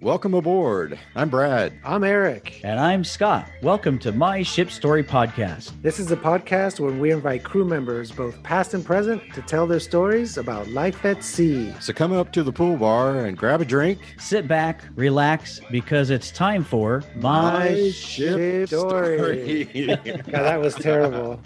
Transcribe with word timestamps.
Welcome 0.00 0.32
aboard. 0.32 0.96
I'm 1.16 1.28
Brad. 1.28 1.72
I'm 1.84 2.04
Eric. 2.04 2.60
And 2.62 2.78
I'm 2.78 3.02
Scott. 3.02 3.50
Welcome 3.64 3.98
to 3.98 4.12
My 4.12 4.44
Ship 4.44 4.70
Story 4.70 5.02
Podcast. 5.02 5.72
This 5.82 5.98
is 5.98 6.12
a 6.12 6.16
podcast 6.16 6.78
where 6.78 6.92
we 6.92 7.10
invite 7.10 7.42
crew 7.42 7.64
members, 7.64 8.12
both 8.12 8.40
past 8.44 8.74
and 8.74 8.86
present, 8.86 9.20
to 9.34 9.42
tell 9.42 9.66
their 9.66 9.80
stories 9.80 10.38
about 10.38 10.68
life 10.68 11.04
at 11.04 11.24
sea. 11.24 11.74
So 11.80 11.92
come 11.92 12.12
up 12.12 12.30
to 12.34 12.44
the 12.44 12.52
pool 12.52 12.76
bar 12.76 13.26
and 13.26 13.36
grab 13.36 13.60
a 13.60 13.64
drink. 13.64 13.98
Sit 14.20 14.46
back, 14.46 14.84
relax, 14.94 15.60
because 15.68 16.10
it's 16.10 16.30
time 16.30 16.62
for 16.62 17.02
My, 17.16 17.90
Ship, 17.90 18.68
Story. 18.68 19.64
God, 19.88 20.30
that 20.30 20.60
was 20.60 20.76
terrible. 20.76 21.42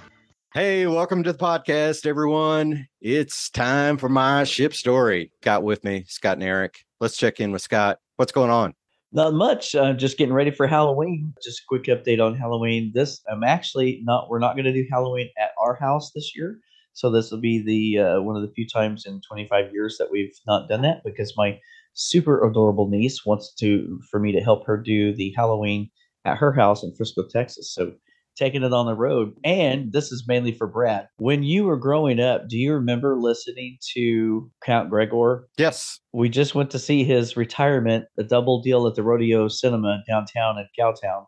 Hey, 0.52 0.86
welcome 0.86 1.22
to 1.22 1.32
the 1.32 1.38
podcast, 1.38 2.04
everyone. 2.04 2.86
It's 3.00 3.48
time 3.48 3.96
for 3.96 4.10
my 4.10 4.44
ship 4.44 4.74
story. 4.74 5.32
Got 5.40 5.62
with 5.62 5.82
me, 5.82 6.04
Scott 6.06 6.34
and 6.34 6.42
Eric. 6.42 6.84
Let's 7.00 7.16
check 7.16 7.40
in 7.40 7.52
with 7.52 7.62
Scott. 7.62 7.98
What's 8.16 8.32
going 8.32 8.50
on? 8.50 8.74
Not 9.12 9.34
much. 9.34 9.74
Uh, 9.74 9.92
just 9.92 10.16
getting 10.16 10.34
ready 10.34 10.50
for 10.50 10.66
Halloween. 10.66 11.34
Just 11.42 11.60
a 11.60 11.64
quick 11.68 11.84
update 11.84 12.24
on 12.24 12.34
Halloween. 12.34 12.92
This 12.94 13.20
I'm 13.30 13.44
actually 13.44 14.00
not. 14.04 14.28
We're 14.30 14.38
not 14.38 14.54
going 14.54 14.64
to 14.64 14.72
do 14.72 14.86
Halloween 14.90 15.28
at 15.38 15.50
our 15.60 15.74
house 15.74 16.12
this 16.14 16.32
year. 16.34 16.58
So 16.94 17.10
this 17.10 17.30
will 17.30 17.40
be 17.40 17.62
the 17.62 18.02
uh, 18.02 18.20
one 18.22 18.36
of 18.36 18.42
the 18.42 18.52
few 18.54 18.66
times 18.66 19.04
in 19.06 19.20
25 19.26 19.72
years 19.72 19.96
that 19.98 20.10
we've 20.10 20.34
not 20.46 20.68
done 20.68 20.82
that 20.82 21.02
because 21.04 21.34
my 21.36 21.58
super 21.94 22.46
adorable 22.46 22.88
niece 22.88 23.24
wants 23.24 23.52
to 23.54 24.00
for 24.10 24.18
me 24.18 24.32
to 24.32 24.40
help 24.40 24.66
her 24.66 24.76
do 24.76 25.14
the 25.14 25.32
Halloween 25.36 25.90
at 26.24 26.38
her 26.38 26.52
house 26.52 26.82
in 26.82 26.94
Frisco, 26.94 27.24
Texas. 27.28 27.74
So 27.74 27.92
taking 28.36 28.62
it 28.62 28.72
on 28.72 28.86
the 28.86 28.94
road. 28.94 29.34
And 29.44 29.92
this 29.92 30.10
is 30.12 30.24
mainly 30.26 30.52
for 30.52 30.66
Brad. 30.66 31.08
When 31.18 31.42
you 31.42 31.64
were 31.64 31.76
growing 31.76 32.20
up, 32.20 32.48
do 32.48 32.56
you 32.56 32.72
remember 32.74 33.16
listening 33.16 33.78
to 33.94 34.50
Count 34.64 34.90
Gregor? 34.90 35.48
Yes. 35.58 36.00
We 36.12 36.28
just 36.28 36.54
went 36.54 36.70
to 36.70 36.78
see 36.78 37.04
his 37.04 37.36
retirement, 37.36 38.06
a 38.18 38.24
double 38.24 38.62
deal 38.62 38.86
at 38.86 38.94
the 38.94 39.02
Rodeo 39.02 39.48
Cinema 39.48 40.02
downtown 40.08 40.58
in 40.58 40.66
Cowtown. 40.78 41.26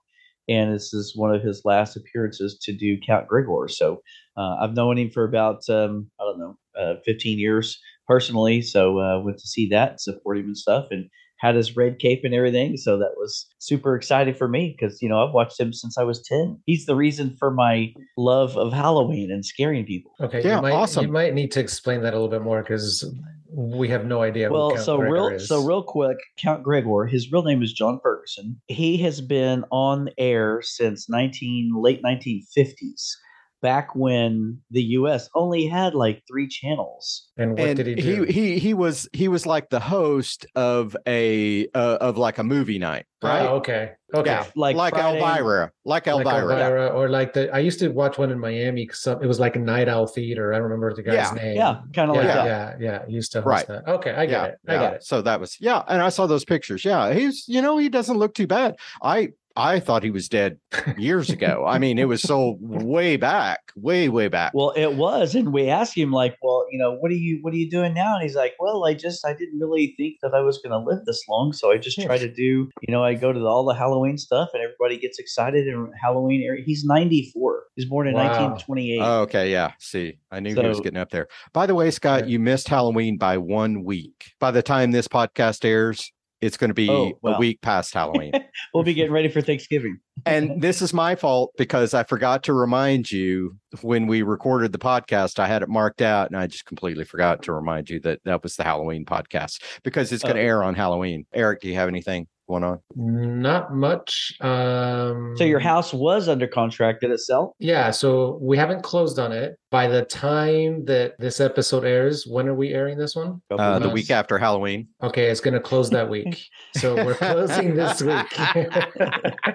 And 0.49 0.75
this 0.75 0.93
is 0.93 1.17
one 1.17 1.35
of 1.35 1.43
his 1.43 1.63
last 1.65 1.97
appearances 1.97 2.59
to 2.63 2.77
do 2.77 2.99
Count 3.07 3.27
Gregor. 3.29 3.67
So 3.69 4.03
uh, 4.37 4.57
I've 4.61 4.75
known 4.75 4.99
him 4.99 5.11
for 5.11 5.25
about, 5.25 5.69
um, 5.71 6.11
I 6.21 6.25
don't 6.25 6.39
know, 6.39 6.59
uh, 6.79 6.95
15 7.05 7.39
years 7.39 7.81
personally. 8.07 8.61
So 8.61 8.99
uh, 8.99 9.23
went 9.23 9.39
to 9.39 9.47
see 9.47 9.69
that, 9.69 10.01
support 10.01 10.39
him 10.39 10.47
and 10.47 10.59
stuff. 10.59 10.87
And 10.91 11.09
had 11.45 11.55
his 11.57 11.77
red 11.77 11.99
cape 11.99 12.23
and 12.25 12.35
everything. 12.35 12.77
So 12.79 12.97
that 12.99 13.13
was 13.17 13.47
super 13.59 13.95
exciting 13.95 14.35
for 14.35 14.49
me 14.49 14.75
because, 14.79 15.03
you 15.03 15.09
know, 15.09 15.23
I've 15.27 15.35
watched 15.35 15.61
him 15.61 15.73
since 15.73 15.99
I 15.99 16.03
was 16.03 16.23
10. 16.23 16.59
He's 16.65 16.87
the 16.87 16.97
reason 16.97 17.37
for 17.39 17.51
my 17.51 17.93
love 18.17 18.57
of 18.57 18.73
Halloween 18.73 19.31
and 19.31 19.45
scaring 19.45 19.85
people. 19.85 20.13
Okay. 20.21 20.43
Yeah, 20.43 20.57
you 20.57 20.63
might, 20.63 20.73
awesome. 20.73 21.05
You 21.05 21.13
might 21.13 21.35
need 21.35 21.53
to 21.53 21.61
explain 21.61 22.01
that 22.03 22.15
a 22.15 22.17
little 22.17 22.29
bit 22.31 22.43
more 22.43 22.63
because 22.63 23.05
we 23.51 23.89
have 23.89 24.07
no 24.07 24.23
idea. 24.23 24.49
who 24.49 24.55
Well, 24.55 24.71
Count 24.71 24.85
so 24.85 24.97
Gregor 24.97 25.13
real, 25.13 25.29
is. 25.29 25.47
so 25.47 25.63
real 25.65 25.83
quick, 25.83 26.17
Count 26.39 26.63
Gregor. 26.63 27.05
His 27.07 27.31
real 27.31 27.43
name 27.43 27.63
is 27.63 27.73
John 27.73 28.01
Ferguson. 28.03 28.61
He 28.69 28.97
has 28.99 29.21
been 29.21 29.65
on 29.71 30.09
air 30.19 30.61
since 30.63 31.09
nineteen 31.09 31.73
late 31.75 32.01
nineteen 32.03 32.43
fifties, 32.55 33.17
back 33.65 33.95
when 33.97 34.61
the 34.71 34.83
U.S. 34.99 35.31
only 35.35 35.67
had 35.67 35.95
like 35.95 36.23
three 36.29 36.47
channels. 36.47 37.31
And 37.39 37.53
what 37.59 37.69
and 37.69 37.77
did 37.79 37.87
he 37.87 37.95
do? 37.95 38.23
he 38.25 38.33
he 38.33 38.59
he 38.59 38.75
was 38.75 39.09
he 39.15 39.27
was 39.29 39.47
like 39.47 39.71
the 39.71 39.81
host 39.81 40.45
of 40.55 40.95
a 41.09 41.67
uh, 41.75 41.97
of 42.03 42.19
like 42.19 42.37
a 42.37 42.45
movie 42.45 42.79
night, 42.79 43.07
right? 43.23 43.47
Oh, 43.47 43.57
okay. 43.57 43.93
Okay. 44.15 44.31
Yeah, 44.31 44.45
Like 44.55 44.77
like 44.77 44.93
Friday- 44.95 45.19
Elvira, 45.19 45.73
like 45.85 46.07
Like 46.07 46.27
Elvira. 46.27 46.53
Elvira, 46.53 46.87
or 46.89 47.09
like 47.09 47.33
the 47.33 47.53
I 47.53 47.59
used 47.61 47.79
to 47.81 47.89
watch 47.89 48.19
one 48.19 48.31
in 48.31 48.39
Miami. 48.39 48.87
'cause 48.87 49.01
some- 49.01 49.23
It 49.23 49.27
was 49.27 49.41
like 49.41 49.57
a 49.57 49.59
night 49.59 49.89
owl 49.89 50.07
theater. 50.07 50.53
I 50.53 50.57
don't 50.59 50.65
remember 50.65 50.93
the 50.95 51.03
guy's 51.03 51.15
Yeah, 51.15 51.31
name. 51.43 51.57
Yeah, 51.57 51.81
kind 51.95 52.11
of 52.11 52.17
yeah, 52.17 52.23
like 52.23 52.29
yeah, 52.29 52.45
that. 52.45 52.81
yeah, 52.81 53.07
He 53.09 53.15
used 53.15 53.33
to 53.33 53.39
host 53.41 53.49
Right. 53.49 53.67
that. 53.69 53.89
Okay, 53.97 54.13
I 54.13 54.27
get 54.27 54.31
yeah, 54.31 54.45
it. 54.45 54.55
I 54.69 54.75
yeah. 54.75 54.81
get 54.83 54.93
it. 54.97 55.05
So 55.05 55.23
that 55.23 55.41
was 55.41 55.57
yeah, 55.59 55.83
and 55.89 56.01
I 56.03 56.11
saw 56.11 56.27
those 56.27 56.45
pictures. 56.45 56.85
Yeah, 56.85 57.13
he's 57.15 57.49
you 57.49 57.61
know 57.63 57.79
he 57.79 57.89
doesn't 57.89 58.19
look 58.19 58.35
too 58.35 58.47
bad. 58.47 58.77
I 59.03 59.31
I 59.57 59.79
thought 59.81 60.03
he 60.03 60.11
was 60.11 60.29
dead 60.29 60.59
years 60.99 61.31
ago. 61.31 61.65
I 61.67 61.79
mean, 61.79 61.99
it 61.99 62.09
was 62.09 62.23
so 62.23 62.57
way 62.61 63.17
back, 63.17 63.61
way 63.77 64.09
way 64.09 64.29
back. 64.29 64.53
Well, 64.55 64.71
it 64.71 64.95
was, 64.95 65.35
and 65.35 65.53
we 65.53 65.69
asked 65.69 65.97
him 65.97 66.11
like, 66.11 66.37
"Well, 66.43 66.67
you 66.71 66.79
know, 66.79 66.97
what 66.97 67.11
are 67.13 67.15
you 67.17 67.39
what 67.43 67.53
are 67.55 67.57
you 67.57 67.71
doing 67.71 67.95
now?" 67.95 68.15
And 68.15 68.23
he's 68.23 68.35
like, 68.35 68.55
"Well, 68.59 68.85
I 68.85 68.95
just 68.95 69.25
I 69.25 69.33
didn't 69.33 69.61
really 69.61 69.95
think 69.97 70.17
that 70.23 70.35
I 70.35 70.41
was 70.41 70.59
going 70.59 70.73
to 70.73 70.79
live 70.79 71.05
this 71.05 71.23
long, 71.29 71.53
so 71.53 71.71
I 71.71 71.79
just 71.79 72.01
try 72.01 72.19
to 72.19 72.33
do, 72.33 72.69
you 72.83 72.93
know, 72.93 73.05
I 73.05 73.15
go 73.15 73.33
to 73.33 73.39
the, 73.39 73.47
all 73.47 73.65
the 73.65 73.75
Halloween 73.75 74.19
stuff, 74.19 74.49
and 74.55 74.63
everybody 74.63 74.99
gets 74.99 75.19
excited 75.19 75.67
in 75.67 75.91
Halloween 76.03 76.43
area. 76.43 76.63
He's 76.65 76.85
94. 76.85 77.63
He's 77.77 77.87
born 77.87 78.09
in 78.09 78.15
Wow. 78.15 78.23
1928. 78.25 79.01
Oh, 79.01 79.21
okay, 79.23 79.51
yeah. 79.51 79.73
See, 79.79 80.19
I 80.31 80.41
knew 80.41 80.55
he 80.55 80.67
was 80.67 80.81
getting 80.81 80.99
up 80.99 81.11
there. 81.11 81.29
By 81.53 81.67
the 81.67 81.75
way, 81.75 81.91
Scott, 81.91 82.29
you 82.29 82.39
missed 82.39 82.69
Halloween 82.69 83.19
by 83.19 83.39
one 83.39 83.85
week. 83.85 84.33
By 84.41 84.51
the 84.51 84.63
time 84.63 84.91
this 84.93 85.09
podcast 85.09 85.65
airs, 85.65 86.13
it's 86.45 86.57
going 86.57 86.71
to 86.71 86.75
be 86.75 86.89
Oh, 86.91 87.13
a 87.25 87.39
week 87.39 87.61
past 87.63 87.95
Halloween. 87.95 88.33
we'll 88.75 88.85
be 88.85 88.95
getting 88.95 89.13
ready 89.13 89.29
for 89.29 89.41
Thanksgiving. 89.41 89.99
and 90.27 90.61
this 90.63 90.83
is 90.83 90.93
my 90.93 91.15
fault 91.17 91.53
because 91.57 91.95
I 91.95 92.03
forgot 92.05 92.43
to 92.45 92.53
remind 92.53 93.11
you 93.11 93.57
when 93.83 94.07
we 94.07 94.23
recorded 94.23 94.73
the 94.73 94.79
podcast. 94.79 95.39
I 95.39 95.47
had 95.47 95.63
it 95.63 95.69
marked 95.69 96.03
out, 96.03 96.29
and 96.31 96.37
I 96.39 96.47
just 96.47 96.67
completely 96.67 97.05
forgot 97.05 97.43
to 97.45 97.53
remind 97.53 97.91
you 97.91 98.01
that 98.01 98.21
that 98.25 98.43
was 98.43 98.57
the 98.57 98.65
Halloween 98.65 99.05
podcast 99.05 99.63
because 99.83 100.13
it's 100.13 100.23
going 100.23 100.37
to 100.37 100.43
Oh. 100.43 100.45
air 100.45 100.63
on 100.63 100.75
Halloween. 100.75 101.27
Eric, 101.33 101.61
do 101.61 101.69
you 101.69 101.75
have 101.75 101.89
anything 101.89 102.27
going 102.49 102.65
on? 102.65 102.79
Not 102.95 103.75
much. 103.75 104.35
Um 104.41 105.35
So 105.37 105.45
your 105.45 105.61
house 105.61 105.95
was 105.95 106.29
under 106.29 106.47
contract. 106.47 107.01
Did 107.01 107.11
it 107.11 107.21
sell? 107.21 107.55
Yeah, 107.59 107.91
so 107.91 108.39
we 108.41 108.57
haven't 108.57 108.83
closed 108.83 109.19
on 109.19 109.33
it. 109.33 109.57
By 109.71 109.89
the 109.89 110.05
time 110.05 110.85
that 110.85 111.15
this 111.19 111.41
episode 111.41 111.85
airs, 111.85 112.27
when 112.27 112.49
are 112.49 112.55
we 112.55 112.73
airing 112.73 112.97
this 112.97 113.17
one? 113.17 113.43
Uh, 113.51 113.79
the 113.79 113.87
months. 113.87 113.95
week 113.95 114.11
after 114.11 114.39
Halloween. 114.39 114.89
Okay, 115.03 115.27
it's 115.27 115.41
going 115.41 115.55
to 115.55 115.61
close 115.61 115.91
that 115.91 116.09
week. 116.09 116.47
So 116.77 116.97
we're 116.97 117.15
closing 117.15 117.75
this 117.75 118.03
week. 118.03 118.39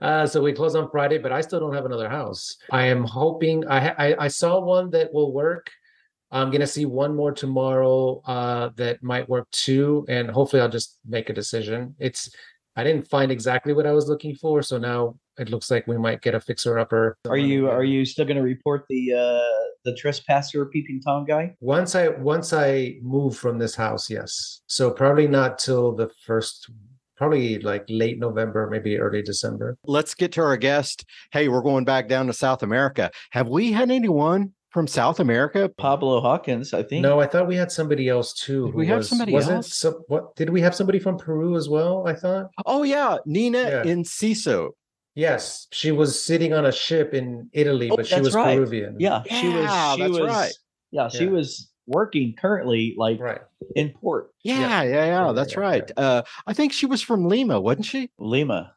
uh, 0.00 0.26
so 0.26 0.42
we 0.42 0.52
close 0.52 0.74
on 0.74 0.90
Friday, 0.90 1.18
but 1.18 1.32
I 1.32 1.40
still 1.40 1.60
don't 1.60 1.74
have 1.74 1.84
another 1.84 2.08
house. 2.08 2.56
I 2.70 2.86
am 2.86 3.04
hoping 3.04 3.66
I 3.66 3.80
ha- 3.80 3.94
I, 3.98 4.14
I 4.18 4.28
saw 4.28 4.60
one 4.60 4.90
that 4.90 5.12
will 5.12 5.32
work. 5.32 5.70
I'm 6.30 6.50
gonna 6.50 6.66
see 6.66 6.84
one 6.86 7.14
more 7.14 7.32
tomorrow 7.32 8.20
uh, 8.26 8.70
that 8.76 9.02
might 9.02 9.28
work 9.28 9.50
too, 9.50 10.04
and 10.08 10.30
hopefully 10.30 10.62
I'll 10.62 10.68
just 10.68 10.98
make 11.06 11.30
a 11.30 11.32
decision. 11.32 11.94
It's 11.98 12.30
I 12.76 12.84
didn't 12.84 13.08
find 13.08 13.32
exactly 13.32 13.72
what 13.72 13.86
I 13.86 13.92
was 13.92 14.08
looking 14.08 14.36
for, 14.36 14.62
so 14.62 14.78
now 14.78 15.16
it 15.38 15.50
looks 15.50 15.70
like 15.70 15.86
we 15.86 15.98
might 15.98 16.22
get 16.22 16.34
a 16.34 16.40
fixer 16.40 16.78
upper. 16.78 17.16
Are 17.28 17.36
you 17.36 17.68
are 17.68 17.84
you 17.84 18.04
still 18.04 18.24
going 18.24 18.36
to 18.36 18.42
report 18.42 18.84
the 18.88 19.14
uh 19.14 19.68
the 19.84 19.94
trespasser 19.94 20.66
peeping 20.66 21.00
tom 21.00 21.24
guy? 21.24 21.54
Once 21.60 21.94
I 21.94 22.08
once 22.08 22.52
I 22.52 22.96
move 23.02 23.36
from 23.36 23.58
this 23.58 23.74
house, 23.74 24.10
yes. 24.10 24.60
So 24.66 24.90
probably 24.90 25.26
not 25.26 25.58
till 25.58 25.94
the 25.94 26.10
first, 26.24 26.70
probably 27.16 27.58
like 27.58 27.84
late 27.88 28.18
November, 28.18 28.68
maybe 28.70 28.98
early 28.98 29.22
December. 29.22 29.76
Let's 29.84 30.14
get 30.14 30.32
to 30.32 30.42
our 30.42 30.56
guest. 30.56 31.04
Hey, 31.32 31.48
we're 31.48 31.62
going 31.62 31.84
back 31.84 32.08
down 32.08 32.26
to 32.26 32.32
South 32.32 32.62
America. 32.62 33.10
Have 33.30 33.48
we 33.48 33.72
had 33.72 33.90
anyone 33.90 34.52
from 34.78 34.86
South 34.86 35.18
America? 35.18 35.68
Pablo 35.76 36.20
Hawkins, 36.20 36.72
I 36.72 36.84
think. 36.84 37.02
No, 37.02 37.18
I 37.20 37.26
thought 37.26 37.48
we 37.48 37.56
had 37.56 37.72
somebody 37.72 38.08
else 38.08 38.32
too. 38.32 38.66
Did 38.66 38.74
we 38.76 38.86
have 38.86 38.98
was- 38.98 39.08
somebody 39.08 39.32
wasn't 39.32 39.56
else? 39.56 39.74
some- 39.74 40.04
what 40.06 40.36
did 40.36 40.50
we 40.50 40.60
have 40.60 40.72
somebody 40.72 41.00
from 41.00 41.18
Peru 41.18 41.56
as 41.56 41.68
well? 41.68 42.06
I 42.06 42.14
thought. 42.14 42.50
Oh 42.64 42.84
yeah, 42.84 43.16
Nina 43.26 43.58
Yeah. 43.58 43.82
Enciso. 43.82 44.70
Yes, 45.16 45.66
she 45.72 45.90
was 45.90 46.22
sitting 46.24 46.52
on 46.52 46.64
a 46.64 46.70
ship 46.70 47.12
in 47.12 47.50
Italy, 47.52 47.90
Oh, 47.90 47.96
but 47.96 48.06
she 48.06 48.20
was 48.20 48.34
right. 48.36 48.56
Peruvian. 48.56 48.94
Yeah, 49.00 49.22
she 49.28 49.48
was. 49.48 49.68
She 49.96 50.00
that's 50.02 50.10
was. 50.10 50.20
right. 50.20 50.52
Yeah, 50.92 51.08
she 51.08 51.24
Yeah. 51.24 51.30
was 51.30 51.72
working 51.88 52.36
currently, 52.38 52.94
like 52.96 53.18
Right. 53.18 53.40
in 53.74 53.90
port 54.00 54.30
Yeah, 54.44 54.60
Yeah. 54.60 54.82
yeah, 54.84 54.90
yeah. 55.06 55.26
Yeah, 55.26 55.32
that's 55.32 55.54
yeah, 55.54 55.60
right. 55.60 55.90
Uh, 55.96 56.22
I 56.46 56.52
think 56.52 56.72
she 56.72 56.86
was 56.86 57.02
from 57.02 57.26
Lima, 57.26 57.60
wasn't 57.60 57.86
she? 57.86 58.10
Lima. 58.20 58.74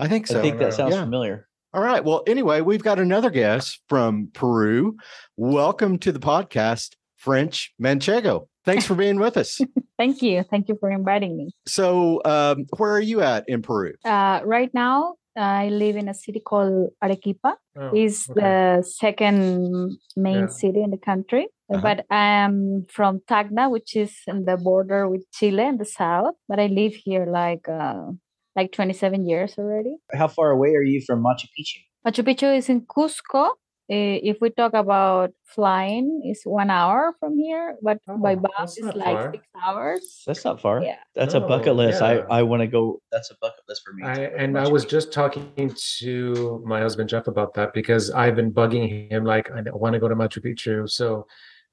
I 0.00 0.08
think 0.08 0.26
so. 0.26 0.40
I 0.40 0.42
think 0.42 0.58
that 0.58 0.74
sounds 0.74 0.94
Yeah. 0.96 1.04
familiar. 1.04 1.46
All 1.76 1.82
right. 1.82 2.02
Well, 2.02 2.22
anyway, 2.26 2.62
we've 2.62 2.82
got 2.82 2.98
another 2.98 3.28
guest 3.28 3.82
from 3.86 4.30
Peru. 4.32 4.96
Welcome 5.36 5.98
to 5.98 6.10
the 6.10 6.18
podcast, 6.18 6.94
French 7.16 7.74
Manchego. 7.78 8.48
Thanks 8.64 8.86
for 8.86 8.94
being 8.94 9.20
with 9.20 9.36
us. 9.36 9.60
Thank 9.98 10.22
you. 10.22 10.42
Thank 10.50 10.70
you 10.70 10.78
for 10.80 10.90
inviting 10.90 11.36
me. 11.36 11.50
So, 11.66 12.22
um, 12.24 12.64
where 12.78 12.92
are 12.92 13.00
you 13.00 13.20
at 13.20 13.44
in 13.46 13.60
Peru? 13.60 13.92
Uh, 14.06 14.40
right 14.46 14.72
now, 14.72 15.16
I 15.36 15.68
live 15.68 15.96
in 15.96 16.08
a 16.08 16.14
city 16.14 16.40
called 16.40 16.92
Arequipa. 17.04 17.56
Oh, 17.78 17.90
It's 17.94 18.30
okay. 18.30 18.40
the 18.40 18.82
second 18.82 19.98
main 20.16 20.44
Yeah. 20.44 20.46
city 20.46 20.82
in 20.82 20.90
the 20.92 20.96
country. 20.96 21.48
Uh-huh. 21.68 21.82
But 21.82 22.06
I'm 22.10 22.86
from 22.88 23.20
Tacna, 23.28 23.70
which 23.70 23.96
is 23.96 24.16
in 24.26 24.46
the 24.46 24.56
border 24.56 25.10
with 25.10 25.26
Chile 25.30 25.62
in 25.66 25.76
the 25.76 25.84
south. 25.84 26.36
But 26.48 26.58
I 26.58 26.68
live 26.68 26.94
here 26.94 27.26
like 27.30 27.68
uh, 27.68 28.12
like 28.56 28.72
27 28.72 29.26
years 29.26 29.54
already. 29.58 29.96
How 30.12 30.28
far 30.28 30.50
away 30.50 30.70
are 30.74 30.82
you 30.82 31.02
from 31.06 31.22
Machu 31.22 31.46
Picchu? 31.58 31.78
Machu 32.06 32.24
Picchu 32.24 32.56
is 32.56 32.68
in 32.68 32.80
Cusco. 32.82 33.50
Uh, 33.88 34.18
if 34.30 34.38
we 34.40 34.50
talk 34.50 34.74
about 34.74 35.30
flying, 35.44 36.20
it's 36.24 36.44
one 36.44 36.70
hour 36.70 37.14
from 37.20 37.38
here, 37.38 37.76
but 37.82 37.98
by 38.20 38.32
Oh, 38.32 38.36
bus 38.58 38.76
it's 38.78 38.84
like 38.96 39.04
far. 39.04 39.30
six 39.32 39.46
hours. 39.64 40.22
That's 40.26 40.44
not 40.44 40.60
far. 40.60 40.82
Yeah. 40.82 40.96
That's 41.14 41.34
a 41.34 41.40
bucket 41.40 41.76
list. 41.76 42.00
yeah. 42.02 42.24
I 42.28 42.38
I 42.38 42.42
want 42.42 42.62
to 42.62 42.66
go. 42.66 43.00
That's 43.12 43.30
a 43.30 43.36
bucket 43.40 43.62
list 43.68 43.82
for 43.86 43.92
me. 43.92 44.02
I, 44.04 44.14
to 44.14 44.20
go 44.28 44.34
and 44.38 44.58
I 44.58 44.66
was 44.66 44.84
Picchu. 44.84 44.90
just 44.90 45.12
talking 45.12 45.72
to 46.00 46.62
my 46.66 46.80
husband 46.80 47.08
Jeff 47.08 47.28
about 47.28 47.54
that 47.54 47.74
because 47.74 48.10
I've 48.10 48.34
been 48.34 48.50
bugging 48.52 49.08
him 49.12 49.24
like 49.24 49.52
I 49.52 49.62
want 49.72 49.92
to 49.92 50.00
go 50.00 50.08
to 50.08 50.16
Machu 50.16 50.44
Picchu. 50.44 50.90
So 50.90 51.26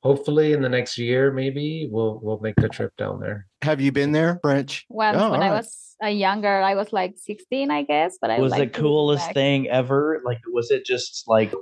hopefully 0.04 0.54
in 0.54 0.62
the 0.62 0.70
next 0.70 0.98
year, 0.98 1.32
maybe 1.32 1.88
we'll 1.90 2.20
we'll 2.22 2.40
make 2.40 2.56
the 2.58 2.70
trip 2.70 2.96
down 2.98 3.20
there. 3.20 3.48
Have 3.64 3.82
you 3.82 3.92
been 3.92 4.12
there, 4.12 4.40
French? 4.44 4.86
Once 4.90 5.18
Oh, 5.18 5.32
when 5.32 5.42
I 5.42 5.48
alright. 5.48 5.64
was 5.64 5.96
uh, 6.04 6.08
younger, 6.08 6.62
I 6.62 6.76
was 6.76 6.92
like 6.92 7.16
16, 7.18 7.72
I 7.72 7.84
guess. 7.84 8.18
But 8.22 8.30
I 8.30 8.40
was 8.40 8.54
the 8.54 8.68
coolest 8.68 9.34
thing 9.34 9.70
ever? 9.70 10.22
Like, 10.26 10.40
was 10.52 10.70
it 10.70 10.86
just 10.86 11.24
like 11.28 11.54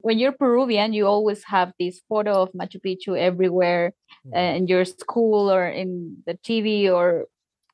When 0.00 0.18
you're 0.18 0.32
Peruvian, 0.32 0.92
you 0.92 1.06
always 1.06 1.42
have 1.44 1.72
this 1.80 2.00
photo 2.08 2.42
of 2.42 2.52
Machu 2.52 2.78
Picchu 2.84 3.18
everywhere 3.18 3.94
uh, 4.34 4.38
in 4.38 4.68
your 4.68 4.84
school 4.84 5.50
or 5.50 5.66
in 5.66 6.18
the 6.26 6.34
TV 6.34 6.92
or 6.92 7.26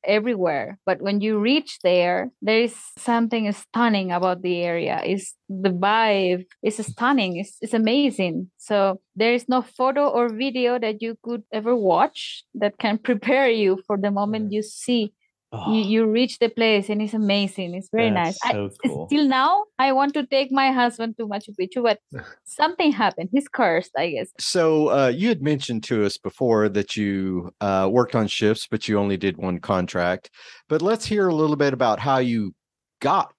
everywhere. 0.07 0.79
But 0.87 1.03
when 1.03 1.21
you 1.21 1.39
reach 1.39 1.79
there, 1.83 2.31
there 2.43 2.61
is 2.61 2.75
something 2.99 3.51
stunning 3.53 4.13
about 4.13 4.43
the 4.43 4.63
area. 4.63 5.03
Is 5.05 5.35
the 5.49 5.71
vibe 5.71 6.47
is 6.63 6.77
stunning. 6.77 7.37
It's, 7.37 7.57
it's 7.61 7.75
amazing. 7.75 8.51
So 8.59 9.01
there 9.17 9.35
is 9.35 9.49
no 9.49 9.63
photo 9.63 10.09
or 10.09 10.29
video 10.29 10.79
that 10.79 11.03
you 11.03 11.17
could 11.23 11.43
ever 11.53 11.75
watch 11.75 12.45
that 12.55 12.79
can 12.79 12.99
prepare 13.09 13.49
you 13.49 13.83
for 13.87 13.97
the 13.97 14.11
moment 14.11 14.53
you 14.53 14.63
see 14.63 15.13
oh, 15.55 15.73
you, 15.73 15.83
you 15.83 16.07
reach 16.07 16.39
the 16.39 16.49
place 16.49 16.89
and 16.89 17.01
it's 17.01 17.15
amazing. 17.15 17.75
It's 17.75 17.89
very 17.91 18.11
nice. 18.11 18.39
That's 18.43 18.45
I, 18.45 18.53
so 18.53 18.67
s- 18.67 18.77
cool. 18.85 19.07
still 19.07 19.27
now 19.27 19.65
i 19.79 19.93
want 19.93 20.15
to 20.15 20.27
take 20.27 20.51
my 20.53 20.71
husband 20.73 21.17
to 21.19 21.27
machu 21.27 21.55
picchu 21.59 21.83
but 21.83 21.99
something 22.45 22.93
happened. 22.93 23.31
He's 23.33 23.49
cursed 23.49 23.93
i 23.97 24.11
guess. 24.11 24.29
So 24.39 24.89
uh, 24.89 25.09
you 25.09 25.29
had 25.29 25.43
mentioned 25.43 25.85
to 25.85 26.05
us 26.05 26.19
before 26.19 26.69
that 26.71 26.97
you 26.97 27.51
uh, 27.61 27.89
worked 27.91 28.15
on 28.15 28.27
shifts, 28.27 28.67
but 28.71 28.89
you 28.89 28.99
only 28.99 29.17
did 29.17 29.37
one 29.37 29.59
contract. 29.59 30.31
But 30.69 30.83
let's 30.83 31.07
hear 31.07 31.29
a 31.29 31.35
little 31.35 31.57
bit 31.57 31.73
about 31.73 31.99
how 32.01 32.19
you 32.19 32.55
got 33.01 33.35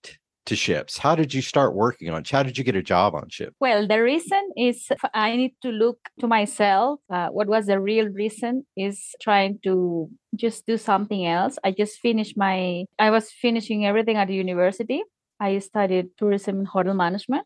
to 0.46 0.56
ships. 0.56 0.98
How 0.98 1.16
did 1.16 1.34
you 1.34 1.42
start 1.42 1.76
working 1.76 2.10
on? 2.10 2.24
How 2.30 2.44
did 2.44 2.58
you 2.58 2.64
get 2.64 2.76
a 2.76 2.84
job 2.84 3.16
on 3.16 3.30
ship? 3.30 3.56
well 3.60 3.88
the 3.88 4.02
reason 4.02 4.52
is 4.56 4.90
I 5.14 5.36
need 5.36 5.54
to 5.62 5.70
look 5.70 5.98
to 6.20 6.28
myself 6.28 7.00
uh, 7.10 7.30
what 7.30 7.48
was 7.48 7.66
the 7.66 7.80
real 7.80 8.08
reason 8.10 8.66
is 8.78 9.16
trying 9.22 9.60
to 9.64 10.10
just 10.36 10.66
do 10.66 10.78
something 10.78 11.26
else 11.26 11.58
i 11.64 11.72
just 11.72 12.00
finished 12.00 12.36
my 12.38 12.86
i 13.00 13.10
was 13.10 13.32
finishing 13.32 13.86
everything 13.86 14.18
at 14.18 14.28
the 14.28 14.36
university 14.36 15.02
i 15.40 15.58
studied 15.60 16.08
tourism 16.18 16.58
and 16.60 16.68
hotel 16.68 16.94
management 16.94 17.46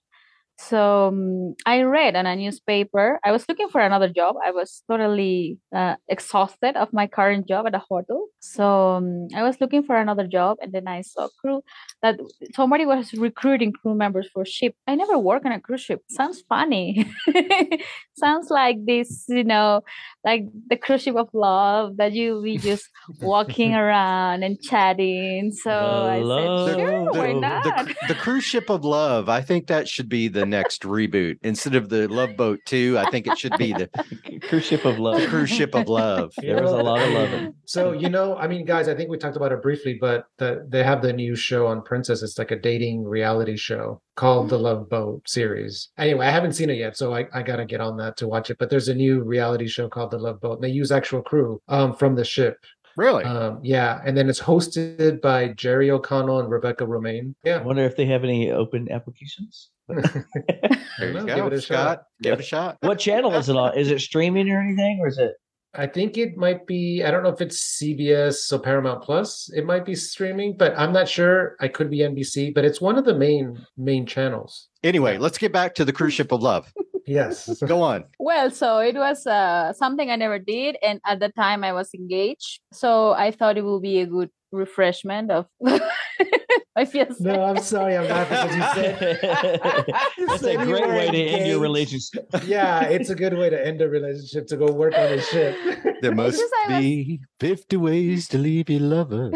so 0.68 1.08
um, 1.08 1.56
i 1.66 1.82
read 1.82 2.16
on 2.16 2.26
a 2.26 2.36
newspaper 2.36 3.20
i 3.24 3.32
was 3.32 3.46
looking 3.48 3.70
for 3.70 3.80
another 3.80 4.10
job 4.10 4.36
i 4.46 4.52
was 4.52 4.84
totally 4.90 5.58
uh, 5.74 5.96
exhausted 6.10 6.76
of 6.76 6.92
my 6.92 7.08
current 7.08 7.48
job 7.48 7.66
at 7.66 7.76
a 7.76 7.80
hotel. 7.80 8.28
So 8.40 8.96
um, 8.98 9.28
i 9.36 9.44
was 9.44 9.56
looking 9.62 9.84
for 9.84 9.96
another 9.96 10.28
job 10.28 10.58
and 10.62 10.74
then 10.74 10.88
i 10.88 11.02
saw 11.02 11.30
crew 11.40 11.62
that 12.02 12.20
somebody 12.56 12.86
was 12.86 13.14
recruiting 13.14 13.72
crew 13.72 13.96
members 13.96 14.30
for 14.34 14.46
ship. 14.46 14.74
I 14.88 14.96
never 14.96 15.18
work 15.18 15.46
on 15.46 15.52
a 15.52 15.60
cruise 15.60 15.82
ship. 15.82 16.02
Sounds 16.10 16.42
funny. 16.48 17.06
Sounds 18.18 18.50
like 18.50 18.78
this 18.86 19.26
you 19.30 19.44
know 19.44 19.82
like 20.26 20.44
the 20.68 20.78
cruise 20.78 21.04
ship 21.04 21.16
of 21.16 21.30
love 21.34 21.98
that 21.98 22.14
you 22.14 22.42
be 22.44 22.58
just 22.58 22.90
walking 23.22 23.76
around 23.84 24.44
and 24.44 24.60
chatting. 24.62 25.52
So 25.52 25.72
i 25.72 26.20
love 26.20 26.70
said 26.70 26.80
sure 26.80 27.10
of 27.10 27.16
why 27.16 27.34
not 27.34 27.64
The, 27.64 27.96
the 28.10 28.16
cruise 28.16 28.44
ship 28.44 28.70
of 28.70 28.84
love. 28.84 29.30
I 29.30 29.42
think 29.42 29.68
that 29.68 29.88
should 29.88 30.10
be 30.10 30.28
the 30.28 30.46
next 30.50 30.84
reboot. 30.84 31.38
Instead 31.44 31.76
of 31.76 31.90
the 31.90 32.08
Love 32.08 32.36
Boat 32.36 32.60
2, 32.66 32.98
I 32.98 33.10
think 33.12 33.28
it 33.28 33.38
should 33.38 33.58
be 33.58 33.74
the 33.74 33.90
cruise 34.50 34.66
ship 34.66 34.86
of 34.86 35.00
love. 35.00 35.30
cruise 35.30 35.50
ship 35.50 35.74
of 35.76 35.88
love. 35.88 36.34
There 36.42 36.62
was 36.62 36.72
a 36.72 36.78
lot 36.78 37.02
of 37.02 37.12
loving. 37.12 37.54
So 37.66 37.92
you 37.92 38.10
know, 38.10 38.36
I 38.36 38.48
mean, 38.48 38.66
guys, 38.66 38.88
I 38.88 38.96
think 38.96 39.10
we 39.10 39.18
talked 39.18 39.38
about 39.38 39.52
it 39.52 39.62
briefly, 39.62 39.98
but 40.00 40.26
the, 40.38 40.66
they 40.68 40.84
have 40.84 41.02
the 41.02 41.14
new 41.14 41.36
show 41.36 41.68
on 41.68 41.82
Princess. 41.84 42.24
It's 42.24 42.38
like 42.38 42.52
a 42.52 42.60
dating 42.60 43.04
reality 43.04 43.56
show 43.58 44.02
called 44.16 44.50
the 44.50 44.58
Love 44.58 44.90
Boat 44.90 45.28
series. 45.30 45.90
Anyway, 45.98 46.26
I 46.26 46.32
haven't 46.32 46.54
seen 46.54 46.70
it 46.70 46.78
yet, 46.78 46.98
so 46.98 47.14
I, 47.14 47.28
I 47.34 47.44
gotta 47.44 47.66
get 47.66 47.82
on 47.82 47.98
that 47.98 48.18
to 48.18 48.28
watch 48.28 48.50
it. 48.50 48.58
But 48.58 48.70
there's 48.70 48.90
a 48.90 48.96
new 48.96 49.22
reality 49.24 49.68
show 49.68 49.88
called 49.88 50.12
the 50.12 50.18
Love 50.18 50.42
Boat, 50.42 50.56
and 50.56 50.64
they 50.64 50.70
use 50.70 50.92
actual 50.92 51.22
crew 51.22 51.62
um, 51.68 51.94
from 51.96 52.16
the 52.16 52.26
ship. 52.26 52.58
Really? 52.98 53.24
Um, 53.24 53.60
yeah, 53.64 54.02
and 54.06 54.18
then 54.18 54.30
it's 54.30 54.42
hosted 54.42 55.22
by 55.22 55.50
Jerry 55.50 55.90
O'Connell 55.90 56.40
and 56.40 56.52
Rebecca 56.52 56.86
Romijn. 56.86 57.34
I 57.46 57.50
Yeah, 57.50 57.62
wonder 57.62 57.84
if 57.84 57.96
they 57.96 58.06
have 58.08 58.24
any 58.24 58.52
open 58.52 58.92
applications. 58.92 59.70
There 59.90 61.08
you 61.08 61.14
know, 61.14 61.26
go. 61.26 61.36
give 61.36 61.46
it 61.48 61.54
a 61.54 61.62
Scott, 61.62 61.98
shot. 61.98 62.04
give 62.22 62.34
it 62.34 62.40
a 62.40 62.44
shot. 62.44 62.78
what 62.82 63.00
channel 63.00 63.34
is 63.36 63.50
it 63.50 63.56
on? 63.56 63.78
Is 63.78 63.92
it 63.92 64.00
streaming 64.00 64.50
or 64.50 64.60
anything, 64.62 65.00
or 65.02 65.08
is 65.08 65.18
it? 65.18 65.34
I 65.76 65.86
think 65.86 66.18
it 66.18 66.36
might 66.36 66.66
be. 66.66 67.04
I 67.04 67.12
don't 67.12 67.22
know 67.24 67.30
if 67.30 67.42
it's 67.42 67.80
CBS 67.82 68.52
or 68.52 68.60
Paramount 68.60 69.04
Plus. 69.04 69.50
It 69.56 69.66
might 69.66 69.86
be 69.86 69.94
streaming, 69.96 70.56
but 70.58 70.78
I'm 70.78 70.92
not 70.92 71.08
sure. 71.08 71.56
I 71.60 71.68
could 71.68 71.90
be 71.92 72.00
NBC, 72.00 72.54
but 72.56 72.66
it's 72.66 72.82
one 72.82 72.98
of 72.98 73.06
the 73.06 73.14
main 73.16 73.66
main 73.78 74.06
channels. 74.06 74.70
Anyway, 74.84 75.18
let's 75.18 75.38
get 75.38 75.54
back 75.54 75.76
to 75.76 75.86
the 75.86 75.94
cruise 75.94 76.14
ship 76.14 76.32
of 76.32 76.42
love. 76.42 76.72
Yes. 77.06 77.50
Go 77.66 77.82
on. 77.82 78.06
Well, 78.20 78.52
so 78.52 78.78
it 78.80 78.96
was 78.96 79.26
uh, 79.26 79.74
something 79.74 80.12
I 80.12 80.16
never 80.16 80.38
did, 80.38 80.78
and 80.84 81.00
at 81.08 81.20
the 81.20 81.30
time 81.30 81.64
I 81.64 81.74
was 81.74 81.90
engaged, 81.94 82.60
so 82.72 83.12
I 83.14 83.32
thought 83.32 83.58
it 83.58 83.66
would 83.66 83.82
be 83.82 84.00
a 84.02 84.06
good 84.06 84.30
refreshment 84.52 85.32
of 85.32 85.46
my 86.76 86.86
fiance. 86.86 87.16
No, 87.24 87.44
I'm 87.44 87.62
sorry. 87.62 87.98
I'm 87.98 88.08
not 88.08 88.30
because 88.30 88.56
you 88.56 88.62
said. 88.74 89.20
That's 90.28 90.42
said 90.42 90.62
a 90.62 90.66
great 90.66 90.88
way 90.88 91.12
to 91.12 91.18
end 91.18 91.48
your 91.48 91.60
relationship. 91.60 92.28
Yeah, 92.46 92.82
it's 92.84 93.10
a 93.10 93.16
good 93.16 93.34
way 93.34 93.50
to 93.50 93.68
end 93.68 93.82
a 93.82 93.90
relationship 93.90 94.48
to 94.48 94.58
go 94.58 94.72
work 94.72 94.94
on 94.94 95.14
a 95.14 95.22
ship. 95.22 95.56
There 96.02 96.16
must 96.16 96.40
just 96.40 96.54
I 96.66 96.74
was- 96.76 96.80
be 96.80 97.20
50 97.42 97.76
ways 97.78 98.28
to 98.30 98.38
leave 98.38 98.70
your 98.70 98.80
lover. 98.80 99.32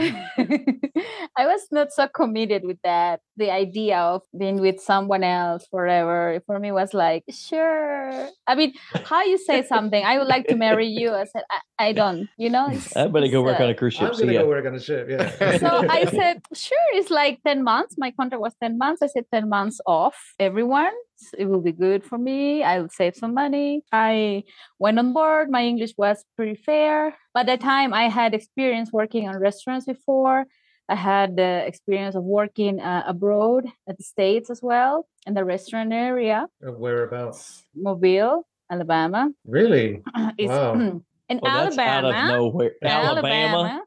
I 1.35 1.47
was 1.47 1.67
not 1.71 1.91
so 1.91 2.07
committed 2.07 2.63
with 2.63 2.77
that. 2.83 3.19
The 3.35 3.51
idea 3.51 3.97
of 3.97 4.21
being 4.37 4.61
with 4.61 4.79
someone 4.79 5.23
else 5.23 5.65
forever 5.69 6.41
for 6.45 6.59
me 6.59 6.71
was 6.71 6.93
like, 6.93 7.23
sure. 7.29 8.29
I 8.47 8.55
mean, 8.55 8.73
how 9.03 9.23
you 9.23 9.37
say 9.37 9.63
something, 9.63 10.05
I 10.05 10.19
would 10.19 10.27
like 10.27 10.47
to 10.47 10.55
marry 10.55 10.87
you. 10.87 11.11
I 11.11 11.25
said, 11.25 11.43
I, 11.51 11.87
I 11.87 11.91
don't, 11.91 12.29
you 12.37 12.49
know? 12.49 12.67
It's, 12.69 12.95
I 12.95 13.07
better 13.07 13.27
go 13.27 13.41
it's, 13.41 13.51
work 13.51 13.59
on 13.59 13.69
a 13.69 13.75
cruise 13.75 13.95
ship. 13.95 14.09
I'm 14.09 14.13
ship. 14.13 14.21
Gonna 14.21 14.33
ya. 14.33 14.41
go 14.43 14.47
work 14.47 14.65
on 14.65 14.75
a 14.75 14.79
ship. 14.79 15.07
Yeah. 15.09 15.57
so 15.57 15.85
I 15.89 16.05
said, 16.05 16.41
sure, 16.53 16.87
it's 16.93 17.09
like 17.09 17.22
10 17.31 17.63
months. 17.63 17.95
My 17.97 18.11
contract 18.11 18.41
was 18.41 18.53
10 18.61 18.77
months. 18.77 19.01
I 19.01 19.07
said 19.07 19.25
10 19.33 19.49
months 19.49 19.79
off 19.85 20.15
everyone. 20.39 20.93
It 21.37 21.45
will 21.45 21.61
be 21.61 21.71
good 21.71 22.03
for 22.03 22.17
me. 22.17 22.63
I 22.63 22.79
will 22.79 22.89
save 22.89 23.15
some 23.15 23.33
money. 23.33 23.83
I 23.91 24.43
went 24.79 24.99
on 24.99 25.13
board. 25.13 25.49
My 25.49 25.63
English 25.63 25.93
was 25.97 26.23
pretty 26.35 26.55
fair. 26.55 27.15
By 27.33 27.43
the 27.43 27.57
time 27.57 27.93
I 27.93 28.09
had 28.09 28.33
experience 28.33 28.91
working 28.91 29.27
on 29.29 29.37
restaurants 29.39 29.85
before, 29.85 30.45
I 30.89 30.95
had 30.95 31.37
the 31.37 31.65
experience 31.65 32.15
of 32.15 32.23
working 32.23 32.79
uh, 32.81 33.03
abroad 33.07 33.63
at 33.87 33.97
the 33.97 34.03
States 34.03 34.49
as 34.49 34.61
well 34.61 35.07
in 35.25 35.33
the 35.33 35.45
restaurant 35.45 35.93
area, 35.93 36.47
Whereabouts? 36.61 37.63
Mobile, 37.73 38.45
Alabama. 38.69 39.29
Really? 39.45 40.03
It's 40.37 40.49
Wow. 40.49 40.73
in 41.29 41.39
Well, 41.41 41.63
that's 41.63 41.77
out 41.77 42.03
Alabama. 42.03 42.09
of 42.09 42.37
nowhere. 42.37 42.71
Alabama. 42.83 43.57
Alabama. 43.57 43.81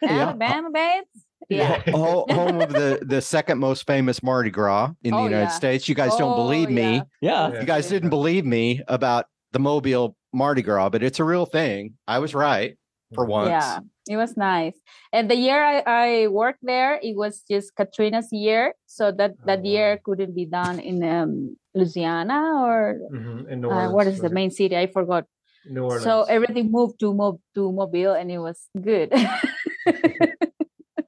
Yeah. 0.00 0.22
Alabama, 0.28 0.70
babes. 0.70 1.26
Yeah. 1.48 1.80
Ho- 1.92 2.26
home 2.30 2.60
of 2.60 2.70
the 2.70 2.98
the 3.02 3.20
second 3.20 3.58
most 3.58 3.86
famous 3.86 4.22
Mardi 4.22 4.50
Gras 4.50 4.92
in 5.02 5.12
the 5.12 5.16
Oh, 5.20 5.24
United 5.24 5.50
yeah. 5.52 5.60
States. 5.62 5.88
You 5.88 5.94
guys 5.94 6.14
don't 6.16 6.32
Oh, 6.32 6.36
believe 6.36 6.70
me. 6.70 6.96
yeah. 6.96 7.02
Yeah. 7.20 7.52
Yeah. 7.52 7.60
You 7.60 7.66
guys 7.66 7.88
didn't 7.88 8.10
believe 8.10 8.44
me 8.44 8.82
about 8.88 9.26
the 9.52 9.58
Mobile 9.58 10.16
Mardi 10.32 10.62
Gras, 10.62 10.90
but 10.90 11.02
it's 11.02 11.18
a 11.20 11.24
real 11.24 11.46
thing. 11.46 11.94
I 12.06 12.18
was 12.18 12.34
right 12.34 12.76
for 13.14 13.24
once. 13.24 13.48
Yeah, 13.48 13.80
it 14.06 14.16
was 14.20 14.36
nice. 14.36 14.76
And 15.12 15.30
the 15.30 15.36
year 15.36 15.64
I, 15.64 15.80
I 15.86 16.26
worked 16.28 16.60
there, 16.62 17.00
it 17.02 17.16
was 17.16 17.42
just 17.50 17.74
Katrina's 17.74 18.28
year, 18.30 18.74
so 18.84 19.10
that 19.12 19.32
that 19.46 19.60
Oh, 19.60 19.64
year 19.64 19.96
wow. 19.96 20.00
couldn't 20.04 20.34
be 20.36 20.44
done 20.44 20.78
in 20.78 21.00
um, 21.02 21.56
Louisiana 21.74 22.60
or 22.60 23.00
Mhm, 23.10 23.48
In 23.48 23.60
New 23.62 23.70
uh, 23.70 23.88
Orleans. 23.88 23.92
what 23.94 24.06
is 24.06 24.20
the 24.20 24.28
main 24.28 24.50
city? 24.50 24.76
I 24.76 24.86
forgot. 24.86 25.24
New 25.64 25.84
Orleans. 25.84 26.04
So 26.04 26.24
everything 26.28 26.68
moved 26.70 27.00
to 27.00 27.12
Mo- 27.14 27.40
to 27.56 27.72
Mobile, 27.72 28.12
and 28.12 28.28
it 28.30 28.38
was 28.38 28.68
good. 28.76 29.08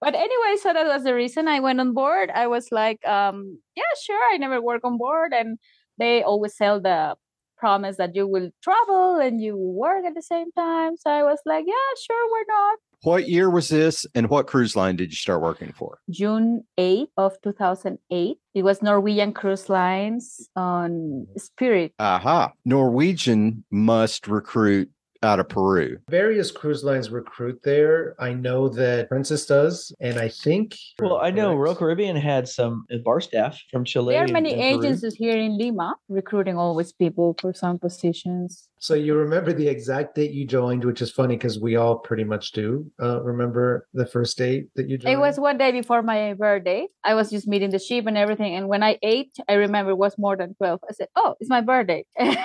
but 0.01 0.15
anyway, 0.15 0.57
so 0.63 0.73
that 0.73 0.87
was 0.87 1.05
the 1.05 1.15
reason 1.15 1.49
I 1.49 1.61
went 1.61 1.81
on 1.81 1.93
board. 1.93 2.31
I 2.35 2.47
was 2.47 2.69
like, 2.71 3.07
um, 3.07 3.59
yeah, 3.77 3.83
sure. 4.03 4.21
I 4.33 4.37
never 4.37 4.61
work 4.61 4.83
on 4.85 4.99
board, 4.99 5.33
and 5.33 5.59
they 5.99 6.23
always 6.23 6.57
sell 6.57 6.81
the 6.81 7.17
promise 7.61 7.99
that 7.99 8.17
you 8.17 8.27
will 8.27 8.51
travel 8.65 9.17
and 9.17 9.41
you 9.41 9.57
will 9.57 9.75
work 9.75 10.05
at 10.05 10.15
the 10.15 10.23
same 10.23 10.51
time. 10.53 10.97
So 10.97 11.11
I 11.11 11.23
was 11.23 11.39
like, 11.45 11.65
yeah, 11.69 11.91
sure, 12.05 12.33
we're 12.33 12.45
not? 12.49 12.79
What 13.03 13.29
year 13.29 13.49
was 13.49 13.69
this 13.69 14.07
and 14.15 14.29
what 14.29 14.47
cruise 14.47 14.77
line 14.77 14.97
did 14.97 15.11
you 15.11 15.17
start 15.17 15.41
working 15.41 15.73
for? 15.73 16.01
June 16.11 16.65
8th 16.79 17.09
of 17.17 17.41
2008. 17.43 18.37
It 18.55 18.63
was 18.63 18.83
Norwegian 18.83 19.33
Cruise 19.33 19.69
Lines 19.69 20.49
on 20.57 21.27
Spirit. 21.37 21.93
Aha. 21.99 22.53
Norwegian 22.65 23.65
must 23.71 24.27
recruit 24.27 24.91
out 25.23 25.41
of 25.41 25.49
Peru. 25.49 25.99
Various 26.09 26.51
cruise 26.51 26.83
lines 26.83 27.11
recruit 27.11 27.61
there. 27.63 28.15
I 28.19 28.33
know 28.33 28.69
that 28.71 29.09
Princess 29.09 29.47
does, 29.47 29.95
and 30.01 30.19
I 30.19 30.29
think. 30.29 30.77
Well, 30.99 31.19
I 31.19 31.31
know 31.31 31.55
Royal? 31.55 31.75
Caribbean 31.75 32.17
had 32.17 32.49
some 32.49 32.87
bar 33.05 33.21
staff 33.21 33.61
from 33.71 33.85
Chile. 33.85 34.15
There 34.15 34.25
are 34.25 34.29
many 34.29 34.55
and 34.55 34.81
Peru. 34.81 34.89
agencies 34.89 35.15
here 35.15 35.37
in 35.37 35.59
Lima 35.59 35.95
recruiting 36.09 36.57
always 36.57 36.93
people 36.93 37.37
for 37.41 37.53
some 37.53 37.79
positions. 37.79 38.69
So 38.83 38.95
you 38.95 39.15
remember 39.15 39.53
the 39.53 39.69
exact 39.69 40.15
date 40.15 40.31
you 40.31 40.47
joined, 40.47 40.87
which 40.87 41.03
is 41.03 41.11
funny 41.11 41.37
because 41.37 41.61
we 41.61 41.77
all 41.77 41.99
pretty 41.99 42.25
much 42.25 42.53
do. 42.53 42.91
Uh, 43.01 43.23
remember 43.23 43.87
the 43.93 44.07
first 44.07 44.39
date 44.39 44.69
that 44.75 44.89
you 44.89 44.97
joined? 44.97 45.13
It 45.13 45.19
was 45.19 45.39
one 45.39 45.59
day 45.59 45.71
before 45.71 46.03
my 46.03 46.33
birthday. 46.33 46.87
I 47.05 47.13
was 47.13 47.29
just 47.29 47.47
meeting 47.47 47.71
the 47.71 47.79
ship 47.79 48.07
and 48.07 48.17
everything. 48.17 48.55
And 48.55 48.69
when 48.69 48.83
I 48.83 48.99
ate, 49.03 49.37
I 49.51 49.55
remember 49.55 49.91
it 49.91 49.97
was 49.99 50.17
more 50.17 50.35
than 50.35 50.55
12. 50.55 50.81
I 50.89 50.93
said, 50.95 51.09
Oh, 51.15 51.35
it's 51.41 51.51
my 51.51 51.61
birthday. 51.61 52.07
and 52.17 52.39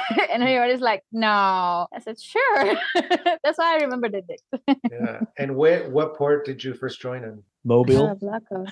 everybody's 0.43 0.81
like, 0.81 1.03
No. 1.13 1.87
I 1.93 1.99
said, 2.03 2.19
Sure. 2.19 2.64
That's 3.43 3.57
why 3.57 3.75
I 3.75 3.81
remember 3.81 4.09
the 4.09 4.21
date. 4.21 4.77
yeah. 4.91 5.21
And 5.37 5.55
where? 5.55 5.89
What 5.89 6.15
port 6.15 6.45
did 6.45 6.63
you 6.63 6.73
first 6.73 7.01
join 7.01 7.23
in? 7.23 7.43
Mobile. 7.65 8.15
Ah. 8.23 8.63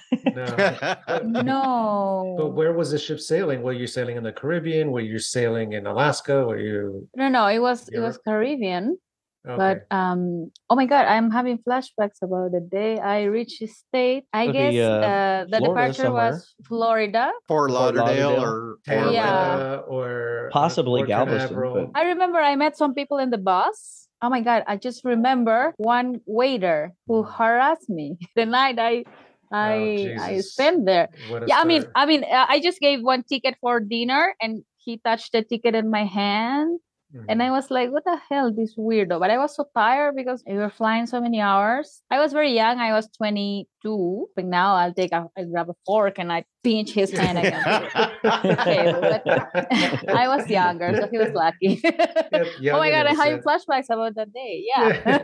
No. 1.24 1.42
no. 1.42 2.36
But 2.38 2.50
where 2.50 2.74
was 2.74 2.92
the 2.92 3.00
ship 3.00 3.20
sailing? 3.20 3.64
Were 3.64 3.74
you 3.74 3.88
sailing 3.88 4.18
in 4.18 4.24
the 4.24 4.32
Caribbean? 4.32 4.92
Were 4.92 5.02
you 5.02 5.18
sailing 5.18 5.74
in 5.74 5.88
Alaska? 5.88 6.46
Were 6.46 6.60
you? 6.60 7.08
No, 7.16 7.28
no, 7.28 7.48
it 7.48 7.60
was 7.60 7.90
it 7.90 8.00
was 8.00 8.20
Caribbean. 8.20 8.98
Okay. 9.46 9.58
But 9.60 9.96
um 9.96 10.52
oh 10.70 10.76
my 10.76 10.86
god, 10.86 11.06
I'm 11.06 11.30
having 11.30 11.58
flashbacks 11.60 12.24
about 12.24 12.52
the 12.56 12.62
day 12.64 12.98
I 12.98 13.24
reached 13.28 13.60
the 13.60 13.68
state. 13.68 14.24
I 14.32 14.46
Could 14.48 14.54
guess 14.54 14.72
be, 14.72 14.82
uh, 14.82 14.88
uh, 14.88 15.46
the 15.52 15.58
Florida 15.58 15.68
departure 15.68 16.04
somewhere. 16.04 16.32
was 16.32 16.56
Florida. 16.64 17.32
Fort 17.48 17.72
Lauderdale, 17.72 18.40
Lauderdale. 18.40 18.44
or, 18.44 18.78
Tampa 18.88 19.12
Yeah. 19.12 19.82
or 19.88 20.50
Possibly 20.54 21.02
Port 21.02 21.10
Galveston, 21.10 21.60
but- 21.60 21.92
I 22.00 22.04
remember 22.16 22.40
I 22.40 22.56
met 22.56 22.78
some 22.78 22.94
people 22.96 23.18
in 23.20 23.30
the 23.32 23.38
bus. 23.38 24.08
Oh 24.24 24.30
my 24.30 24.40
god, 24.40 24.64
I 24.68 24.78
just 24.78 25.04
remember 25.04 25.74
one 25.76 26.22
waiter 26.26 26.94
who 27.08 27.24
harassed 27.28 27.90
me 27.90 28.16
the 28.40 28.46
night 28.48 28.80
I 28.80 29.04
I 29.52 30.16
I 30.20 30.40
spent 30.40 30.86
there. 30.88 31.10
What 31.30 31.44
a 31.44 31.48
Yeah, 31.52 31.60
I 31.60 31.66
mean. 31.68 31.84
I 31.94 32.06
mean, 32.08 32.24
uh, 32.24 32.46
I 32.48 32.60
just 32.64 32.80
gave 32.80 33.04
one 33.04 33.22
ticket 33.28 33.60
for 33.60 33.80
dinner, 33.84 34.34
and 34.42 34.64
he 34.80 34.98
touched 35.04 35.34
the 35.36 35.44
ticket 35.44 35.76
in 35.76 35.92
my 35.92 36.06
hand, 36.08 36.80
and 37.29 37.39
Mhm. 37.39 37.43
I 37.46 37.51
was 37.51 37.70
like, 37.72 37.91
"What 37.91 38.03
the 38.05 38.17
hell, 38.29 38.51
this 38.51 38.75
weirdo?" 38.77 39.20
But 39.20 39.29
I 39.29 39.38
was 39.38 39.55
so 39.55 39.65
tired 39.75 40.15
because 40.15 40.43
we 40.48 40.55
were 40.55 40.70
flying 40.70 41.05
so 41.05 41.22
many 41.22 41.39
hours. 41.41 42.01
I 42.10 42.20
was 42.20 42.34
very 42.34 42.53
young. 42.53 42.79
I 42.79 42.93
was 42.93 43.08
22, 43.17 44.27
but 44.36 44.46
now 44.46 44.75
I'll 44.75 44.93
take 44.93 45.12
a, 45.13 45.27
I 45.38 45.43
grab 45.43 45.70
a 45.70 45.75
fork 45.86 46.20
and 46.20 46.32
I 46.32 46.46
pinch 46.63 46.91
his 46.91 47.12
hand 47.12 47.38
again. 47.38 47.63
Okay, 48.24 48.88
I 50.24 50.27
was 50.27 50.50
younger, 50.50 50.96
so 50.96 51.08
he 51.12 51.17
was 51.17 51.32
lucky. 51.34 51.82
oh 52.74 52.79
my 52.79 52.89
god, 52.89 53.05
I'm 53.08 53.15
having 53.15 53.41
flashbacks 53.41 53.89
about 53.89 54.15
that 54.15 54.32
day. 54.34 54.65
Yeah, 54.65 55.24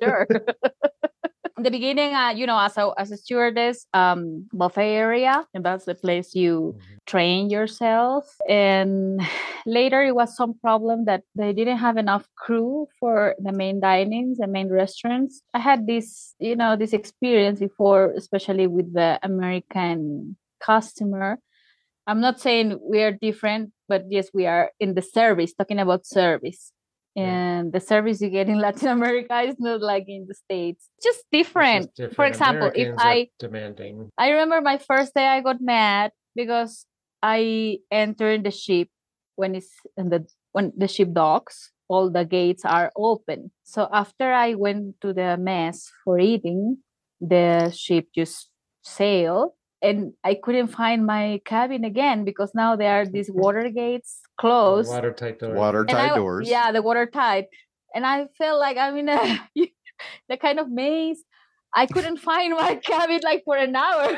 sure. 0.00 0.26
In 1.58 1.64
the 1.64 1.72
beginning, 1.72 2.14
uh, 2.14 2.30
you 2.30 2.46
know, 2.46 2.56
as 2.56 2.78
a 2.78 2.94
as 2.96 3.10
a 3.10 3.16
stewardess, 3.16 3.84
um, 3.92 4.46
buffet 4.52 4.94
area, 4.94 5.44
and 5.52 5.64
that's 5.64 5.86
the 5.86 5.94
place 5.96 6.32
you 6.36 6.78
train 7.04 7.50
yourself. 7.50 8.30
And 8.48 9.20
later, 9.66 10.00
it 10.04 10.14
was 10.14 10.36
some 10.36 10.54
problem 10.54 11.06
that 11.06 11.24
they 11.34 11.52
didn't 11.52 11.78
have 11.78 11.96
enough 11.96 12.28
crew 12.36 12.86
for 13.00 13.34
the 13.40 13.50
main 13.50 13.80
dinings, 13.80 14.36
the 14.38 14.46
main 14.46 14.68
restaurants. 14.68 15.42
I 15.52 15.58
had 15.58 15.88
this, 15.88 16.36
you 16.38 16.54
know, 16.54 16.76
this 16.76 16.92
experience 16.92 17.58
before, 17.58 18.12
especially 18.12 18.68
with 18.68 18.94
the 18.94 19.18
American 19.24 20.36
customer. 20.60 21.40
I'm 22.06 22.20
not 22.20 22.38
saying 22.38 22.78
we 22.88 23.02
are 23.02 23.10
different, 23.10 23.72
but 23.88 24.04
yes, 24.08 24.28
we 24.32 24.46
are 24.46 24.70
in 24.78 24.94
the 24.94 25.02
service, 25.02 25.54
talking 25.54 25.80
about 25.80 26.06
service. 26.06 26.72
And 27.18 27.72
the 27.72 27.80
service 27.80 28.20
you 28.20 28.30
get 28.30 28.48
in 28.48 28.58
Latin 28.66 28.88
America 28.88 29.40
is 29.40 29.56
not 29.58 29.80
like 29.80 30.04
in 30.08 30.26
the 30.28 30.34
States. 30.34 30.88
Just 31.02 31.24
different. 31.32 31.90
For 32.14 32.24
example, 32.24 32.68
if 32.74 32.88
Americans 32.88 33.00
are 33.02 33.08
I 33.08 33.28
demanding, 33.38 34.10
I 34.18 34.30
remember 34.30 34.60
my 34.60 34.78
first 34.78 35.14
day 35.14 35.26
I 35.26 35.40
got 35.40 35.60
mad 35.60 36.12
because 36.34 36.86
I 37.22 37.78
entered 37.90 38.44
the 38.44 38.50
ship 38.50 38.88
when 39.36 39.54
it's 39.54 39.72
in 39.96 40.10
the 40.10 40.26
when 40.52 40.72
the 40.76 40.88
ship 40.88 41.12
docks, 41.12 41.72
all 41.88 42.10
the 42.10 42.24
gates 42.24 42.64
are 42.64 42.92
open. 42.96 43.50
So 43.64 43.88
after 43.92 44.32
I 44.32 44.54
went 44.54 45.00
to 45.02 45.12
the 45.12 45.36
mess 45.36 45.90
for 46.04 46.18
eating, 46.18 46.78
the 47.20 47.70
ship 47.70 48.08
just 48.14 48.50
sailed 48.82 49.57
and 49.82 50.12
I 50.24 50.34
couldn't 50.42 50.68
find 50.68 51.06
my 51.06 51.40
cabin 51.44 51.84
again 51.84 52.24
because 52.24 52.50
now 52.54 52.76
there 52.76 53.00
are 53.00 53.06
these 53.06 53.30
water 53.32 53.68
gates 53.70 54.20
closed. 54.40 54.90
watertight 54.90 55.38
doors. 55.38 55.56
Watertight 55.56 56.12
I- 56.12 56.16
doors. 56.16 56.48
Yeah, 56.48 56.72
the 56.72 56.82
watertight. 56.82 57.46
And 57.94 58.04
I 58.04 58.26
felt 58.36 58.58
like 58.60 58.76
I'm 58.76 58.96
in 58.96 59.08
a 59.08 59.40
the 60.28 60.36
kind 60.36 60.58
of 60.60 60.68
maze. 60.70 61.22
I 61.74 61.86
couldn't 61.86 62.16
find 62.30 62.54
my 62.54 62.76
cabin 62.76 63.20
like 63.22 63.42
for 63.44 63.56
an 63.56 63.74
hour. 63.76 64.16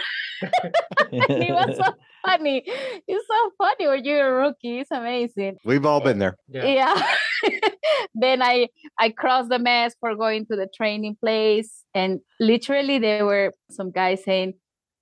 and 1.12 1.43
it 1.43 1.52
was 1.52 1.76
so 1.76 1.93
funny. 2.25 2.62
It's 2.67 3.26
so 3.26 3.50
funny 3.59 3.88
when 3.88 4.05
you're 4.05 4.26
a 4.29 4.47
rookie. 4.47 4.81
It's 4.81 4.90
amazing. 4.90 5.57
We've 5.64 5.85
all 5.85 6.00
been 6.00 6.19
there. 6.19 6.37
Yeah. 6.49 6.64
Yeah. 6.64 7.59
then 8.14 8.43
I 8.43 8.69
I 8.99 9.11
crossed 9.11 9.49
the 9.50 9.59
mess 9.59 9.95
for 10.00 10.14
going 10.17 10.47
to 10.47 10.57
the 10.57 10.69
training 10.75 11.17
place, 11.21 11.85
and 11.95 12.21
literally 12.38 12.99
there 12.99 13.25
were 13.26 13.52
some 13.71 13.90
guys 13.90 14.23
saying, 14.25 14.55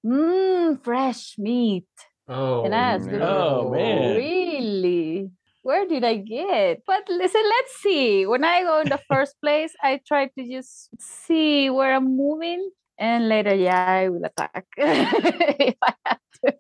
"Mmm, 0.05 0.83
fresh 0.83 1.37
meat." 1.39 1.87
Oh, 2.29 2.65
And 2.65 2.75
I 2.75 2.97
was 2.97 3.07
no. 3.07 3.21
Oh, 3.67 3.71
man. 3.71 4.17
Really? 4.17 5.31
Where 5.63 5.87
did 5.87 6.05
I 6.05 6.17
get? 6.17 6.83
But 6.87 7.05
listen, 7.09 7.43
let's 7.45 7.75
see. 7.81 8.27
When 8.27 8.45
I 8.45 8.63
go 8.63 8.81
in 8.81 8.89
the 8.89 9.01
first 9.09 9.37
place, 9.43 9.73
I 9.83 10.01
try 10.07 10.27
to 10.27 10.49
just 10.49 10.89
see 11.01 11.69
where 11.71 11.95
I'm 11.95 12.17
moving, 12.17 12.71
and 12.99 13.29
later, 13.29 13.55
yeah, 13.55 13.85
I 13.87 14.09
will 14.09 14.25
attack 14.25 14.67
if 14.77 15.77
I 15.83 15.95
have 16.07 16.19
to. 16.45 16.55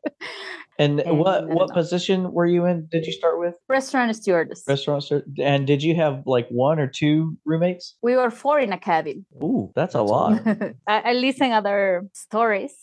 And 0.78 1.00
And 1.00 1.18
what 1.18 1.48
what 1.48 1.68
know. 1.68 1.74
position 1.74 2.32
were 2.32 2.46
you 2.46 2.64
in? 2.66 2.86
Did 2.90 3.04
you 3.06 3.12
start 3.12 3.38
with 3.40 3.54
Restaurant 3.68 4.14
stewardess. 4.14 4.62
restaurant? 4.66 5.04
And 5.40 5.66
did 5.66 5.82
you 5.82 5.94
have 5.96 6.22
like 6.26 6.48
one 6.50 6.78
or 6.78 6.86
two 6.86 7.36
roommates? 7.44 7.96
We 8.02 8.14
were 8.16 8.30
four 8.30 8.60
in 8.60 8.72
a 8.72 8.78
cabin. 8.78 9.26
Ooh, 9.42 9.72
that's 9.74 9.94
a 9.94 9.98
That's 9.98 10.10
a 10.10 10.12
lot. 10.12 10.40
I, 10.86 11.10
I 11.10 11.12
listen 11.14 11.50
other 11.52 12.06
stories 12.14 12.74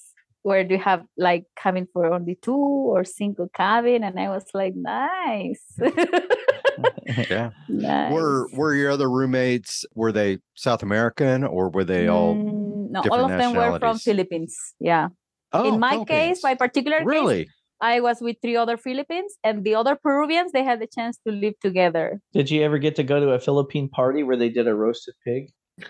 where 0.46 0.64
do 0.64 0.76
you 0.76 0.82
have 0.82 1.02
like 1.18 1.46
cabin 1.58 1.88
for 1.92 2.14
only 2.14 2.38
two 2.40 2.54
or 2.94 3.04
single 3.04 3.50
cabin, 3.50 4.04
and 4.04 4.20
I 4.20 4.30
was 4.30 4.46
like, 4.54 4.74
nice, 4.76 5.66
Yeah. 7.30 7.50
nice. 7.68 8.12
Were 8.14 8.48
were 8.54 8.74
your 8.76 8.92
other 8.92 9.10
roommates 9.10 9.86
were 9.96 10.12
they 10.12 10.38
South 10.56 10.84
American 10.84 11.44
or 11.44 11.70
were 11.70 11.84
they 11.84 12.08
all 12.08 12.36
Mm, 12.36 12.92
no, 12.92 13.02
all 13.12 13.26
of 13.26 13.32
them 13.42 13.56
were 13.56 13.80
from? 13.80 13.98
Philippines. 13.98 14.56
Yeah. 14.80 15.10
oh 15.54 15.74
in 15.74 15.80
my 15.80 15.98
case, 16.06 16.06
Philippines. 16.06 16.44
my 16.44 16.56
particular 16.56 17.00
case, 17.00 17.08
really? 17.08 17.48
I 17.82 18.00
was 18.00 18.18
with 18.22 18.38
three 18.42 18.56
other 18.56 18.78
Philippines, 18.78 19.34
and 19.44 19.64
the 19.64 19.76
other 19.76 19.96
Peruvians 19.96 20.52
they 20.52 20.64
had 20.64 20.80
the 20.80 20.88
chance 20.88 21.18
to 21.28 21.34
live 21.34 21.56
together. 21.60 22.22
Did 22.34 22.50
you 22.52 22.62
ever 22.64 22.78
get 22.78 22.96
to 22.98 23.04
go 23.04 23.20
to 23.20 23.32
a 23.32 23.40
Philippine 23.40 23.90
party 23.90 24.22
where 24.24 24.38
they 24.38 24.50
did 24.50 24.68
a 24.68 24.76
roasted 24.76 25.16
pig? 25.26 25.50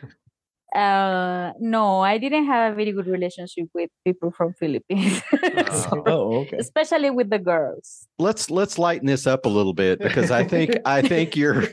Uh, 0.76 1.54
no, 1.60 2.02
I 2.02 2.18
didn't 2.18 2.46
have 2.48 2.74
a 2.74 2.76
very 2.76 2.92
good 2.92 3.08
relationship 3.08 3.68
with 3.74 3.90
people 4.04 4.30
from 4.32 4.54
Philippines, 4.54 5.22
So- 5.72 6.04
Oh, 6.06 6.36
okay. 6.42 6.58
especially 6.58 7.10
with 7.10 7.30
the 7.30 7.40
girls. 7.40 8.08
Let's 8.20 8.52
let's 8.52 8.78
lighten 8.78 9.08
this 9.08 9.26
up 9.26 9.46
a 9.46 9.50
little 9.50 9.74
bit 9.74 10.00
because 10.00 10.32
I 10.32 10.44
think 10.44 10.76
I 10.86 11.02
think 11.02 11.36
you're 11.36 11.64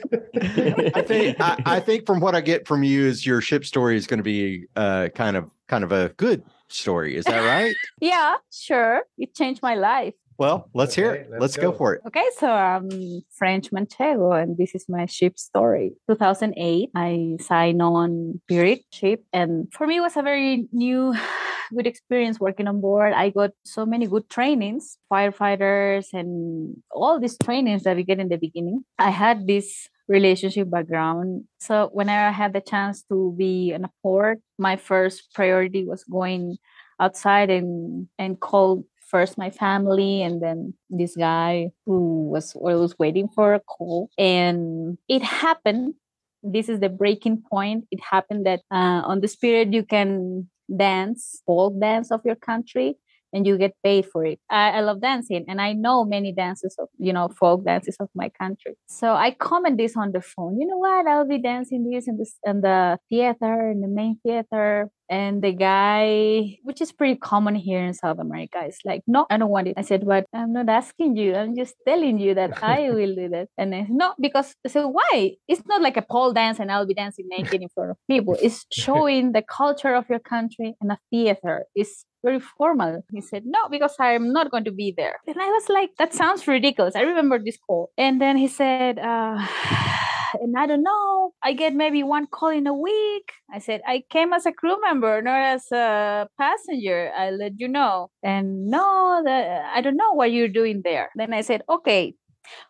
I 0.94 1.02
think 1.02 1.36
I, 1.40 1.62
I 1.66 1.80
think 1.80 2.06
from 2.06 2.20
what 2.20 2.34
I 2.34 2.40
get 2.40 2.66
from 2.68 2.82
you 2.84 3.06
is 3.06 3.26
your 3.26 3.40
ship 3.40 3.64
story 3.64 3.96
is 3.96 4.06
going 4.06 4.18
to 4.18 4.24
be 4.24 4.66
uh 4.76 5.08
kind 5.14 5.36
of 5.36 5.50
kind 5.68 5.82
of 5.84 5.90
a 5.92 6.10
good 6.16 6.44
story. 6.68 7.16
Is 7.16 7.24
that 7.24 7.40
right? 7.44 7.74
Yeah, 8.00 8.34
sure, 8.50 9.02
it 9.18 9.34
changed 9.34 9.62
my 9.62 9.74
life. 9.74 10.14
Well, 10.38 10.68
let's 10.74 10.94
hear 10.94 11.10
Okay, 11.12 11.20
it. 11.22 11.30
let's 11.30 11.40
Let's 11.40 11.56
go 11.56 11.70
go. 11.72 11.78
for 11.78 11.94
it. 11.94 12.02
Okay, 12.06 12.24
so 12.38 12.50
I'm 12.50 12.88
French 13.36 13.70
Manchego, 13.70 14.32
and 14.40 14.56
this 14.56 14.74
is 14.74 14.86
my 14.88 15.06
ship 15.06 15.38
story. 15.38 15.92
2008, 16.08 16.90
I 16.94 17.36
signed 17.40 17.82
on 17.82 18.40
Spirit 18.48 18.80
ship, 18.92 19.24
and 19.32 19.72
for 19.72 19.86
me, 19.86 19.98
it 19.98 20.00
was 20.00 20.16
a 20.16 20.22
very 20.22 20.68
new, 20.72 21.14
good 21.74 21.86
experience 21.86 22.40
working 22.40 22.68
on 22.68 22.80
board. 22.80 23.12
I 23.12 23.30
got 23.30 23.50
so 23.64 23.84
many 23.86 24.06
good 24.06 24.28
trainings, 24.30 24.98
firefighters, 25.12 26.06
and 26.12 26.76
all 26.90 27.18
these 27.20 27.36
trainings 27.38 27.84
that 27.84 27.96
we 27.96 28.02
get 28.04 28.18
in 28.20 28.28
the 28.28 28.38
beginning. 28.38 28.84
I 28.98 29.10
had 29.10 29.46
this 29.46 29.88
relationship 30.08 30.68
background. 30.70 31.44
So 31.60 31.88
whenever 31.92 32.26
I 32.26 32.32
had 32.32 32.52
the 32.52 32.60
chance 32.60 33.02
to 33.08 33.34
be 33.38 33.70
in 33.72 33.84
a 33.84 33.90
port, 34.02 34.40
my 34.58 34.76
first 34.76 35.32
priority 35.34 35.84
was 35.84 36.04
going 36.04 36.58
outside 37.00 37.48
and 37.50 38.08
and 38.18 38.38
call 38.38 38.84
first 39.12 39.38
my 39.38 39.50
family 39.50 40.22
and 40.22 40.42
then 40.42 40.74
this 40.90 41.14
guy 41.14 41.70
who 41.86 42.28
was 42.30 42.56
was 42.56 42.98
waiting 42.98 43.28
for 43.28 43.54
a 43.54 43.60
call. 43.60 44.10
And 44.18 44.98
it 45.08 45.22
happened. 45.22 45.94
This 46.42 46.68
is 46.68 46.80
the 46.80 46.88
breaking 46.88 47.44
point. 47.48 47.84
It 47.92 48.00
happened 48.00 48.46
that 48.46 48.60
uh, 48.72 49.06
on 49.06 49.20
the 49.20 49.28
spirit 49.28 49.72
you 49.72 49.84
can 49.84 50.48
dance 50.74 51.42
folk 51.46 51.78
dance 51.78 52.10
of 52.10 52.22
your 52.24 52.36
country 52.36 52.96
and 53.32 53.46
you 53.46 53.58
get 53.58 53.74
paid 53.82 54.06
for 54.06 54.24
it. 54.24 54.38
I, 54.50 54.70
I 54.70 54.80
love 54.80 55.00
dancing 55.00 55.44
and 55.48 55.60
I 55.60 55.72
know 55.72 56.04
many 56.04 56.32
dances 56.32 56.76
of, 56.78 56.88
you 56.98 57.12
know, 57.12 57.28
folk 57.28 57.64
dances 57.64 57.96
of 58.00 58.08
my 58.14 58.28
country. 58.28 58.74
So 58.86 59.14
I 59.14 59.32
comment 59.32 59.78
this 59.78 59.96
on 59.96 60.12
the 60.12 60.20
phone. 60.20 60.60
You 60.60 60.66
know 60.66 60.78
what? 60.78 61.06
I'll 61.06 61.28
be 61.28 61.38
dancing 61.38 61.88
this 61.90 62.08
in 62.08 62.18
this 62.18 62.36
in 62.44 62.60
the 62.60 62.98
theater, 63.08 63.70
in 63.70 63.80
the 63.80 63.88
main 63.88 64.18
theater. 64.22 64.90
And 65.12 65.42
the 65.42 65.52
guy, 65.52 66.56
which 66.62 66.80
is 66.80 66.90
pretty 66.90 67.16
common 67.16 67.54
here 67.54 67.84
in 67.84 67.92
South 67.92 68.18
America, 68.18 68.64
is 68.66 68.78
like, 68.82 69.02
no, 69.06 69.26
I 69.28 69.36
don't 69.36 69.50
want 69.50 69.68
it. 69.68 69.74
I 69.76 69.82
said, 69.82 70.06
but 70.06 70.24
I'm 70.32 70.54
not 70.54 70.70
asking 70.70 71.16
you. 71.16 71.34
I'm 71.34 71.54
just 71.54 71.74
telling 71.86 72.18
you 72.18 72.32
that 72.34 72.62
I 72.62 72.88
will 72.96 73.14
do 73.14 73.28
that. 73.28 73.48
And 73.58 73.74
then, 73.74 73.88
no, 73.90 74.14
because 74.18 74.54
I 74.64 74.70
said, 74.70 74.84
why? 74.84 75.32
It's 75.48 75.66
not 75.66 75.82
like 75.82 75.98
a 75.98 76.02
pole 76.02 76.32
dance 76.32 76.60
and 76.60 76.72
I'll 76.72 76.86
be 76.86 76.94
dancing 76.94 77.26
naked 77.28 77.60
in 77.60 77.68
front 77.74 77.90
of 77.90 77.98
people. 78.08 78.38
It's 78.40 78.64
showing 78.72 79.32
the 79.32 79.42
culture 79.42 79.94
of 79.94 80.06
your 80.08 80.20
country 80.20 80.76
in 80.80 80.90
a 80.90 80.98
theater. 81.10 81.66
It's 81.74 82.06
very 82.22 82.40
formal. 82.40 83.02
He 83.12 83.20
said, 83.20 83.42
No, 83.46 83.68
because 83.70 83.94
I'm 84.00 84.32
not 84.32 84.50
going 84.50 84.64
to 84.64 84.72
be 84.72 84.94
there. 84.96 85.16
And 85.26 85.40
I 85.40 85.48
was 85.48 85.68
like, 85.68 85.90
That 85.98 86.14
sounds 86.14 86.46
ridiculous. 86.46 86.96
I 86.96 87.02
remember 87.02 87.38
this 87.38 87.58
call. 87.58 87.90
And 87.98 88.20
then 88.20 88.36
he 88.36 88.48
said, 88.48 88.98
uh, 88.98 89.38
and 90.40 90.56
I 90.56 90.66
don't 90.66 90.82
know. 90.82 91.32
I 91.42 91.52
get 91.52 91.74
maybe 91.74 92.02
one 92.02 92.26
call 92.26 92.50
in 92.50 92.66
a 92.66 92.74
week. 92.74 93.32
I 93.52 93.58
said, 93.58 93.82
I 93.86 94.04
came 94.10 94.32
as 94.32 94.46
a 94.46 94.52
crew 94.52 94.80
member, 94.80 95.20
not 95.22 95.40
as 95.40 95.70
a 95.72 96.28
passenger. 96.38 97.12
I 97.16 97.30
let 97.30 97.52
you 97.58 97.68
know. 97.68 98.10
And 98.22 98.66
no, 98.66 99.22
I 99.26 99.80
don't 99.82 99.96
know 99.96 100.12
what 100.12 100.32
you're 100.32 100.48
doing 100.48 100.82
there. 100.84 101.10
Then 101.16 101.32
I 101.32 101.42
said, 101.42 101.62
okay, 101.68 102.14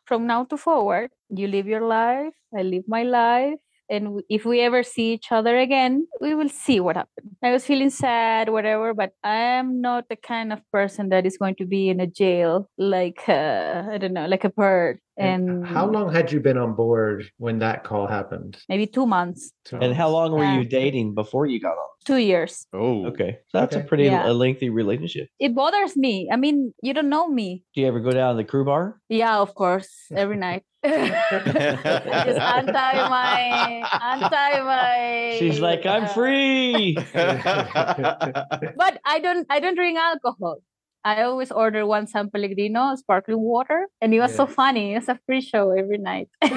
from 0.05 0.27
now 0.27 0.45
to 0.45 0.57
forward, 0.57 1.11
you 1.31 1.49
live 1.49 1.67
your 1.67 1.87
life, 1.87 2.35
I 2.57 2.63
live 2.63 2.85
my 2.87 3.03
life 3.05 3.59
and 3.93 4.05
if 4.37 4.43
we 4.51 4.57
ever 4.69 4.83
see 4.83 5.07
each 5.13 5.29
other 5.39 5.55
again 5.67 5.95
we 6.25 6.31
will 6.39 6.49
see 6.49 6.79
what 6.87 6.97
happened 6.97 7.29
i 7.43 7.51
was 7.57 7.65
feeling 7.71 7.91
sad 7.91 8.49
whatever 8.57 8.89
but 9.01 9.11
i 9.23 9.37
am 9.61 9.69
not 9.89 10.09
the 10.09 10.17
kind 10.33 10.53
of 10.55 10.61
person 10.79 11.11
that 11.13 11.27
is 11.31 11.37
going 11.43 11.55
to 11.63 11.67
be 11.75 11.83
in 11.93 11.99
a 12.01 12.07
jail 12.23 12.55
like 12.79 13.23
uh, 13.29 13.85
i 13.95 13.99
don't 13.99 14.17
know 14.19 14.27
like 14.35 14.45
a 14.45 14.55
bird 14.63 14.99
and 15.19 15.67
how 15.67 15.85
long 15.87 16.11
had 16.11 16.33
you 16.33 16.41
been 16.41 16.57
on 16.57 16.73
board 16.75 17.19
when 17.37 17.59
that 17.59 17.85
call 17.85 18.07
happened? 18.07 18.53
maybe 18.71 18.87
two 18.87 19.07
months 19.07 19.53
Two 19.69 19.77
And 19.77 19.93
how 19.95 20.09
long 20.09 20.33
were 20.33 20.43
Yeah. 20.49 20.57
you 20.59 20.65
dating 20.81 21.09
before 21.23 21.45
you 21.53 21.61
got 21.61 21.77
on? 21.85 21.91
two 22.11 22.17
years 22.31 22.67
Oh, 22.73 23.05
Okay, 23.13 23.31
so 23.49 23.55
that's 23.61 23.77
Okay. 23.77 23.85
a 23.85 23.89
pretty 23.89 24.05
Yeah. 24.09 24.31
a 24.31 24.33
lengthy 24.33 24.71
relationship. 24.83 25.27
it 25.47 25.53
bothers 25.55 25.95
me 26.05 26.15
i 26.33 26.37
mean 26.45 26.57
you 26.87 26.93
don't 26.97 27.11
know 27.17 27.27
me 27.41 27.49
Do 27.75 27.81
you 27.83 27.87
ever 27.93 28.01
go 28.09 28.13
down 28.21 28.31
to 28.35 28.37
the 28.43 28.49
crew 28.53 28.65
bar? 28.65 28.85
yeah 29.21 29.37
of 29.45 29.51
course 29.63 29.91
every 30.25 30.39
night 30.49 30.63
I 30.65 30.72
just 30.85 32.41
untie 32.43 33.07
my 33.09 33.87
untie 34.01 34.61
my 34.63 35.37
She's 35.39 35.61
like, 35.61 35.87
I'm 35.87 36.05
uh, 36.05 36.09
free. 36.09 36.97
but 37.15 38.99
I 39.05 39.21
don't 39.23 39.47
I 39.49 39.61
don't 39.61 39.75
drink 39.77 39.99
alcohol. 39.99 40.59
I 41.05 41.23
always 41.23 41.51
order 41.51 41.85
one 41.85 42.07
San 42.07 42.31
Pellegrino 42.31 42.95
sparkling 42.95 43.41
water, 43.41 43.89
and 44.01 44.15
it 44.15 44.21
was 44.21 44.35
so 44.35 44.47
Yeah. 44.47 44.55
funny. 44.55 44.95
It's 44.95 45.09
a 45.09 45.19
free 45.27 45.41
show 45.41 45.71
every 45.71 45.99
night. 45.99 46.29
oh 46.43 46.51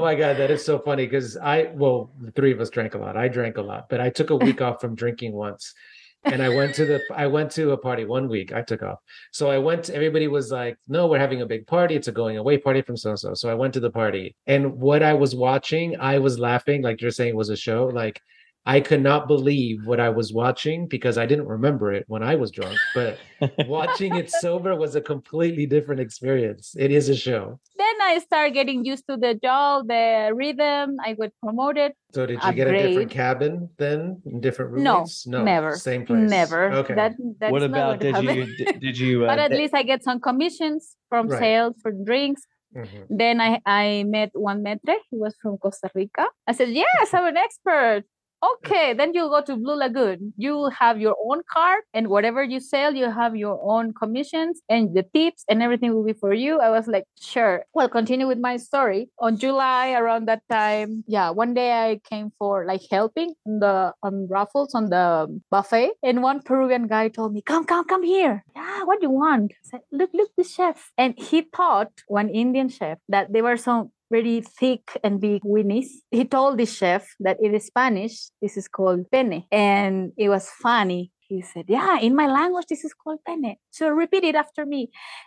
my 0.00 0.14
god, 0.14 0.36
that 0.38 0.50
is 0.50 0.64
so 0.64 0.78
funny 0.78 1.06
because 1.06 1.36
I 1.36 1.70
well, 1.74 2.10
the 2.20 2.30
three 2.32 2.52
of 2.52 2.60
us 2.60 2.70
drank 2.70 2.94
a 2.94 2.98
lot. 2.98 3.16
I 3.16 3.28
drank 3.28 3.56
a 3.58 3.62
lot, 3.62 3.88
but 3.88 4.00
I 4.00 4.08
took 4.10 4.30
a 4.30 4.36
week 4.36 4.60
off 4.62 4.80
from 4.80 4.94
drinking 4.94 5.32
once. 5.32 5.74
And 6.24 6.42
I 6.42 6.48
went 6.48 6.74
to 6.76 6.86
the 6.86 7.00
I 7.14 7.26
went 7.26 7.50
to 7.52 7.72
a 7.72 7.76
party 7.76 8.04
one 8.04 8.28
week. 8.28 8.52
I 8.52 8.62
took 8.62 8.82
off. 8.82 8.98
So 9.32 9.50
I 9.50 9.58
went, 9.58 9.90
everybody 9.90 10.28
was 10.28 10.50
like, 10.50 10.76
no, 10.88 11.06
we're 11.06 11.18
having 11.18 11.42
a 11.42 11.46
big 11.46 11.66
party. 11.66 11.96
It's 11.96 12.08
a 12.08 12.12
going 12.12 12.36
away 12.36 12.58
party 12.58 12.82
from 12.82 12.96
so 12.96 13.16
so. 13.16 13.34
So 13.34 13.50
I 13.50 13.54
went 13.54 13.74
to 13.74 13.80
the 13.80 13.90
party. 13.90 14.36
And 14.46 14.78
what 14.78 15.02
I 15.02 15.14
was 15.14 15.34
watching, 15.34 15.98
I 15.98 16.18
was 16.18 16.38
laughing, 16.38 16.82
like 16.82 17.00
you're 17.00 17.10
saying 17.10 17.30
it 17.30 17.36
was 17.36 17.50
a 17.50 17.56
show. 17.56 17.86
Like 17.86 18.20
I 18.64 18.80
could 18.80 19.02
not 19.02 19.26
believe 19.26 19.86
what 19.86 19.98
I 19.98 20.08
was 20.10 20.32
watching 20.32 20.86
because 20.86 21.18
I 21.18 21.26
didn't 21.26 21.48
remember 21.48 21.92
it 21.92 22.04
when 22.06 22.22
I 22.22 22.36
was 22.36 22.52
drunk. 22.52 22.78
But 22.94 23.18
watching 23.66 24.14
it 24.14 24.30
sober 24.30 24.76
was 24.76 24.94
a 24.94 25.00
completely 25.00 25.66
different 25.66 26.00
experience. 26.00 26.74
It 26.78 26.92
is 26.92 27.08
a 27.08 27.16
show. 27.16 27.58
then 27.76 27.94
I 28.02 28.18
started 28.20 28.54
getting 28.54 28.84
used 28.84 29.04
to 29.10 29.16
the 29.16 29.34
job, 29.34 29.88
the 29.88 30.30
rhythm. 30.32 30.96
I 31.04 31.14
would 31.18 31.32
promote 31.42 31.76
it. 31.76 31.96
So 32.14 32.24
did 32.26 32.42
you 32.44 32.52
get 32.52 32.68
a 32.68 32.88
different 32.88 33.10
cabin 33.10 33.68
then? 33.78 34.22
in 34.26 34.40
Different 34.40 34.70
rooms? 34.72 34.84
No, 35.26 35.38
no, 35.38 35.44
never, 35.44 35.74
Same 35.76 36.06
place. 36.06 36.30
Never. 36.30 36.72
Okay. 36.72 36.94
That, 36.94 37.12
that's 37.40 37.50
what 37.50 37.62
not 37.62 37.70
about 37.70 38.00
going 38.00 38.14
did 38.14 38.36
you 38.36 38.56
did, 38.64 38.80
did 38.80 38.98
you? 38.98 39.24
Uh, 39.24 39.28
but 39.28 39.38
at 39.40 39.50
da- 39.50 39.56
least 39.56 39.74
I 39.74 39.82
get 39.82 40.04
some 40.04 40.20
commissions 40.20 40.94
from 41.08 41.26
Right. 41.26 41.40
sales 41.40 41.74
for 41.82 41.90
drinks. 41.90 42.42
Mhm. 42.76 43.06
Then 43.10 43.40
I, 43.40 43.60
I 43.66 44.04
met 44.06 44.30
one 44.34 44.62
maître. 44.64 44.94
He 45.10 45.18
was 45.18 45.34
from 45.42 45.58
Costa 45.58 45.90
Rica. 45.94 46.26
I 46.46 46.52
said, 46.52 46.68
Yes, 46.70 47.12
I'm 47.12 47.26
an 47.26 47.36
expert. 47.36 48.04
Okay, 48.42 48.92
then 48.92 49.14
you'll 49.14 49.30
go 49.30 49.40
to 49.40 49.56
Blue 49.56 49.76
Lagoon. 49.76 50.34
You 50.36 50.68
have 50.76 51.00
your 51.00 51.14
own 51.24 51.42
card, 51.48 51.82
and 51.94 52.08
whatever 52.08 52.42
you 52.42 52.58
sell, 52.58 52.92
you 52.92 53.08
have 53.08 53.36
your 53.36 53.60
own 53.62 53.94
commissions 53.94 54.60
and 54.68 54.92
the 54.96 55.04
tips, 55.14 55.44
and 55.48 55.62
everything 55.62 55.94
will 55.94 56.04
be 56.04 56.12
for 56.12 56.34
you. 56.34 56.58
I 56.58 56.70
was 56.70 56.88
like, 56.88 57.04
Sure. 57.20 57.64
Well, 57.72 57.88
continue 57.88 58.26
with 58.26 58.38
my 58.38 58.56
story. 58.56 59.08
On 59.20 59.36
July, 59.36 59.92
around 59.92 60.26
that 60.26 60.42
time, 60.50 61.04
yeah, 61.06 61.30
one 61.30 61.54
day 61.54 61.70
I 61.72 62.00
came 62.08 62.32
for 62.36 62.66
like 62.66 62.82
helping 62.90 63.34
on 63.46 63.60
the 63.60 63.94
on 64.02 64.26
raffles 64.28 64.74
on 64.74 64.90
the 64.90 65.28
buffet, 65.50 65.92
and 66.02 66.20
one 66.20 66.42
Peruvian 66.42 66.88
guy 66.88 67.08
told 67.08 67.32
me, 67.32 67.42
"Come, 67.42 67.64
come, 67.64 67.84
come 67.84 68.02
here. 68.02 68.44
Yeah, 68.56 68.82
what 68.82 69.00
do 69.00 69.06
you 69.06 69.10
want?" 69.14 69.52
I 69.52 69.62
said, 69.62 69.80
"Look, 69.92 70.10
look, 70.12 70.30
the 70.36 70.42
chef." 70.44 70.90
And 70.98 71.14
he 71.16 71.42
thought 71.42 71.92
one 72.08 72.28
Indian 72.28 72.68
chef 72.68 72.98
that 73.08 73.32
they 73.32 73.40
were 73.42 73.56
some 73.56 73.92
very 74.16 74.36
thick 74.60 74.84
and 75.04 75.20
big 75.28 75.40
winnies. 75.54 75.90
He 76.18 76.24
told 76.36 76.52
the 76.58 76.66
chef 76.78 77.02
that 77.26 77.36
in 77.46 77.58
Spanish 77.70 78.14
this 78.42 78.54
is 78.60 78.68
called 78.76 79.00
pene, 79.12 79.38
and 79.50 80.12
it 80.24 80.28
was 80.28 80.44
funny. 80.66 81.02
He 81.32 81.40
said, 81.52 81.64
"Yeah, 81.76 81.94
in 82.06 82.12
my 82.22 82.26
language 82.38 82.66
this 82.72 82.84
is 82.88 82.94
called 83.02 83.20
pene." 83.26 83.52
So 83.78 83.84
repeat 84.02 84.24
it 84.30 84.36
after 84.44 84.62
me. 84.74 84.80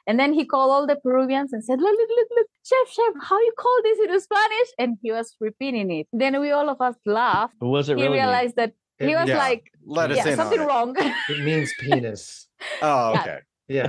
And 0.07 0.15
then 0.21 0.31
he 0.37 0.43
called 0.53 0.71
all 0.75 0.85
the 0.91 0.97
Peruvians 1.05 1.51
and 1.55 1.61
said, 1.67 1.79
"Look, 1.85 1.95
look, 1.99 2.11
look, 2.17 2.29
look, 2.37 2.49
chef, 2.69 2.87
chef, 2.97 3.13
how 3.29 3.37
you 3.47 3.53
call 3.63 3.77
this 3.87 3.99
in 4.05 4.11
Spanish?" 4.29 4.69
And 4.81 4.89
he 5.03 5.11
was 5.17 5.27
repeating 5.47 5.87
it. 5.99 6.05
Then 6.23 6.39
we 6.43 6.51
all 6.57 6.69
of 6.75 6.79
us 6.89 6.95
laughed. 7.19 7.55
was 7.75 7.89
it 7.89 7.97
He 7.97 8.03
really? 8.03 8.19
realized 8.21 8.55
that 8.61 8.73
he 8.99 9.11
It- 9.13 9.19
was 9.21 9.29
Yeah. 9.33 9.45
like, 9.47 9.63
Let 9.99 10.11
us 10.11 10.17
"Yeah, 10.17 10.29
in 10.31 10.37
something 10.41 10.61
on 10.61 10.65
it. 10.67 10.69
wrong." 10.71 10.89
It 11.33 11.39
means 11.49 11.69
penis. 11.83 12.23
Oh, 12.89 13.03
okay. 13.17 13.39
Yeah. 13.39 13.39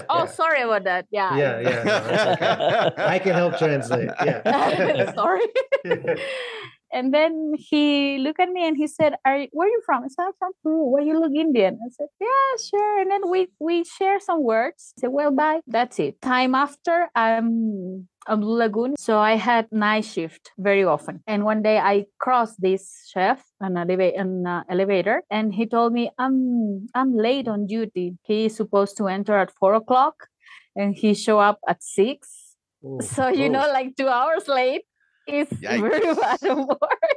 Oh, 0.09 0.25
yeah. 0.25 0.27
sorry 0.27 0.62
about 0.62 0.85
that. 0.85 1.07
Yeah. 1.11 1.37
Yeah, 1.37 1.61
yeah. 1.61 1.83
no, 1.85 2.33
okay. 2.33 3.03
I 3.03 3.19
can 3.19 3.35
help 3.35 3.59
translate. 3.59 4.11
Yeah. 4.25 5.12
sorry. 5.15 5.43
and 6.93 7.12
then 7.12 7.53
he 7.59 8.19
looked 8.19 8.41
at 8.41 8.49
me 8.49 8.67
and 8.67 8.77
he 8.77 8.87
said, 8.87 9.15
"Are 9.25 9.39
you, 9.39 9.49
where 9.53 9.69
are 9.69 9.71
you 9.71 9.83
from?" 9.85 10.05
I 10.05 10.09
said, 10.09 10.25
"I'm 10.25 10.33
from 10.39 10.53
Peru. 10.62 10.85
Why 10.91 11.01
you 11.01 11.19
look 11.19 11.33
Indian?" 11.35 11.79
I 11.85 11.91
said, 11.91 12.09
"Yeah, 12.21 12.51
sure." 12.71 13.01
And 13.01 13.11
then 13.11 13.31
we 13.31 13.49
we 13.59 13.85
share 13.85 14.19
some 14.21 14.43
words. 14.43 14.95
I 14.99 15.01
said, 15.03 15.11
"Well, 15.12 15.31
bye." 15.31 15.61
That's 15.67 15.99
it. 15.99 16.21
Time 16.23 16.55
after, 16.55 17.09
I'm 17.15 17.47
on 17.47 18.09
Blue 18.35 18.59
Lagoon, 18.59 18.97
so 18.99 19.19
I 19.19 19.35
had 19.37 19.71
night 19.71 20.05
shift 20.05 20.51
very 20.59 20.83
often. 20.83 21.23
And 21.29 21.45
one 21.45 21.62
day 21.62 21.79
I 21.79 22.07
crossed 22.19 22.61
this 22.61 23.07
chef 23.12 23.45
an 23.61 23.75
eleva- 23.75 24.19
an 24.19 24.45
uh, 24.47 24.65
elevator, 24.69 25.23
and 25.31 25.55
he 25.55 25.67
told 25.67 25.93
me, 25.93 26.11
"I'm 26.19 26.89
I'm 26.95 27.15
late 27.17 27.47
on 27.47 27.67
duty. 27.67 28.19
He 28.25 28.47
is 28.47 28.57
supposed 28.57 28.97
to 28.97 29.07
enter 29.07 29.37
at 29.39 29.53
four 29.55 29.75
o'clock, 29.75 30.27
and 30.75 30.95
he 30.97 31.15
show 31.15 31.39
up 31.39 31.61
at 31.69 31.83
six. 31.85 32.57
Ooh, 32.85 32.99
So 33.01 33.29
you 33.29 33.47
ooh, 33.47 33.51
know, 33.51 33.69
like 33.71 33.95
two 33.97 34.09
hours 34.09 34.49
late 34.49 34.83
is 35.29 35.47
very 35.62 36.01
Yikes. 36.01 36.21
bad 36.21 36.51
on 36.51 36.67
board. 36.67 37.15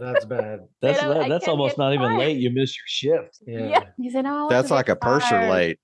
that's 0.00 0.24
bad. 0.24 0.60
That's 0.80 1.02
know, 1.02 1.12
that- 1.14 1.28
that's 1.28 1.44
can't 1.44 1.58
almost 1.58 1.76
not 1.76 1.92
even 1.92 2.16
late. 2.16 2.38
You 2.38 2.50
miss 2.50 2.72
your 2.78 2.86
shift. 2.86 3.38
Yeah. 3.46 3.68
Yeah. 3.68 3.84
He 3.98 4.08
said, 4.10 4.24
"No, 4.24 4.30
I 4.30 4.38
want 4.40 4.50
That's 4.50 4.68
to 4.68 4.74
like 4.74 4.88
a 4.88 4.96
purser 4.96 5.48
late. 5.50 5.78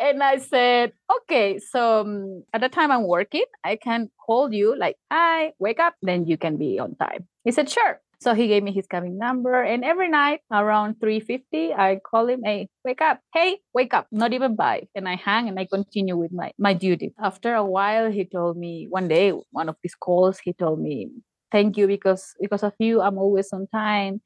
And 0.00 0.22
I 0.22 0.38
said, 0.38 0.92
okay, 1.20 1.58
so 1.58 2.00
um, 2.00 2.42
at 2.52 2.60
the 2.60 2.68
time 2.68 2.90
I'm 2.90 3.06
working, 3.06 3.44
I 3.62 3.76
can 3.76 4.10
call 4.24 4.52
you 4.52 4.76
like, 4.78 4.96
hi, 5.10 5.52
wake 5.58 5.80
up, 5.80 5.94
then 6.02 6.26
you 6.26 6.36
can 6.36 6.56
be 6.56 6.78
on 6.78 6.96
time. 6.96 7.26
He 7.44 7.52
said, 7.52 7.68
sure. 7.68 8.00
So 8.20 8.32
he 8.32 8.48
gave 8.48 8.62
me 8.62 8.72
his 8.72 8.86
cabin 8.86 9.18
number, 9.18 9.62
and 9.62 9.84
every 9.84 10.08
night 10.08 10.40
around 10.50 10.96
3:50, 10.98 11.76
I 11.76 12.00
call 12.00 12.26
him, 12.26 12.40
hey, 12.42 12.68
wake 12.82 13.02
up, 13.02 13.20
hey, 13.34 13.58
wake 13.74 13.92
up, 13.92 14.06
not 14.10 14.32
even 14.32 14.56
bye. 14.56 14.88
And 14.94 15.06
I 15.06 15.16
hang 15.16 15.48
and 15.48 15.58
I 15.60 15.66
continue 15.66 16.16
with 16.16 16.32
my 16.32 16.52
my 16.56 16.72
duty. 16.72 17.12
After 17.20 17.54
a 17.54 17.64
while, 17.64 18.10
he 18.10 18.24
told 18.24 18.56
me 18.56 18.86
one 18.88 19.08
day, 19.08 19.32
one 19.50 19.68
of 19.68 19.76
these 19.82 19.94
calls, 19.94 20.38
he 20.38 20.54
told 20.54 20.80
me, 20.80 21.10
thank 21.52 21.76
you 21.76 21.86
because 21.86 22.32
because 22.40 22.62
of 22.62 22.72
you, 22.78 23.02
I'm 23.02 23.18
always 23.18 23.52
on 23.52 23.66
time. 23.68 24.22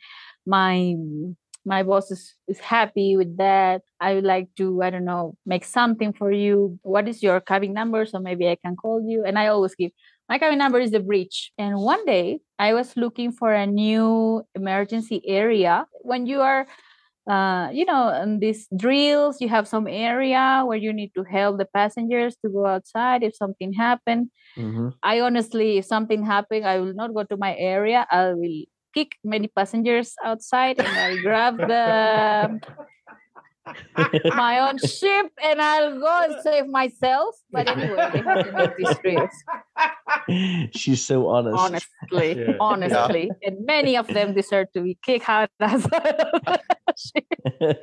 My 0.47 0.95
my 1.65 1.83
boss 1.83 2.11
is, 2.11 2.35
is 2.49 2.59
happy 2.61 3.17
with 3.17 3.37
that. 3.39 3.83
I 4.01 4.15
would 4.15 4.25
like 4.25 4.49
to, 4.57 4.83
I 4.83 4.91
don't 4.91 5.05
know, 5.05 5.35
make 5.45 5.65
something 5.65 6.13
for 6.13 6.33
you. 6.33 6.79
What 6.83 7.09
is 7.09 7.23
your 7.23 7.41
cabin 7.41 7.73
number? 7.75 8.07
So 8.07 8.19
maybe 8.19 8.49
I 8.49 8.57
can 8.65 8.77
call 8.77 9.03
you. 9.07 9.25
And 9.25 9.39
I 9.39 9.49
always 9.49 9.75
give 9.75 9.91
my 10.29 10.39
cabin 10.39 10.59
number 10.59 10.79
is 10.79 10.91
the 10.91 11.01
bridge. 11.01 11.53
And 11.59 11.77
one 11.79 12.05
day 12.05 12.41
I 12.59 12.75
was 12.75 12.97
looking 12.97 13.33
for 13.33 13.53
a 13.53 13.67
new 13.67 14.43
emergency 14.55 15.23
area. 15.27 15.87
When 16.03 16.27
you 16.27 16.41
are 16.41 16.67
uh, 17.31 17.69
you 17.73 17.85
know, 17.85 18.09
in 18.23 18.41
these 18.41 18.67
drills, 18.77 19.41
you 19.41 19.49
have 19.49 19.69
some 19.69 19.87
area 19.87 20.63
where 20.65 20.79
you 20.79 20.93
need 20.93 21.13
to 21.15 21.25
help 21.25 21.59
the 21.59 21.67
passengers 21.75 22.37
to 22.43 22.51
go 22.51 22.65
outside 22.67 23.23
if 23.23 23.37
something 23.37 23.73
happened. 23.73 24.31
Mhm. 24.57 24.95
I 25.03 25.21
honestly, 25.21 25.79
if 25.79 25.85
something 25.85 26.25
happened, 26.25 26.65
I 26.67 26.79
will 26.81 26.95
not 26.95 27.13
go 27.15 27.25
to 27.25 27.37
my 27.37 27.55
area. 27.57 28.07
I 28.11 28.33
will 28.33 28.65
kick 28.95 29.17
many 29.25 29.49
passengers 29.49 30.15
outside 30.25 30.79
and 30.79 30.89
I'll 30.89 31.23
grab 31.23 31.57
the 31.59 32.61
my 34.35 34.61
own 34.61 34.79
ship 34.79 35.27
and 35.43 35.61
I'll 35.61 35.99
go 35.99 36.23
and 36.25 36.35
save 36.43 36.67
myself. 36.69 37.35
But 37.51 37.69
anyway, 37.69 38.11
they 38.13 38.21
have 38.21 38.45
to 38.47 38.53
make 38.53 38.77
these 38.77 38.99
trips. 38.99 39.37
She's 40.77 41.05
so 41.05 41.29
honest. 41.29 41.59
Honestly, 41.59 42.39
Yeah. 42.41 42.57
honestly. 42.61 43.31
And 43.43 43.65
many 43.65 43.97
of 43.97 44.07
them 44.09 44.35
deserve 44.35 44.69
to 44.75 44.81
be 44.83 44.99
kicked 45.05 45.29
out 45.29 45.51
as 45.61 45.87
well. 45.91 46.59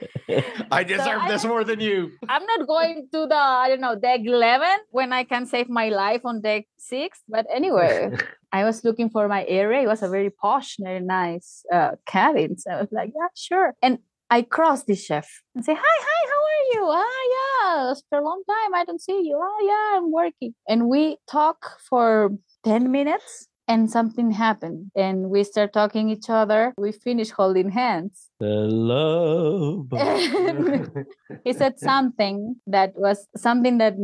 I 0.71 0.83
deserve 0.83 1.21
I 1.23 1.27
this 1.29 1.43
don't- 1.43 1.51
more 1.51 1.63
than 1.63 1.79
you. 1.79 2.11
I'm 2.27 2.45
not 2.45 2.67
going 2.67 3.07
to 3.13 3.27
the 3.27 3.35
I 3.35 3.69
don't 3.69 3.81
know 3.81 3.95
deck 3.95 4.21
11 4.23 4.67
when 4.91 5.13
I 5.13 5.23
can 5.23 5.45
save 5.45 5.69
my 5.69 5.89
life 5.89 6.21
on 6.25 6.41
deck 6.41 6.65
six. 6.77 7.21
But 7.27 7.45
anyway, 7.53 8.11
I 8.51 8.63
was 8.63 8.83
looking 8.83 9.09
for 9.09 9.27
my 9.27 9.45
area. 9.47 9.81
It 9.83 9.87
was 9.87 10.03
a 10.03 10.09
very 10.09 10.29
posh, 10.29 10.75
very 10.79 10.99
nice 11.01 11.63
uh, 11.73 11.91
cabin. 12.05 12.57
So 12.57 12.71
I 12.71 12.81
was 12.81 12.91
like, 12.91 13.11
yeah, 13.15 13.27
sure. 13.35 13.73
And 13.81 13.99
I 14.29 14.41
cross 14.41 14.83
the 14.83 14.95
chef 14.95 15.27
and 15.53 15.63
say, 15.63 15.73
hi, 15.73 15.81
hi, 15.81 16.29
how 16.31 16.41
are 16.41 16.65
you? 16.73 16.83
Ah, 16.91 17.23
yeah, 17.35 17.91
it's 17.91 18.03
been 18.09 18.21
a 18.21 18.23
long 18.23 18.43
time. 18.49 18.73
I 18.73 18.83
don't 18.83 19.01
see 19.01 19.21
you. 19.23 19.39
Ah, 19.41 19.59
yeah, 19.61 19.97
I'm 19.97 20.11
working. 20.11 20.55
And 20.67 20.89
we 20.89 21.17
talk 21.29 21.79
for 21.88 22.31
10 22.63 22.91
minutes 22.91 23.47
and 23.67 23.89
something 23.89 24.31
happened. 24.31 24.91
And 24.95 25.29
we 25.29 25.43
start 25.43 25.73
talking 25.73 26.09
each 26.09 26.29
other. 26.29 26.73
We 26.77 26.91
finish 26.91 27.29
holding 27.31 27.69
hands. 27.69 28.29
the 28.39 28.67
love. 28.67 29.89
He 31.43 31.53
said 31.53 31.79
something 31.79 32.55
that 32.65 32.93
was 32.95 33.27
something 33.38 33.77
that 33.77 33.95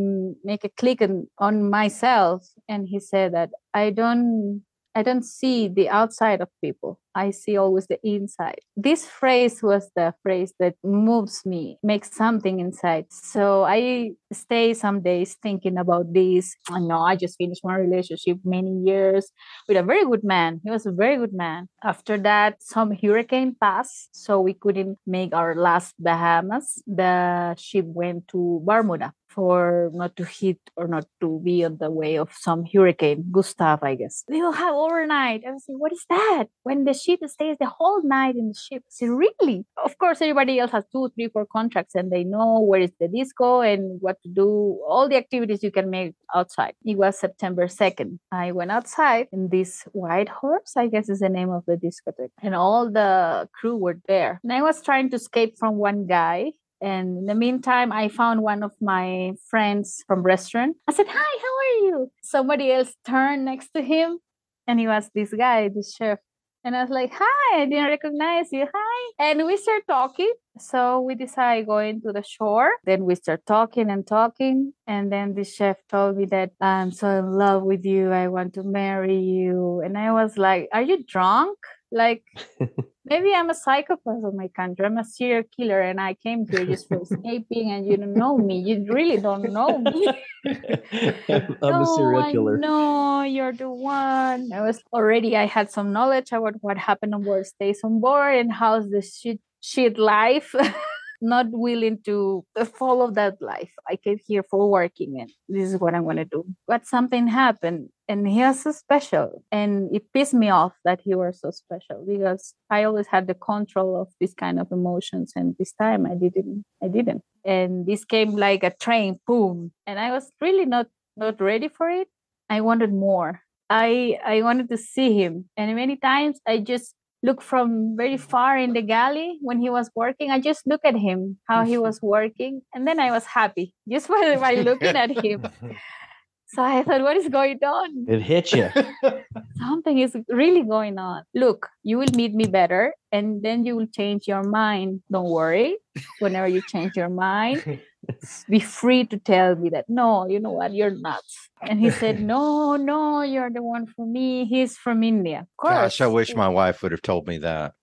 make 0.44 0.64
a 0.64 0.70
click 0.70 1.02
on, 1.02 1.28
on 1.40 1.70
myself 1.72 2.46
and 2.70 2.88
he 2.88 3.00
said 3.00 3.34
that 3.34 3.50
i 3.74 3.90
don't 3.90 4.62
i 4.96 5.04
don't 5.04 5.24
see 5.24 5.68
the 5.68 5.90
outside 5.90 6.42
of 6.42 6.50
people. 6.62 7.00
I 7.14 7.32
see 7.32 7.58
always 7.58 7.88
the 7.88 8.00
inside. 8.04 8.60
This 8.78 9.06
phrase 9.06 9.62
was 9.62 9.92
the 9.96 10.14
phrase 10.24 10.54
that 10.60 10.76
moves 10.84 11.46
me 11.46 11.78
makes 11.84 12.12
something 12.12 12.60
inside. 12.60 13.06
So 13.10 13.64
i 13.64 14.12
stay 14.32 14.74
some 14.74 15.02
days 15.02 15.36
thinking 15.42 15.78
about 15.78 16.14
this. 16.14 16.56
I 16.70 16.80
know 16.80 17.02
i 17.02 17.16
just 17.16 17.38
finished 17.38 17.64
one 17.64 17.76
relationship 17.76 18.38
many 18.46 18.72
years 18.86 19.32
with 19.68 19.78
a 19.78 19.84
very 19.84 20.06
good 20.06 20.24
man. 20.24 20.62
He 20.64 20.72
was 20.72 20.86
a 20.86 20.92
very 20.92 21.18
good 21.18 21.34
man. 21.34 21.68
After 21.84 22.18
that 22.20 22.64
some 22.64 22.92
hurricane 22.92 23.56
passed 23.60 24.10
so 24.16 24.40
we 24.40 24.54
couldn't 24.54 24.98
make 25.06 25.34
our 25.34 25.56
last 25.56 25.96
bahamas. 26.00 26.82
The 26.88 27.56
ship 27.56 27.86
went 27.88 28.28
to 28.30 28.62
bermuda 28.64 29.14
for 29.34 29.90
not 29.94 30.16
to 30.18 30.26
hit 30.26 30.60
or 30.76 30.88
not 30.88 31.06
to 31.22 31.42
be 31.44 31.64
on 31.64 31.78
the 31.80 31.90
way 31.90 32.18
of 32.18 32.30
some 32.34 32.66
hurricane 32.74 33.26
gustav 33.32 33.80
i 33.84 33.96
guess. 33.96 34.24
We 34.28 34.42
will 34.42 34.52
have 34.52 34.76
overnight. 34.76 35.44
I 35.48 35.52
was 35.52 35.66
like 35.68 35.80
what 35.80 35.94
is 35.94 36.06
that? 36.10 36.46
When 36.64 36.86
the 36.86 36.94
ship 36.94 37.20
stays 37.28 37.58
the 37.60 37.68
whole 37.68 38.02
night 38.04 38.36
in 38.36 38.50
the 38.50 38.54
ship. 38.54 38.84
I 38.86 38.90
said, 38.90 39.10
really? 39.10 39.66
Of 39.84 39.98
course 39.98 40.22
everybody 40.22 40.60
else 40.60 40.72
has 40.72 40.86
two 40.92 41.10
three 41.16 41.30
four 41.30 41.46
contracts 41.46 41.96
and 41.96 42.12
they 42.12 42.24
know 42.24 42.60
where 42.60 42.82
is 42.82 42.92
the 43.00 43.08
disco 43.08 43.62
and 43.62 44.00
what 44.02 44.22
to 44.24 44.30
do 44.30 44.80
all 44.88 45.08
the 45.08 45.18
activities 45.18 45.64
you 45.64 45.72
can 45.72 45.90
make 45.90 46.14
outside. 46.36 46.74
It 46.84 46.98
was 46.98 47.20
september 47.20 47.68
2nd 47.68 48.20
i 48.32 48.52
went 48.52 48.72
outside 48.72 49.28
in 49.32 49.50
this 49.50 49.84
white 49.92 50.30
horse 50.30 50.74
i 50.78 50.88
guess 50.88 51.10
is 51.10 51.20
the 51.20 51.30
name 51.30 51.50
of 51.50 51.64
the 51.66 51.76
discotheque 51.76 52.32
and 52.42 52.56
all 52.56 52.90
the 52.92 53.48
crew 53.54 53.76
were 53.76 54.00
there. 54.08 54.40
And 54.44 54.54
i 54.54 54.62
was 54.62 54.82
trying 54.82 55.10
to 55.12 55.18
escape 55.18 55.58
from 55.58 55.76
one 55.76 56.06
guy 56.06 56.52
and 56.82 57.18
in 57.20 57.26
the 57.28 57.36
meantime, 57.36 57.92
I 57.92 58.08
found 58.10 58.42
one 58.42 58.64
of 58.64 58.74
my 58.82 59.34
friends 59.50 60.04
from 60.08 60.24
restaurant. 60.24 60.78
I 60.88 60.94
said, 60.94 61.08
"Hi, 61.08 61.32
how 61.44 61.54
are 61.64 61.76
you?" 61.86 62.12
Somebody 62.22 62.72
else 62.72 62.96
turned 63.06 63.46
next 63.46 63.70
to 63.76 63.82
him, 63.82 64.20
and 64.68 64.80
he 64.80 64.88
was 64.88 65.10
this 65.14 65.34
guy, 65.34 65.70
this 65.70 65.94
chef. 65.94 66.20
And 66.64 66.76
I 66.76 66.82
was 66.82 66.90
like, 66.90 67.12
"Hi, 67.14 67.62
I 67.62 67.66
didn't 67.66 67.90
recognize 67.90 68.52
you. 68.52 68.68
Hi." 68.74 69.12
And 69.20 69.46
we 69.46 69.58
start 69.58 69.84
talking. 69.88 70.34
So 70.58 71.02
we 71.02 71.16
decide 71.16 71.68
going 71.68 72.02
to 72.02 72.12
the 72.12 72.24
shore. 72.24 72.72
Then 72.84 73.06
we 73.06 73.16
start 73.16 73.46
talking 73.46 73.90
and 73.90 74.06
talking. 74.06 74.74
And 74.88 75.12
then 75.12 75.34
the 75.34 75.44
chef 75.44 75.78
told 75.88 76.18
me 76.18 76.26
that 76.26 76.52
I'm 76.60 76.92
so 76.92 77.08
in 77.20 77.32
love 77.32 77.64
with 77.64 77.86
you. 77.86 78.12
I 78.12 78.28
want 78.28 78.54
to 78.56 78.64
marry 78.64 79.18
you. 79.20 79.82
And 79.84 79.98
I 79.98 80.12
was 80.12 80.38
like, 80.38 80.70
"Are 80.74 80.82
you 80.82 81.04
drunk?" 81.04 81.58
Like 81.92 82.24
maybe 83.06 83.34
I'm 83.34 83.50
a 83.50 83.54
psychopath 83.54 84.24
of 84.24 84.34
my 84.34 84.48
country. 84.50 84.86
I'm 84.86 84.98
a 84.98 85.04
serial 85.04 85.44
killer 85.56 85.82
and 85.82 86.00
I 86.00 86.14
came 86.14 86.46
here 86.48 86.66
just 86.66 86.88
for 86.88 87.02
escaping 87.02 87.72
and 87.72 87.86
you 87.86 87.98
don't 87.98 88.14
know 88.14 88.38
me. 88.38 88.60
You 88.60 88.86
really 88.90 89.18
don't 89.18 89.52
know 89.52 89.80
me. 89.80 90.08
I'm 90.46 91.82
a 91.82 91.86
serial 91.86 92.32
killer. 92.32 92.58
No, 92.58 93.24
you're 93.24 93.54
the 93.54 93.70
one. 93.70 94.52
I 94.54 94.62
was 94.62 94.82
already 94.94 95.36
I 95.36 95.46
had 95.46 95.72
some 95.72 95.92
knowledge 95.92 96.32
about 96.32 96.56
what 96.62 96.78
happened 96.78 97.16
on 97.16 97.24
board 97.24 97.46
stays 97.46 97.80
on 97.84 98.00
board 98.00 98.36
and 98.36 98.52
how's 98.52 98.90
the 98.90 99.02
shit 99.02 99.40
shit 99.62 99.98
life. 99.98 100.54
Not 101.24 101.48
willing 101.52 102.00
to 102.06 102.44
follow 102.80 103.12
that 103.12 103.40
life. 103.40 103.70
I 103.88 103.96
came 103.96 104.18
here 104.26 104.44
for 104.50 104.68
working 104.72 105.20
and 105.20 105.30
this 105.48 105.72
is 105.72 105.80
what 105.80 105.94
I'm 105.94 106.06
gonna 106.06 106.26
do. 106.26 106.46
But 106.68 106.88
something 106.88 107.28
happened 107.28 107.90
and 108.12 108.28
he 108.28 108.42
was 108.42 108.62
so 108.62 108.72
special. 108.74 109.42
And 109.52 109.96
it 109.96 110.12
pissed 110.14 110.34
me 110.34 110.50
off 110.50 110.74
that 110.84 111.00
he 111.02 111.16
was 111.16 111.40
so 111.40 111.50
special 111.52 112.04
because 112.06 112.54
I 112.70 112.84
always 112.84 113.08
had 113.08 113.26
the 113.28 113.34
control 113.34 114.00
of 114.02 114.10
this 114.20 114.34
kind 114.34 114.60
of 114.60 114.70
emotions 114.72 115.32
and 115.36 115.56
this 115.58 115.72
time 115.72 116.06
I 116.06 116.16
didn't 116.16 116.66
I 116.84 116.90
didn't. 116.90 117.24
And 117.46 117.88
this 117.88 118.04
came 118.04 118.36
like 118.36 118.64
a 118.64 118.76
train, 118.86 119.20
boom. 119.26 119.72
And 119.88 119.98
I 119.98 120.12
was 120.12 120.30
really 120.42 120.66
not 120.66 120.88
not 121.16 121.40
ready 121.40 121.70
for 121.70 121.90
it. 121.90 122.10
I 122.50 122.60
wanted 122.60 122.94
more. 122.94 123.40
I 123.70 124.20
I 124.26 124.42
wanted 124.42 124.68
to 124.70 124.78
see 124.78 125.14
him. 125.22 125.46
And 125.56 125.74
many 125.74 125.96
times 125.96 126.40
I 126.46 126.58
just 126.58 126.94
look 127.24 127.42
from 127.42 127.96
very 127.96 128.18
far 128.18 128.58
in 128.58 128.74
the 128.74 128.82
galley 128.82 129.38
when 129.42 129.62
he 129.62 129.70
was 129.70 129.90
working. 129.96 130.32
I 130.32 130.40
just 130.42 130.68
look 130.68 130.82
at 130.84 130.98
him, 130.98 131.38
how 131.48 131.64
he 131.64 131.78
was 131.88 132.02
working, 132.02 132.62
and 132.74 132.86
then 132.86 133.00
I 133.00 133.12
was 133.12 133.26
happy 133.26 133.74
just 133.88 134.10
by, 134.14 134.36
by 134.36 134.56
looking 134.56 134.98
at 134.98 135.12
him. 135.24 135.48
So 136.54 136.62
I 136.62 136.84
thought, 136.84 137.02
what 137.02 137.16
is 137.16 137.30
going 137.30 137.60
on? 137.64 138.06
It 138.10 138.22
hit 138.22 138.52
you. 138.52 138.70
Something 139.58 140.00
is 140.00 140.16
really 140.28 140.64
going 140.64 140.98
on. 140.98 141.24
Look, 141.34 141.70
you 141.82 141.98
will 141.98 142.12
meet 142.14 142.34
me 142.34 142.46
better, 142.46 142.94
and 143.12 143.42
then 143.42 143.64
you 143.64 143.78
will 143.78 143.88
change 143.88 144.28
your 144.28 144.44
mind. 144.44 145.02
Don't 145.10 145.30
worry. 145.30 145.78
Whenever 146.20 146.50
you 146.50 146.62
change 146.62 146.98
your 146.98 147.08
mind, 147.08 147.80
be 148.50 148.60
free 148.60 149.06
to 149.06 149.18
tell 149.18 149.56
me 149.56 149.70
that 149.70 149.86
no, 149.88 150.28
you 150.28 150.42
know 150.42 150.52
what, 150.52 150.74
you're 150.74 150.92
nuts. 150.92 151.50
And 151.62 151.80
he 151.80 151.90
said, 151.90 152.22
No, 152.34 152.76
no, 152.76 153.22
you're 153.22 153.50
the 153.50 153.64
one 153.64 153.88
for 153.88 154.06
me. 154.06 154.44
He's 154.44 154.76
from 154.76 155.04
India. 155.04 155.40
Of 155.42 155.58
course. 155.58 155.74
Gosh, 155.74 156.02
I 156.02 156.08
wish 156.08 156.36
my 156.36 156.50
wife 156.50 156.84
would 156.84 156.92
have 156.92 157.02
told 157.02 157.28
me 157.28 157.38
that. 157.38 157.74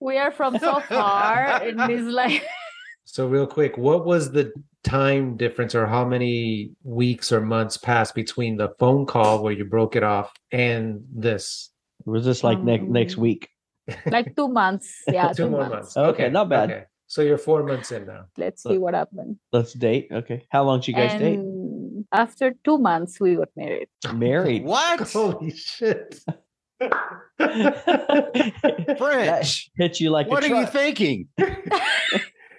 we 0.00 0.18
are 0.18 0.32
from 0.32 0.58
so 0.58 0.80
far, 0.80 1.46
and 1.62 1.80
it's 1.90 2.02
like 2.02 2.44
So 3.04 3.26
real 3.26 3.46
quick, 3.46 3.78
what 3.78 4.04
was 4.04 4.32
the 4.32 4.52
time 4.84 5.36
difference 5.36 5.74
or 5.74 5.86
how 5.86 6.04
many 6.04 6.70
weeks 6.84 7.32
or 7.32 7.40
months 7.40 7.76
passed 7.76 8.14
between 8.14 8.56
the 8.56 8.68
phone 8.78 9.06
call 9.06 9.42
where 9.42 9.52
you 9.52 9.64
broke 9.64 9.96
it 9.96 10.02
off 10.02 10.32
and 10.52 11.02
this? 11.12 11.70
Was 12.06 12.24
this 12.24 12.44
like 12.44 12.60
next 12.62 12.84
next 12.84 13.14
Um, 13.16 13.22
week? 13.22 13.48
like 14.06 14.34
two 14.36 14.48
months. 14.60 15.02
Yeah, 15.08 15.32
Two 15.32 15.50
more 15.50 15.68
months. 15.68 15.96
Okay, 15.96 16.28
not 16.30 16.48
bad. 16.48 16.70
Okay. 16.70 16.84
So 17.06 17.22
you're 17.22 17.38
four 17.38 17.62
months 17.62 17.92
in 17.92 18.06
now. 18.06 18.24
Let's 18.38 18.62
see 18.62 18.78
what 18.78 18.94
happened. 18.94 19.36
Let's 19.52 19.72
date. 19.74 20.08
Okay. 20.10 20.46
How 20.50 20.64
long 20.64 20.80
did 20.80 20.88
you 20.88 20.94
guys 20.94 21.12
date? 21.18 21.38
and 21.38 22.04
after 22.12 22.54
two 22.64 22.78
months, 22.78 23.20
we 23.20 23.36
got 23.36 23.48
married. 23.56 23.88
Married. 24.14 24.64
What? 24.72 25.00
Holy 25.12 25.50
shit. 25.50 26.18
That 27.38 28.96
French. 28.98 29.70
hit 29.76 30.00
you 30.00 30.10
like 30.10 30.28
What 30.28 30.44
a 30.44 30.52
are 30.52 30.60
you 30.60 30.66
thinking? 30.66 31.28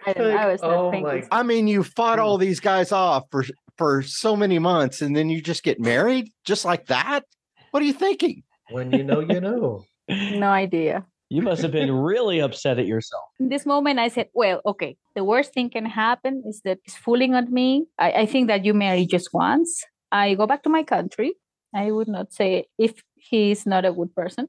I, 0.05 0.13
don't, 0.13 0.37
I 0.37 0.47
was 0.47 0.59
Oh 0.63 0.91
my 0.91 1.23
I 1.31 1.43
mean, 1.43 1.67
you 1.67 1.83
fought 1.83 2.19
all 2.19 2.37
mm. 2.37 2.41
these 2.41 2.59
guys 2.59 2.91
off 2.91 3.25
for 3.31 3.43
for 3.77 4.03
so 4.03 4.35
many 4.35 4.59
months, 4.59 5.01
and 5.01 5.15
then 5.15 5.29
you 5.29 5.41
just 5.41 5.63
get 5.63 5.79
married 5.79 6.31
just 6.45 6.65
like 6.65 6.87
that. 6.87 7.25
What 7.71 7.83
are 7.83 7.85
you 7.85 7.93
thinking? 7.93 8.43
When 8.69 8.91
you 8.91 9.03
know, 9.03 9.19
you 9.19 9.41
know. 9.41 9.85
No 10.07 10.49
idea. 10.49 11.03
You 11.29 11.41
must 11.41 11.63
have 11.63 11.71
been 11.71 11.91
really 11.91 12.39
upset 12.39 12.77
at 12.77 12.85
yourself. 12.85 13.23
In 13.39 13.49
this 13.49 13.65
moment, 13.65 13.97
I 13.97 14.07
said, 14.07 14.29
well, 14.35 14.61
okay, 14.63 14.97
the 15.15 15.23
worst 15.23 15.51
thing 15.51 15.71
can 15.71 15.85
happen 15.85 16.43
is 16.45 16.61
that 16.63 16.77
he's 16.83 16.95
fooling 16.95 17.33
on 17.33 17.51
me. 17.51 17.87
I, 17.97 18.11
I 18.11 18.25
think 18.27 18.47
that 18.49 18.63
you 18.63 18.75
marry 18.75 19.07
just 19.07 19.33
once. 19.33 19.83
I 20.11 20.35
go 20.35 20.45
back 20.45 20.61
to 20.63 20.69
my 20.69 20.83
country. 20.83 21.33
I 21.73 21.89
would 21.89 22.07
not 22.07 22.31
say 22.31 22.67
if 22.77 23.03
he's 23.15 23.65
not 23.65 23.83
a 23.83 23.91
good 23.91 24.13
person. 24.13 24.47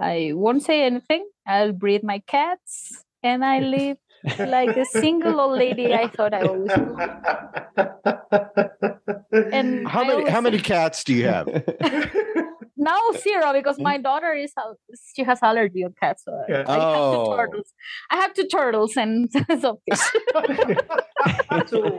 I 0.00 0.32
won't 0.34 0.64
say 0.64 0.82
anything. 0.82 1.28
I'll 1.46 1.72
breed 1.72 2.02
my 2.02 2.18
cats 2.26 3.04
and 3.22 3.44
I 3.44 3.60
live 3.76 3.98
like 4.38 4.76
a 4.76 4.84
single 4.84 5.40
old 5.40 5.58
lady 5.58 5.94
I 5.94 6.08
thought 6.08 6.34
I 6.34 6.42
always 6.42 6.70
would. 6.76 6.98
And 9.54 9.86
How 9.88 10.02
I 10.02 10.06
many 10.08 10.30
how 10.30 10.40
many 10.40 10.58
cats 10.58 11.04
do 11.04 11.14
you 11.14 11.24
have? 11.26 11.46
now 12.76 12.98
zero 13.18 13.52
because 13.52 13.78
my 13.78 13.98
daughter 13.98 14.32
is 14.34 14.52
she 15.14 15.22
has 15.24 15.38
allergy 15.42 15.84
on 15.84 15.94
cats. 16.00 16.24
So 16.24 16.32
I- 16.32 16.44
Yeah. 16.52 16.64
I 16.66 16.72
have 16.72 16.82
Oh. 16.96 17.24
two 17.24 17.36
turtles. 17.36 17.74
I 18.10 18.16
have 18.16 18.34
two 18.34 18.46
turtles 18.46 18.96
and 18.96 19.28
some 19.60 19.76
fish. 19.86 20.04
so 21.66 21.98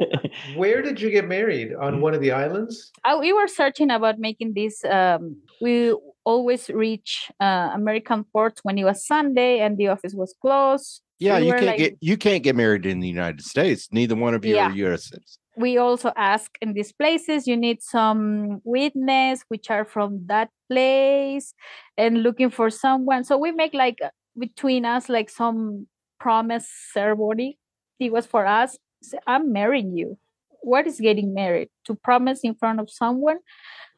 where 0.55 0.81
did 0.81 0.99
you 1.01 1.09
get 1.11 1.27
married? 1.27 1.73
On 1.79 2.01
one 2.01 2.13
of 2.13 2.21
the 2.21 2.31
islands? 2.31 2.91
Uh, 3.03 3.17
we 3.19 3.33
were 3.33 3.47
searching 3.47 3.89
about 3.91 4.19
making 4.19 4.53
this. 4.53 4.83
Um, 4.85 5.37
we 5.61 5.95
always 6.25 6.69
reach 6.69 7.29
uh, 7.39 7.69
American 7.73 8.23
ports 8.33 8.59
when 8.63 8.77
it 8.77 8.83
was 8.83 9.05
Sunday 9.05 9.59
and 9.59 9.77
the 9.77 9.87
office 9.87 10.13
was 10.13 10.33
closed. 10.41 11.01
Yeah, 11.19 11.39
we 11.39 11.47
you 11.47 11.53
can't 11.53 11.65
like- 11.65 11.77
get 11.77 11.97
you 12.01 12.17
can't 12.17 12.43
get 12.43 12.55
married 12.55 12.85
in 12.85 12.99
the 12.99 13.07
United 13.07 13.43
States. 13.43 13.87
Neither 13.91 14.15
one 14.15 14.33
of 14.33 14.45
you 14.45 14.55
Yeah. 14.55 14.69
are 14.71 14.75
U.S. 14.87 15.03
citizens. 15.09 15.37
we 15.57 15.77
also 15.77 16.13
ask 16.15 16.49
in 16.61 16.71
these 16.73 16.93
places 16.93 17.45
you 17.45 17.57
need 17.57 17.81
some 17.83 18.61
witness 18.63 19.43
which 19.51 19.67
are 19.69 19.83
from 19.83 20.09
that 20.27 20.49
place 20.71 21.53
and 21.97 22.23
looking 22.23 22.49
for 22.49 22.69
someone 22.69 23.23
so 23.25 23.35
we 23.37 23.51
make 23.51 23.73
like 23.73 23.99
between 24.37 24.85
us 24.85 25.09
like 25.09 25.29
some 25.29 25.85
promise 26.23 26.65
ceremony 26.93 27.57
it 27.99 28.11
was 28.15 28.25
for 28.33 28.43
us 28.45 28.77
i'm 29.27 29.51
marrying 29.51 29.91
you 29.99 30.17
what 30.71 30.87
is 30.87 30.97
getting 31.07 31.33
married 31.33 31.67
to 31.83 31.91
promise 32.09 32.39
in 32.49 32.53
front 32.55 32.79
of 32.79 32.87
someone 33.01 33.39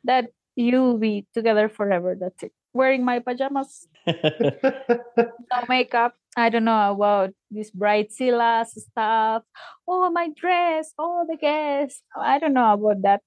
that 0.03 0.25
you'll 0.55 0.97
be 0.97 1.27
together 1.37 1.69
forever 1.69 2.15
that's 2.19 2.41
it 2.47 2.53
wearing 2.73 3.03
my 3.03 3.19
pajamas 3.19 3.87
no 4.07 5.65
makeup. 5.69 6.15
I 6.35 6.49
don't 6.49 6.63
know 6.63 6.93
about 6.93 7.31
this 7.49 7.71
bridezilla 7.71 8.65
stuff. 8.65 9.43
Oh, 9.87 10.09
my 10.09 10.29
dress. 10.35 10.93
Oh, 10.97 11.25
the 11.27 11.37
guests. 11.37 12.01
I 12.15 12.39
don't 12.39 12.53
know 12.53 12.73
about 12.73 13.01
that 13.03 13.21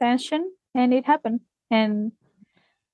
tension, 0.00 0.50
and 0.74 0.94
it 0.94 1.06
happened. 1.06 1.40
And 1.70 2.12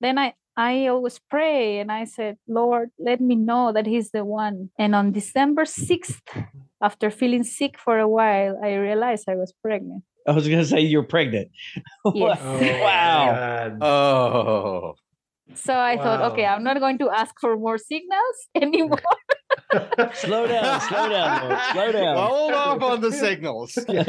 then 0.00 0.18
I 0.18 0.34
I 0.56 0.88
always 0.88 1.18
pray 1.30 1.78
and 1.78 1.90
I 1.90 2.04
said, 2.04 2.36
Lord, 2.46 2.90
let 2.98 3.20
me 3.20 3.36
know 3.36 3.72
that 3.72 3.86
He's 3.86 4.10
the 4.10 4.24
one. 4.24 4.70
And 4.78 4.94
on 4.94 5.12
December 5.12 5.64
sixth, 5.64 6.20
after 6.82 7.10
feeling 7.10 7.44
sick 7.44 7.78
for 7.78 7.98
a 7.98 8.08
while, 8.08 8.58
I 8.62 8.74
realized 8.74 9.28
I 9.28 9.36
was 9.36 9.54
pregnant. 9.62 10.04
I 10.26 10.32
was 10.32 10.48
gonna 10.48 10.64
say 10.64 10.80
you're 10.80 11.04
pregnant. 11.06 11.48
Yes. 12.14 12.40
Oh, 12.42 12.58
wow. 12.82 13.24
God. 13.32 13.82
Oh, 13.82 14.94
So 15.54 15.74
I 15.76 15.96
thought, 15.98 16.32
okay, 16.32 16.46
I'm 16.46 16.64
not 16.64 16.78
going 16.80 16.98
to 16.98 17.10
ask 17.10 17.34
for 17.40 17.56
more 17.56 17.78
signals 17.78 18.36
anymore. 18.54 18.98
Slow 20.14 20.46
down, 20.46 20.80
slow 20.80 21.08
down, 21.08 21.48
Lord, 21.48 21.58
slow 21.72 21.92
down. 21.92 22.16
hold 22.16 22.52
off 22.54 22.82
on 22.82 23.00
the 23.00 23.12
signals. 23.26 23.74
But 23.86 24.08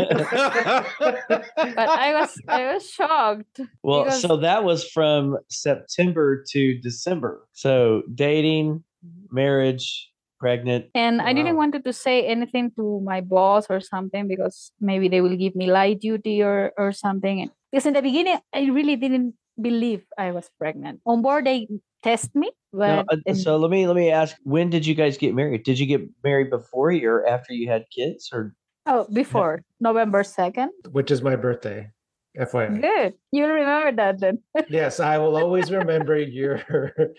I 1.90 2.14
was 2.20 2.32
I 2.48 2.74
was 2.74 2.90
shocked. 2.90 3.60
well, 3.84 4.06
because- 4.06 4.22
so 4.22 4.38
that 4.38 4.64
was 4.64 4.88
from 4.90 5.38
September 5.50 6.44
to 6.52 6.80
December. 6.80 7.48
So 7.54 8.04
dating, 8.14 8.84
marriage, 9.32 10.10
pregnant. 10.40 10.86
And 10.96 11.22
I 11.22 11.34
didn't 11.34 11.56
Wow. 11.56 11.62
wanted 11.68 11.84
to 11.86 11.94
say 11.94 12.26
anything 12.26 12.72
to 12.78 13.02
my 13.04 13.22
boss 13.22 13.68
or 13.70 13.80
something 13.82 14.28
because 14.28 14.72
maybe 14.80 15.08
they 15.08 15.22
will 15.22 15.36
give 15.38 15.56
me 15.56 15.70
light 15.72 16.00
duty 16.00 16.42
or 16.44 16.72
or 16.78 16.92
something. 16.92 17.50
Because 17.72 17.86
in 17.86 17.94
the 17.94 18.02
beginning, 18.02 18.38
I 18.54 18.66
really 18.72 18.96
didn't 18.96 19.34
believe 19.60 20.06
I 20.18 20.32
was 20.32 20.50
pregnant. 20.58 21.02
On 21.06 21.22
board, 21.22 21.46
they 21.46 21.68
test 22.02 22.36
me, 22.36 22.52
Now, 22.74 23.06
but 23.08 23.20
uh, 23.28 23.34
so 23.34 23.58
let 23.58 23.72
me 23.72 23.88
let 23.88 23.96
me 23.96 24.12
ask: 24.12 24.36
When 24.44 24.70
did 24.70 24.86
you 24.86 24.96
guys 24.96 25.18
get 25.18 25.34
married? 25.34 25.64
Did 25.64 25.80
you 25.80 25.86
get 25.86 26.02
married 26.24 26.50
before 26.50 26.92
or 26.92 27.26
after 27.26 27.54
you 27.54 27.70
had 27.70 27.86
kids, 27.94 28.30
or 28.32 28.54
oh, 28.86 29.08
before 29.12 29.64
November 29.80 30.24
second. 30.24 30.72
Which 30.92 31.12
is 31.12 31.22
my 31.22 31.36
birthday. 31.36 31.92
FYI. 32.38 32.82
Good, 32.82 33.14
you 33.32 33.46
remember 33.46 33.96
that 33.96 34.20
then. 34.20 34.40
Yes, 34.70 35.00
I 35.00 35.20
will 35.20 35.38
always 35.38 35.72
remember 35.72 36.18
your 36.18 36.58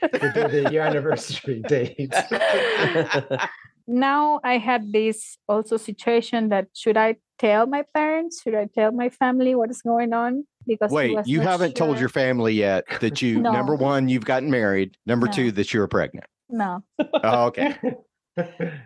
the, 0.02 0.48
the 0.50 0.68
year 0.72 0.82
anniversary 0.82 1.62
date. 1.62 2.12
now 3.86 4.40
I 4.44 4.58
had 4.58 4.92
this 4.92 5.36
also 5.48 5.76
situation 5.76 6.48
that 6.50 6.68
should 6.74 6.96
I 6.96 7.16
tell 7.38 7.66
my 7.66 7.84
parents? 7.94 8.42
Should 8.42 8.54
I 8.54 8.66
tell 8.74 8.92
my 8.92 9.08
family 9.08 9.54
what 9.54 9.70
is 9.70 9.82
going 9.82 10.12
on? 10.12 10.46
Because 10.66 10.90
Wait, 10.90 11.14
was 11.14 11.28
you 11.28 11.40
haven't 11.40 11.74
told 11.76 11.98
your 12.00 12.08
family 12.08 12.54
yet 12.54 12.84
that 13.00 13.20
you 13.22 13.40
number 13.40 13.74
one, 13.74 14.08
you've 14.08 14.24
gotten 14.24 14.50
married. 14.50 14.96
Number 15.06 15.26
No. 15.26 15.32
two, 15.32 15.52
that 15.52 15.72
you're 15.74 15.86
pregnant. 15.88 16.26
no. 16.48 16.82
Oh, 16.98 17.46
okay. 17.46 17.76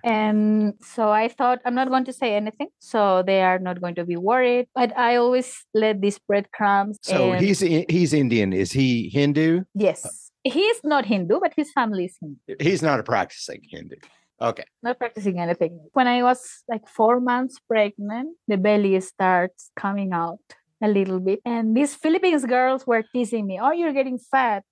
And 0.04 0.74
so 0.82 1.11
I 1.11 1.28
thought 1.28 1.61
I'm 1.64 1.74
not 1.74 1.88
going 1.88 2.04
to 2.04 2.12
say 2.12 2.37
anything, 2.37 2.68
so 2.80 3.22
they 3.22 3.40
are 3.42 3.58
not 3.58 3.80
going 3.80 3.94
to 3.94 4.04
be 4.04 4.16
worried. 4.16 4.66
But 4.74 4.96
I 4.96 5.16
always 5.16 5.64
let 5.72 6.02
these 6.02 6.18
breadcrumbs. 6.18 6.98
So 7.02 7.32
and- 7.32 7.44
he's 7.44 7.61
he's 7.61 8.12
Indian. 8.12 8.52
Is 8.52 8.72
he 8.72 9.08
Hindu? 9.08 9.64
yes, 9.74 10.30
he's 10.44 10.80
not 10.84 11.06
Hindu, 11.06 11.40
but 11.40 11.52
his 11.56 11.72
family 11.72 12.04
is 12.06 12.16
Hindu. 12.20 12.56
He's 12.61 12.82
not 12.82 13.00
a 13.00 13.02
practicing 13.02 13.62
Hindu. 13.68 13.96
Okay. 14.40 14.64
Not 14.83 14.98
practicing 14.98 15.40
anything. 15.40 15.81
When 15.92 16.07
I 16.07 16.22
was 16.22 16.62
like 16.68 16.87
four 16.88 17.20
months 17.20 17.59
pregnant, 17.66 18.37
the 18.46 18.57
belly 18.57 19.01
starts 19.01 19.70
coming 19.77 20.12
out 20.12 20.38
a 20.83 20.87
little 20.88 21.18
bit, 21.18 21.40
and 21.44 21.77
these 21.77 21.94
Philippines 21.96 22.44
girls 22.46 22.87
were 22.87 23.03
teasing 23.12 23.46
me, 23.46 23.59
"Oh, 23.61 23.72
you're 23.72 23.92
getting 23.92 24.18
fat." 24.18 24.62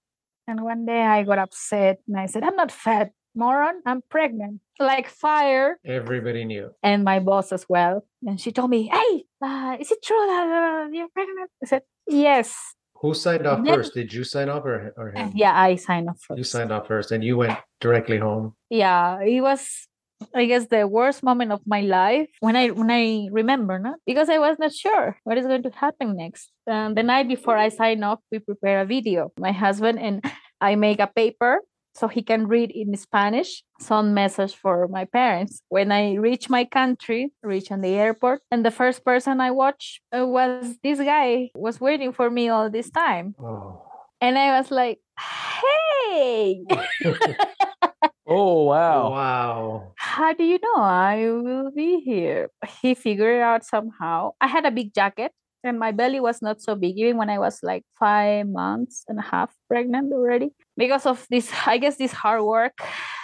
And 0.46 0.62
one 0.62 0.86
day 0.86 1.02
I 1.02 1.24
got 1.24 1.38
upset 1.38 1.98
and 2.06 2.16
I 2.18 2.26
said, 2.26 2.44
"I'm 2.44 2.54
not 2.54 2.70
fat, 2.70 3.10
moron. 3.34 3.82
I'm 3.86 4.02
pregnant." 4.08 4.60
Like 4.78 5.08
fire. 5.08 5.78
Everybody 5.84 6.44
knew. 6.44 6.70
and 6.82 7.02
my 7.02 7.18
boss 7.18 7.50
as 7.50 7.66
well. 7.68 8.06
And 8.22 8.38
she 8.40 8.52
told 8.52 8.70
me, 8.70 8.86
"Hey, 8.92 9.24
uh, 9.42 9.76
is 9.80 9.90
it 9.90 9.98
true 10.04 10.26
that 10.30 10.46
uh, 10.46 10.88
you're 10.92 11.08
pregnant?" 11.10 11.50
I 11.62 11.66
said, 11.66 11.82
"Yes." 12.06 12.75
Who 13.00 13.14
signed 13.14 13.46
off 13.46 13.62
Then- 13.64 13.74
first? 13.74 13.94
Did 13.94 14.12
you 14.12 14.24
sign 14.24 14.48
off 14.48 14.64
or, 14.64 14.92
or 14.96 15.10
him? 15.12 15.32
Yeah, 15.34 15.54
I 15.54 15.76
signed 15.76 16.08
up 16.08 16.16
first. 16.20 16.38
You 16.38 16.44
signed 16.44 16.72
off 16.72 16.86
first 16.86 17.12
and 17.12 17.22
you 17.22 17.36
went 17.36 17.58
directly 17.80 18.18
home. 18.18 18.54
Yeah, 18.70 19.20
it 19.20 19.40
was, 19.40 19.88
I 20.34 20.46
guess, 20.46 20.66
the 20.68 20.86
worst 20.86 21.22
moment 21.22 21.52
of 21.52 21.60
my 21.66 21.82
life 21.82 22.28
when 22.40 22.56
I 22.56 22.68
when 22.68 22.90
I 22.90 23.28
remember, 23.30 23.78
no? 23.78 23.96
because 24.06 24.28
I 24.28 24.38
was 24.38 24.56
not 24.58 24.72
sure 24.72 25.16
what 25.24 25.36
is 25.38 25.46
going 25.46 25.62
to 25.64 25.70
happen 25.70 26.16
next. 26.16 26.50
Um, 26.66 26.94
the 26.94 27.02
night 27.02 27.28
before 27.28 27.56
I 27.56 27.68
sign 27.68 28.02
off, 28.02 28.20
we 28.32 28.38
prepare 28.38 28.80
a 28.80 28.86
video. 28.86 29.32
My 29.38 29.52
husband 29.52 29.98
and 29.98 30.24
I 30.60 30.74
make 30.76 31.00
a 31.00 31.06
paper 31.06 31.60
so 31.96 32.08
he 32.08 32.20
can 32.22 32.46
read 32.46 32.70
in 32.70 32.94
Spanish 32.96 33.64
some 33.80 34.12
message 34.12 34.54
for 34.54 34.86
my 34.88 35.04
parents. 35.08 35.62
When 35.72 35.90
I 35.90 36.14
reach 36.20 36.50
my 36.52 36.64
country, 36.68 37.32
reach 37.42 37.72
on 37.72 37.80
the 37.80 37.94
airport, 37.96 38.42
and 38.52 38.64
the 38.64 38.70
first 38.70 39.04
person 39.04 39.40
I 39.40 39.50
watched 39.50 40.00
uh, 40.12 40.26
was 40.26 40.76
this 40.84 41.00
guy 41.00 41.48
was 41.56 41.80
waiting 41.80 42.12
for 42.12 42.28
me 42.28 42.48
all 42.52 42.68
this 42.68 42.90
time, 42.90 43.34
Oh. 43.40 43.80
and 44.20 44.36
I 44.36 44.58
was 44.60 44.70
like, 44.70 45.00
"Hey." 45.16 46.64
oh 48.26 48.64
wow, 48.64 49.10
Wow. 49.10 49.92
how 49.96 50.32
do 50.32 50.44
you 50.44 50.58
know 50.62 50.82
I 50.82 51.16
will 51.30 51.70
be 51.70 52.00
here? 52.00 52.50
He 52.82 52.94
figured 52.94 53.38
it 53.38 53.42
out 53.42 53.64
somehow. 53.64 54.32
I 54.40 54.46
had 54.48 54.66
a 54.66 54.70
big 54.70 54.92
jacket 54.94 55.32
and 55.66 55.78
my 55.78 55.92
belly 55.92 56.20
was 56.20 56.40
not 56.42 56.60
so 56.60 56.74
big, 56.74 56.96
even 56.98 57.16
when 57.16 57.30
I 57.30 57.38
was 57.38 57.60
like 57.62 57.84
five 57.98 58.46
months 58.48 59.04
and 59.08 59.18
a 59.18 59.22
half 59.22 59.52
pregnant 59.68 60.12
already. 60.12 60.50
Because 60.76 61.06
of 61.06 61.26
this, 61.30 61.50
I 61.66 61.78
guess 61.78 61.96
this 61.96 62.12
hard 62.12 62.42
work, 62.42 62.78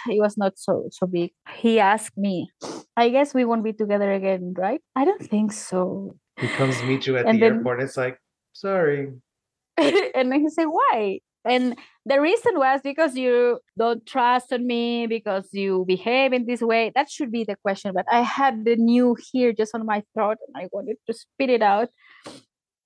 it 0.09 0.19
was 0.21 0.37
not 0.37 0.57
so 0.57 0.87
so 0.91 1.07
big. 1.07 1.31
He 1.55 1.79
asked 1.79 2.17
me, 2.17 2.49
I 2.97 3.09
guess 3.09 3.33
we 3.33 3.45
won't 3.45 3.63
be 3.63 3.73
together 3.73 4.11
again, 4.11 4.53
right? 4.57 4.81
I 4.95 5.05
don't 5.05 5.21
think 5.23 5.51
so. 5.53 6.15
He 6.39 6.47
comes 6.47 6.81
meet 6.83 7.05
you 7.07 7.17
at 7.17 7.25
And 7.25 7.37
the 7.37 7.45
then- 7.49 7.57
airport. 7.57 7.81
It's 7.81 7.97
like, 7.97 8.17
sorry. 8.53 9.13
and 9.77 10.31
then 10.31 10.41
he 10.41 10.49
said, 10.49 10.65
Why? 10.65 11.19
And 11.45 11.77
the 12.05 12.21
reason 12.21 12.57
was 12.57 12.81
because 12.83 13.15
you 13.15 13.59
don't 13.77 14.05
trust 14.05 14.53
on 14.53 14.65
me, 14.65 15.07
because 15.07 15.49
you 15.51 15.85
behave 15.87 16.33
in 16.33 16.45
this 16.45 16.61
way. 16.61 16.91
That 16.95 17.09
should 17.09 17.31
be 17.31 17.43
the 17.43 17.55
question. 17.55 17.93
But 17.93 18.05
I 18.11 18.21
had 18.21 18.65
the 18.65 18.75
new 18.75 19.15
here 19.31 19.53
just 19.53 19.75
on 19.75 19.85
my 19.85 20.03
throat 20.13 20.37
and 20.47 20.55
I 20.63 20.69
wanted 20.71 20.97
to 21.07 21.13
spit 21.13 21.49
it 21.49 21.61
out. 21.61 21.89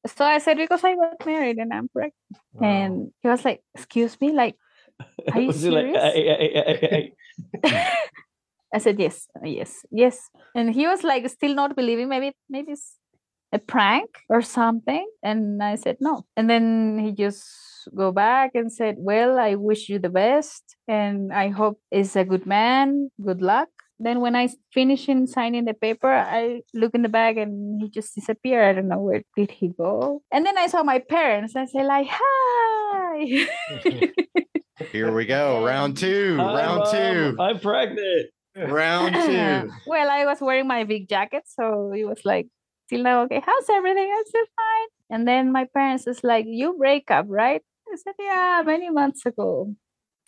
So 0.05 0.25
I 0.25 0.37
said, 0.37 0.57
Because 0.57 0.83
I 0.83 0.95
got 0.95 1.25
married 1.25 1.57
and 1.57 1.73
I'm 1.73 1.89
pregnant. 1.89 2.13
Wow. 2.53 2.67
And 2.67 3.11
he 3.21 3.29
was 3.29 3.43
like, 3.43 3.61
Excuse 3.75 4.19
me, 4.21 4.31
like, 4.31 4.55
are 5.33 5.41
you 5.41 5.47
like, 5.47 5.55
serious? 5.55 6.13
"Hey, 6.13 6.25
hey, 6.25 6.51
hey, 6.53 6.77
hey, 6.81 7.13
hey." 7.63 7.93
I 8.73 8.79
said 8.79 8.99
yes, 8.99 9.27
yes, 9.43 9.85
yes. 9.91 10.29
And 10.53 10.73
he 10.73 10.87
was 10.87 11.03
like 11.03 11.27
still 11.29 11.55
not 11.55 11.75
believing. 11.75 12.09
Maybe 12.09 12.33
maybe 12.49 12.73
it's 12.73 12.97
a 13.53 13.59
prank 13.59 14.09
or 14.29 14.41
something. 14.41 15.07
And 15.23 15.63
I 15.63 15.75
said 15.75 15.97
no. 16.01 16.25
And 16.35 16.49
then 16.49 16.99
he 16.99 17.11
just 17.11 17.45
go 17.95 18.11
back 18.11 18.51
and 18.53 18.71
said, 18.71 18.95
Well, 18.97 19.39
I 19.39 19.55
wish 19.55 19.89
you 19.89 19.99
the 19.99 20.09
best 20.09 20.75
and 20.87 21.33
I 21.33 21.49
hope 21.49 21.79
it's 21.91 22.15
a 22.15 22.25
good 22.25 22.45
man. 22.45 23.09
Good 23.23 23.41
luck. 23.41 23.69
Then 23.99 24.21
when 24.21 24.35
I 24.35 24.49
finished 24.73 25.09
in 25.09 25.25
signing 25.25 25.65
the 25.65 25.73
paper, 25.73 26.11
I 26.11 26.61
look 26.73 26.93
in 26.93 27.01
the 27.01 27.09
bag 27.09 27.37
and 27.37 27.81
he 27.81 27.89
just 27.89 28.13
disappeared. 28.13 28.63
I 28.63 28.73
don't 28.73 28.87
know 28.87 28.99
where 28.99 29.23
did 29.35 29.49
he 29.49 29.69
go. 29.69 30.21
And 30.31 30.45
then 30.45 30.57
I 30.57 30.67
saw 30.67 30.83
my 30.83 30.99
parents. 30.99 31.55
I 31.55 31.65
say 31.65 31.83
like, 31.83 32.07
hi. 32.09 33.47
Here 34.91 35.11
we 35.11 35.25
go. 35.25 35.65
Round 35.65 35.97
two. 35.97 36.37
Hi, 36.37 36.53
round 36.53 36.79
Mom, 36.79 36.91
two. 36.91 37.35
I'm 37.39 37.59
pregnant. 37.59 38.27
Round 38.55 39.15
two. 39.25 39.71
well, 39.87 40.09
I 40.09 40.25
was 40.25 40.37
wearing 40.41 40.67
my 40.67 40.83
big 40.83 41.09
jacket, 41.09 41.43
so 41.45 41.91
it 41.93 42.05
was 42.05 42.21
like, 42.23 42.47
still 42.85 43.01
now, 43.01 43.23
okay, 43.23 43.41
how's 43.43 43.69
everything? 43.69 44.13
I'm 44.15 44.25
still 44.25 44.45
fine. 44.55 44.87
And 45.09 45.27
then 45.27 45.51
my 45.51 45.65
parents 45.73 46.05
is 46.05 46.23
like, 46.23 46.45
you 46.47 46.75
break 46.77 47.09
up, 47.09 47.25
right? 47.29 47.61
I 47.91 47.95
said, 47.95 48.15
Yeah, 48.19 48.63
many 48.65 48.89
months 48.89 49.25
ago. 49.25 49.75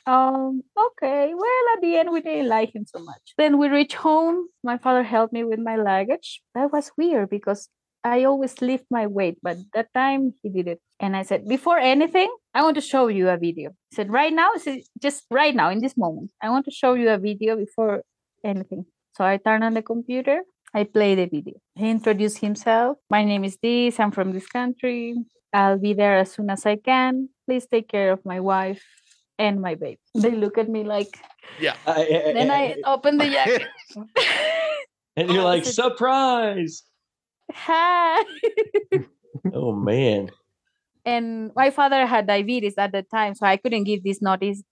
Um, 0.06 0.63
okay. 0.78 1.34
Well, 1.36 1.74
at 1.76 1.82
the 1.82 1.98
end, 1.98 2.12
we 2.12 2.22
didn't 2.22 2.48
like 2.48 2.74
him 2.74 2.86
so 2.86 3.00
much. 3.00 3.34
Then 3.38 3.58
we 3.58 3.67
reached 3.67 3.93
home. 3.93 4.48
My 4.63 4.78
father 4.78 5.04
helped 5.04 5.34
me 5.34 5.43
with 5.43 5.60
my 5.60 5.76
luggage. 5.76 6.41
That 6.56 6.72
was 6.72 6.91
weird 6.98 7.30
because 7.30 7.69
I 8.04 8.24
always 8.24 8.62
lift 8.62 8.86
my 8.89 9.08
weight, 9.08 9.38
but 9.43 9.58
that 9.74 9.93
time 9.93 10.34
he 10.41 10.50
did 10.50 10.67
it. 10.67 10.80
And 11.00 11.15
I 11.15 11.24
said, 11.24 11.48
Before 11.48 11.78
anything, 11.78 12.34
I 12.54 12.63
want 12.63 12.76
to 12.76 12.82
show 12.82 13.08
you 13.08 13.30
a 13.30 13.38
video. 13.38 13.72
He 13.89 13.95
said, 13.95 14.10
Right 14.10 14.34
now, 14.34 14.52
said, 14.58 14.80
just 15.02 15.26
right 15.30 15.56
now, 15.56 15.69
in 15.69 15.80
this 15.82 15.98
moment, 15.98 16.32
I 16.41 16.50
want 16.50 16.65
to 16.65 16.72
show 16.72 16.93
you 16.93 17.10
a 17.10 17.17
video 17.17 17.58
before 17.58 18.04
anything. 18.43 18.86
So 19.15 19.26
I 19.26 19.38
turned 19.38 19.63
on 19.63 19.74
the 19.74 19.82
computer. 19.82 20.41
I 20.74 20.84
play 20.84 21.15
the 21.15 21.26
video. 21.26 21.56
He 21.76 21.89
introduced 21.89 22.38
himself. 22.38 22.98
My 23.10 23.24
name 23.24 23.43
is 23.43 23.58
this. 23.62 24.00
I'm 24.00 24.12
from 24.12 24.32
this 24.32 24.48
country. 24.48 25.15
I'll 25.54 25.78
be 25.80 25.94
there 25.94 26.18
as 26.20 26.32
soon 26.32 26.50
as 26.50 26.66
I 26.66 26.76
can. 26.78 27.30
Please 27.48 27.66
take 27.68 27.88
care 27.90 28.12
of 28.12 28.24
my 28.26 28.40
wife 28.40 28.84
and 29.38 29.62
my 29.62 29.76
baby. 29.76 30.00
They 30.14 30.32
look 30.32 30.58
at 30.58 30.70
me 30.70 30.84
like, 30.84 31.18
Yeah. 31.60 31.76
then 31.86 32.52
I 32.52 32.76
open 32.86 33.18
the 33.18 33.30
jacket. 33.38 33.68
and 35.16 35.32
you're 35.32 35.44
like, 35.44 35.66
surprise. 35.66 36.84
Hi. 37.52 38.24
Oh 39.54 39.72
man. 39.74 40.32
and 41.06 41.52
my 41.56 41.70
father 41.70 42.06
had 42.06 42.26
diabetes 42.28 42.76
at 42.78 42.92
the 42.92 43.04
time, 43.04 43.36
so 43.36 43.46
I 43.46 43.58
couldn't 43.58 43.86
give 43.86 44.04
this 44.04 44.22
notice. 44.22 44.64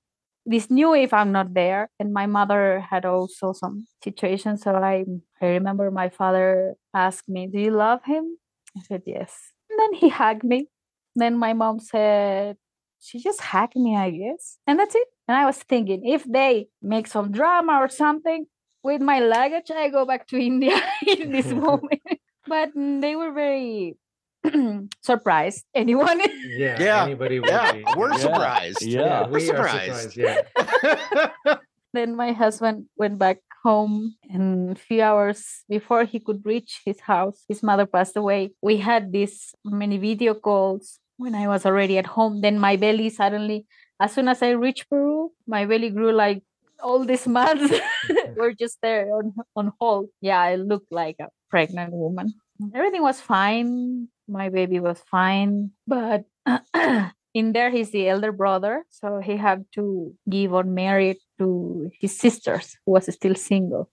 This 0.46 0.70
knew 0.72 0.94
if 0.96 1.13
I'm 1.13 1.32
not 1.32 1.54
there, 1.54 1.90
and 2.00 2.12
my 2.12 2.26
mother 2.26 2.80
had 2.82 3.06
also 3.06 3.54
some 3.54 3.86
situations. 4.04 4.63
So 4.63 4.74
I, 4.76 5.06
I 5.42 5.46
remember 5.62 5.92
my 5.92 6.10
father 6.10 6.74
asked 6.94 7.30
me, 7.30 7.48
"Do 7.48 7.60
you 7.60 7.72
love 7.72 8.02
him?" 8.04 8.38
I 8.76 8.82
said 8.82 9.04
yes. 9.06 9.54
And 9.78 9.94
then 9.94 9.94
he 10.00 10.10
hugged 10.10 10.44
me. 10.44 10.68
Then 11.16 11.38
my 11.38 11.54
mom 11.54 11.80
said, 11.80 12.58
"She 13.00 13.20
just 13.20 13.42
hugged 13.42 13.76
me, 13.76 13.96
I 13.96 14.10
guess," 14.12 14.58
and 14.66 14.80
that's 14.80 14.96
it. 14.96 15.08
And 15.28 15.38
I 15.38 15.46
was 15.46 15.58
thinking, 15.58 16.06
if 16.06 16.24
they 16.24 16.68
make 16.82 17.06
some 17.08 17.32
drama 17.32 17.78
or 17.82 17.90
something 17.90 18.46
with 18.84 19.02
my 19.02 19.20
luggage, 19.20 19.70
I 19.72 19.90
go 19.90 20.06
back 20.06 20.28
to 20.28 20.38
India 20.52 20.80
in 21.06 21.32
this 21.32 21.48
moment. 21.48 22.02
but 22.48 22.70
they 22.76 23.16
were 23.16 23.32
very 23.32 23.98
surprised. 25.02 25.66
Anyone? 25.76 26.22
Yeah. 26.58 26.78
Yeah, 26.80 27.04
Anybody 27.04 27.40
would 27.40 27.50
Yeah, 27.50 27.72
be. 27.74 27.86
we're 27.96 28.12
Yeah. 28.13 28.18
surprised. 28.18 28.82
Yeah. 28.82 29.28
we're 29.28 29.40
we 29.40 29.44
are 29.52 29.56
surprised. 29.68 30.12
surprised. 30.13 30.18
Yeah. 30.18 31.56
then 31.94 32.16
my 32.16 32.32
husband 32.32 32.86
went 32.98 33.20
back 33.20 33.38
home 33.67 34.15
and 34.32 34.71
a 34.71 34.80
few 34.80 35.01
hours 35.03 35.39
before 35.67 36.03
he 36.08 36.19
could 36.19 36.39
reach 36.45 36.82
his 36.88 36.99
house 37.03 37.43
his 37.51 37.62
mother 37.62 37.86
passed 37.86 38.15
away. 38.15 38.51
We 38.62 38.77
had 38.89 39.12
these 39.12 39.51
many 39.65 39.97
video 39.97 40.34
calls 40.47 40.99
when 41.17 41.36
i 41.36 41.45
was 41.53 41.65
already 41.67 41.97
at 41.97 42.08
home. 42.15 42.39
Then 42.45 42.56
my 42.67 42.75
belly 42.84 43.10
suddenly 43.10 43.60
as 43.99 44.13
soon 44.15 44.27
as 44.34 44.39
i 44.41 44.51
reached 44.51 44.88
peru 44.89 45.32
my 45.56 45.65
belly 45.65 45.89
grew 45.89 46.13
like 46.13 46.41
all 46.80 47.03
these 47.03 47.27
months. 47.27 47.73
Were 48.39 48.53
just 48.53 48.77
there 48.82 49.12
on, 49.17 49.34
on 49.60 49.73
hold. 49.80 50.08
Yeah 50.21 50.39
i 50.39 50.56
looked 50.56 50.91
like 50.91 51.17
a 51.19 51.27
pregnant 51.51 51.91
woman. 51.91 52.34
Everything 52.73 53.03
was 53.03 53.19
fine. 53.21 54.08
My 54.27 54.49
baby 54.49 54.80
was 54.80 54.99
fine. 55.12 55.71
But 55.86 56.23
in 57.38 57.51
there 57.51 57.69
he's 57.69 57.91
the 57.91 58.08
elder 58.08 58.32
brother 58.32 58.86
so 58.89 59.19
he 59.19 59.36
had 59.38 59.65
to 59.77 60.15
give 60.30 60.53
on 60.53 60.73
married 60.73 61.17
to 61.39 61.89
his 62.00 62.17
sisters 62.17 62.78
who 62.86 62.93
was 62.93 63.13
still 63.13 63.36
single. 63.36 63.89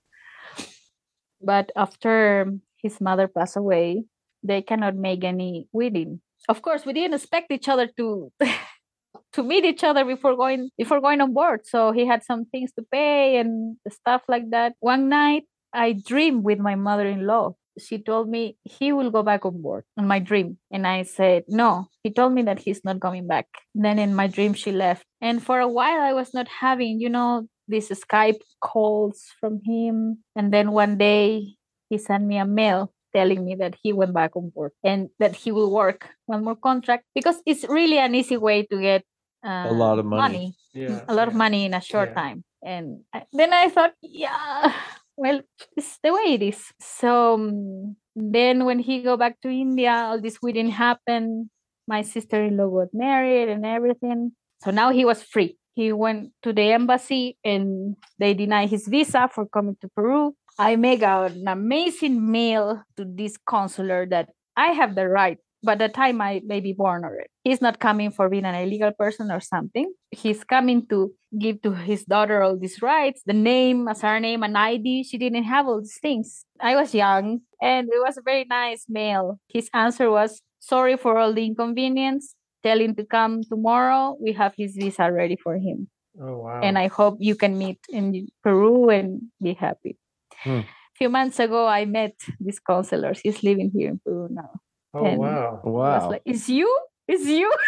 But 1.41 1.71
after 1.77 2.53
his 2.77 3.01
mother 3.01 3.29
passed 3.29 3.57
away 3.57 4.05
they 4.43 4.61
cannot 4.61 4.95
make 4.95 5.25
any 5.25 5.69
wedding. 5.73 6.21
Of 6.49 6.61
course 6.61 6.85
we 6.85 6.93
didn't 6.93 7.15
expect 7.15 7.51
each 7.51 7.69
other 7.69 7.89
to 7.97 8.31
to 9.33 9.43
meet 9.43 9.65
each 9.65 9.83
other 9.83 10.05
before 10.05 10.37
going 10.37 10.71
before 10.77 11.01
going 11.01 11.21
on 11.21 11.33
board. 11.33 11.67
So 11.67 11.93
he 11.93 12.07
had 12.07 12.23
some 12.23 12.45
things 12.45 12.73
to 12.73 12.85
pay 12.93 13.39
and 13.39 13.77
stuff 13.89 14.23
like 14.29 14.51
that. 14.51 14.75
One 14.81 15.09
night 15.09 15.45
i 15.75 15.93
dreamed 15.93 16.45
with 16.45 16.61
my 16.61 16.77
mother-in-law 16.77 17.53
she 17.79 17.99
told 17.99 18.29
me 18.29 18.57
he 18.63 18.93
will 18.93 19.11
go 19.11 19.23
back 19.23 19.45
on 19.45 19.61
board 19.63 19.85
on 19.99 20.07
my 20.07 20.19
dream. 20.19 20.59
And 20.71 20.87
i 20.87 21.03
said 21.03 21.45
no. 21.49 21.89
He 22.03 22.11
told 22.13 22.33
me 22.33 22.43
that 22.43 22.59
he's 22.61 22.85
not 22.85 23.01
coming 23.01 23.27
back. 23.27 23.47
Then 23.75 23.99
in 23.99 24.15
my 24.15 24.27
dream 24.27 24.55
she 24.55 24.73
left. 24.73 25.05
And 25.21 25.43
for 25.43 25.59
a 25.61 25.69
while 25.69 26.01
i 26.01 26.13
was 26.13 26.33
not 26.35 26.49
having 26.49 27.01
you 27.01 27.09
know 27.11 27.49
these 27.69 27.89
skype 27.91 28.41
calls 28.61 29.25
from 29.41 29.61
him. 29.65 30.23
And 30.37 30.53
then 30.53 30.73
one 30.73 30.99
day 30.99 31.57
he 31.89 31.99
sent 31.99 32.25
me 32.25 32.37
a 32.39 32.45
mail 32.45 32.93
telling 33.15 33.45
me 33.45 33.55
that 33.57 33.77
he 33.83 33.93
went 33.93 34.13
back 34.13 34.35
on 34.37 34.51
board 34.51 34.73
and 34.83 35.09
that 35.19 35.35
he 35.37 35.53
will 35.53 35.71
work 35.73 36.11
one 36.27 36.43
more 36.45 36.57
contract 36.57 37.05
because 37.15 37.37
it's 37.47 37.65
really 37.69 37.99
an 37.99 38.15
easy 38.15 38.37
way 38.37 38.67
to 38.67 38.81
get 38.81 39.05
uh, 39.47 39.71
lot 39.73 39.99
of 39.99 40.05
money. 40.07 40.55
Yeah. 40.75 41.01
a 41.07 41.15
lot 41.15 41.29
of 41.29 41.35
money 41.35 41.65
in 41.65 41.75
a 41.75 41.81
short 41.81 42.11
Yeah. 42.11 42.21
time. 42.23 42.45
And 42.65 43.05
I- 43.13 43.27
then 43.33 43.53
i 43.53 43.69
thought 43.69 43.93
yeah 44.03 44.73
well 45.17 45.41
it's 45.77 45.99
the 46.03 46.13
way 46.13 46.35
it 46.35 46.43
is. 46.43 46.73
So 46.81 47.35
um, 47.35 47.97
then 48.15 48.65
when 48.65 48.79
he 48.79 49.03
go 49.03 49.17
back 49.17 49.41
to 49.43 49.49
india 49.49 49.91
all 49.91 50.21
this 50.21 50.39
wedding 50.43 50.71
happened. 50.71 51.51
My 51.87 52.01
sister-in-law 52.01 52.69
got 52.71 52.95
married 52.95 53.51
and 53.51 53.67
everything. 53.67 54.33
So 54.65 54.71
now 54.71 54.89
he 54.89 55.05
was 55.05 55.23
free. 55.23 55.59
He 55.75 55.93
went 55.93 56.33
to 56.43 56.55
the 56.55 56.73
embassy 56.73 57.37
and 57.45 57.97
they 58.19 58.33
denied 58.33 58.71
his 58.71 58.89
visa 58.89 59.29
for 59.31 59.45
coming 59.45 59.77
to 59.83 59.89
peru. 59.89 60.35
I 60.59 60.77
make 60.77 61.03
an 61.03 61.45
amazing 61.47 62.31
mail 62.31 62.83
to 62.97 63.05
this 63.05 63.37
consular 63.37 64.07
that 64.07 64.31
i 64.57 64.69
have 64.69 64.95
the 64.95 65.09
right 65.09 65.39
by 65.65 65.75
the 65.75 65.89
time 65.89 66.21
I 66.21 66.43
may 66.45 66.61
be 66.61 66.73
born 66.73 67.05
already. 67.05 67.29
He's 67.43 67.61
not 67.61 67.81
coming 67.81 68.11
for 68.11 68.29
being 68.29 68.45
an 68.45 68.55
illegal 68.55 68.93
person 68.93 69.31
or 69.31 69.41
something. 69.41 69.93
He's 70.11 70.45
coming 70.45 70.87
to 70.89 71.13
give 71.39 71.63
to 71.63 71.73
his 71.73 72.05
daughter 72.05 72.43
all 72.43 72.59
these 72.59 72.83
rights, 72.83 73.23
the 73.27 73.33
name, 73.33 73.89
a 73.89 73.95
surname, 73.95 74.43
an 74.43 74.57
ID. 74.57 75.05
She 75.05 75.19
didn't 75.19 75.45
have 75.45 75.67
all 75.67 75.81
these 75.81 75.99
things. 76.01 76.45
I 76.61 76.77
was 76.77 76.95
young 76.95 77.41
and 77.61 77.89
it 77.89 78.01
was 78.01 78.17
a 78.17 78.23
very 78.23 78.45
nice 78.45 78.85
mail. 78.89 79.41
His 79.49 79.69
answer 79.75 80.11
was 80.11 80.43
sorry 80.61 80.97
for 80.97 81.19
all 81.19 81.33
the 81.33 81.45
inconvenience. 81.45 82.35
Tell 82.63 82.81
him 82.81 82.95
to 82.95 83.05
come 83.05 83.43
tomorrow. 83.43 84.17
We 84.21 84.33
have 84.33 84.55
his 84.57 84.75
visa 84.77 85.11
ready 85.11 85.37
for 85.37 85.57
him. 85.57 85.89
Oh 86.21 86.39
wow. 86.39 86.61
And 86.63 86.79
I 86.79 86.87
hope 86.87 87.17
you 87.21 87.35
can 87.35 87.59
meet 87.59 87.81
in 87.89 88.29
Peru 88.43 88.89
and 88.89 89.23
be 89.43 89.55
happy. 89.55 89.99
Hmm. 90.39 90.61
A 90.61 90.97
few 90.97 91.09
months 91.09 91.41
ago, 91.41 91.67
I 91.67 91.87
met 91.87 92.15
this 92.39 92.61
counselor. 92.61 93.15
He's 93.21 93.43
living 93.43 93.73
here 93.75 93.91
in 93.91 94.01
Peru 94.05 94.29
now. 94.31 94.61
Oh 94.95 95.05
and- 95.07 95.19
wow. 95.19 95.61
I 95.65 95.69
was 95.99 96.11
like, 96.11 96.23
"Is 96.25 96.49
you? 96.49 96.69
Is 97.09 97.27
you?" 97.27 97.51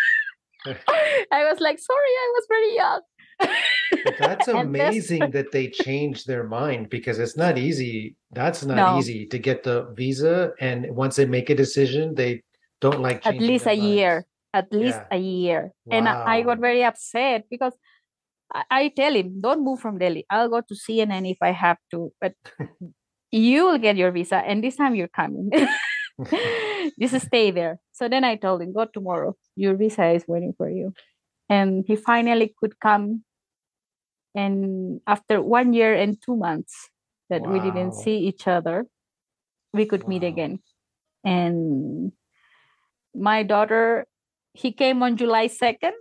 I 0.67 1.45
was 1.51 1.61
like, 1.61 1.79
"Sorry, 1.79 2.13
I 2.25 2.29
was 2.35 2.45
very 2.49 2.75
young." 2.75 3.01
That's 4.19 4.49
amazing 4.49 5.31
that 5.33 5.53
they 5.53 5.69
changed 5.69 6.27
their 6.27 6.45
mind 6.45 6.89
because 6.89 7.19
it's 7.19 7.37
not 7.37 7.59
easy. 7.59 8.17
That's 8.33 8.65
not 8.65 8.77
No. 8.77 8.99
easy 8.99 9.27
to 9.27 9.39
get 9.39 9.63
the 9.63 9.93
visa, 9.95 10.53
and 10.61 10.87
once 10.97 11.17
they 11.17 11.27
make 11.27 11.51
a 11.51 11.55
decision, 11.55 12.15
they 12.15 12.43
don't 12.81 13.01
like 13.01 13.27
At 13.27 13.39
least 13.39 13.65
their 13.65 13.75
a 13.75 13.77
year. 13.77 14.27
At 14.55 14.73
least 14.73 14.99
Yeah. 15.11 15.17
a 15.17 15.21
year. 15.21 15.73
And 15.91 16.09
I, 16.09 16.37
I 16.37 16.43
got 16.43 16.59
very 16.59 16.83
upset 16.83 17.45
because 17.51 17.75
I, 18.53 18.65
I 18.71 18.89
tell 18.89 19.13
him, 19.15 19.41
"Don't 19.41 19.63
move 19.63 19.81
from 19.81 19.99
Delhi. 19.99 20.25
I'll 20.31 20.49
go 20.49 20.63
to 20.63 20.75
CNN 20.75 21.31
if 21.31 21.39
I 21.43 21.53
have 21.53 21.77
to, 21.93 22.11
but 22.21 22.33
you 23.31 23.67
will 23.67 23.79
get 23.79 23.97
your 23.97 24.11
visa, 24.13 24.37
and 24.41 24.65
this 24.65 24.77
time 24.77 24.95
you're 24.95 25.13
coming." 25.13 25.51
Just 27.01 27.27
stay 27.27 27.51
there. 27.51 27.79
So 27.93 28.09
then 28.09 28.25
I 28.25 28.37
told 28.37 28.63
him, 28.63 28.73
go 28.73 28.85
tomorrow. 28.87 29.37
Your 29.57 29.75
visa 29.75 30.07
is 30.09 30.25
waiting 30.27 30.55
for 30.57 30.69
you. 30.69 30.93
And 31.49 31.85
he 31.87 31.97
finally 31.97 32.55
could 32.59 32.79
come. 32.81 33.25
And 34.35 35.01
after 35.07 35.41
one 35.41 35.73
year 35.73 35.95
and 35.95 36.21
two 36.21 36.37
months 36.37 36.91
that 37.31 37.47
we 37.47 37.59
didn't 37.59 37.93
see 37.95 38.19
each 38.19 38.47
other, 38.47 38.87
we 39.73 39.87
could 39.87 40.07
meet 40.07 40.25
again. 40.25 40.61
And 41.25 42.13
my 43.15 43.43
daughter, 43.43 44.07
he 44.53 44.73
came 44.73 45.03
on 45.03 45.17
July 45.17 45.49
2nd. 45.49 45.93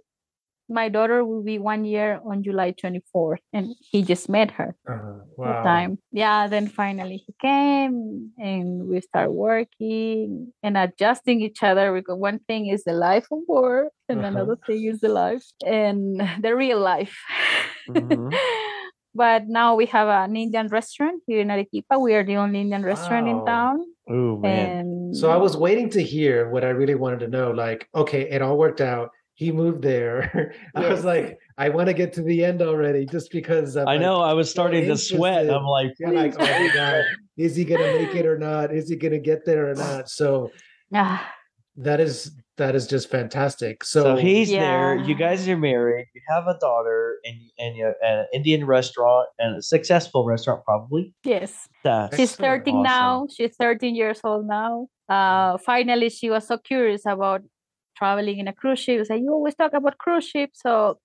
My 0.70 0.90
daughter 0.90 1.24
will 1.24 1.44
be 1.44 1.60
one 1.60 1.86
year 1.86 2.20
on 2.26 2.44
July 2.44 2.72
24th. 2.72 3.42
And 3.54 3.76
he 3.80 4.02
just 4.04 4.30
met 4.30 4.52
her 4.52 4.76
Uh-huh. 4.88 5.22
Wow. 5.38 5.62
time. 5.64 5.98
Yeah, 6.12 6.48
then 6.48 6.68
finally 6.68 7.18
he 7.26 7.34
came 7.42 8.32
and 8.38 8.88
we 8.88 9.02
start 9.02 9.32
working 9.34 10.54
and 10.64 10.78
adjusting 10.78 11.42
each 11.42 11.62
other 11.64 11.94
because 11.94 12.18
one 12.18 12.40
thing 12.48 12.68
is 12.68 12.84
the 12.84 12.94
life 12.94 13.28
of 13.32 13.40
work 13.48 13.92
and 14.10 14.20
Uh-huh. 14.20 14.30
another 14.32 14.58
thing 14.66 14.86
is 14.86 15.00
the 15.02 15.10
life 15.10 15.44
and 15.66 16.20
the 16.42 16.56
real 16.56 16.80
life. 16.80 17.16
Mhm. 17.88 18.30
but 19.16 19.48
now 19.48 19.76
we 19.76 19.86
have 19.88 20.08
an 20.08 20.36
Indian 20.36 20.68
restaurant 20.68 21.22
here 21.28 21.42
in 21.42 21.52
Arequipa. 21.52 22.00
We 22.00 22.14
are 22.16 22.24
the 22.24 22.38
only 22.38 22.62
Indian 22.62 22.84
restaurant 22.84 23.28
in 23.28 23.44
town. 23.46 23.80
Oh 24.10 24.38
man. 24.38 24.70
And 24.72 25.16
So 25.16 25.30
I 25.32 25.38
was 25.38 25.56
waiting 25.58 25.90
to 25.92 26.02
hear 26.04 26.50
what 26.50 26.64
I 26.64 26.70
really 26.70 26.96
wanted 26.96 27.20
to 27.22 27.28
know. 27.28 27.52
Like, 27.52 27.88
okay, 27.96 28.30
it 28.30 28.42
all 28.42 28.58
worked 28.58 28.82
out. 28.82 29.12
He 29.36 29.52
moved 29.52 29.82
there. 29.82 30.54
I 30.76 30.90
was 30.90 31.04
like, 31.04 31.38
I 31.58 31.68
want 31.70 31.88
to 31.88 31.94
get 31.94 32.14
to 32.14 32.22
the 32.22 32.44
end 32.44 32.62
already, 32.62 33.06
just 33.06 33.32
because 33.32 33.76
I'm 33.76 33.88
I 33.88 33.94
like, 33.94 34.02
know. 34.02 34.22
I 34.22 34.34
was 34.34 34.50
starting 34.50 34.86
to 34.88 34.98
sweat. 34.98 35.50
I'm 35.50 35.66
like, 35.66 35.94
You're 36.00 36.12
like, 36.14 36.34
oh 36.40 36.46
my 36.46 36.72
god, 36.74 37.04
is 37.38 37.56
he 37.56 37.66
gonna 37.66 37.92
make 37.94 38.16
it 38.16 38.26
or 38.26 38.38
not? 38.38 38.74
Is 38.74 38.90
he 38.90 38.96
gonna 38.96 39.20
get 39.20 39.46
there 39.46 39.70
or 39.70 39.76
not? 39.88 40.10
So 40.10 40.52
Ah, 40.94 41.34
that 41.78 42.00
is 42.00 42.32
that 42.58 42.74
is 42.74 42.88
just 42.88 43.10
fantastic. 43.10 43.84
So, 43.84 44.02
So, 44.04 44.16
he's 44.16 44.50
there. 44.50 44.96
You 44.96 45.08
Yeah. 45.14 45.20
guys 45.20 45.46
are 45.50 45.58
married. 45.58 46.08
You 46.16 46.22
have 46.30 46.48
a 46.48 46.58
daughter, 46.60 47.18
and 47.26 47.36
and 47.60 47.76
you 47.76 47.92
an 48.02 48.28
Indian 48.34 48.66
restaurant 48.66 49.28
and 49.40 49.58
a 49.58 49.62
successful 49.62 50.24
restaurant, 50.26 50.64
probably. 50.64 51.14
Yes. 51.26 51.68
That's 51.84 52.16
She's 52.16 52.32
Excellent. 52.32 52.64
13 52.64 52.84
now. 52.84 53.28
She's 53.36 53.56
13 53.58 53.94
years 53.96 54.22
old 54.24 54.48
now. 54.48 54.88
Uh, 55.10 55.58
finally, 55.58 56.10
she 56.10 56.30
was 56.30 56.48
so 56.48 56.58
curious 56.58 57.06
about 57.06 57.42
traveling 57.96 58.38
in 58.40 58.48
a 58.48 58.54
cruise 58.54 58.80
ship. 58.80 59.00
She 59.02 59.06
said, 59.06 59.20
You 59.22 59.32
always 59.32 59.56
talk 59.56 59.74
about 59.74 59.98
cruise 59.98 60.28
ships. 60.28 60.62
So 60.62 61.00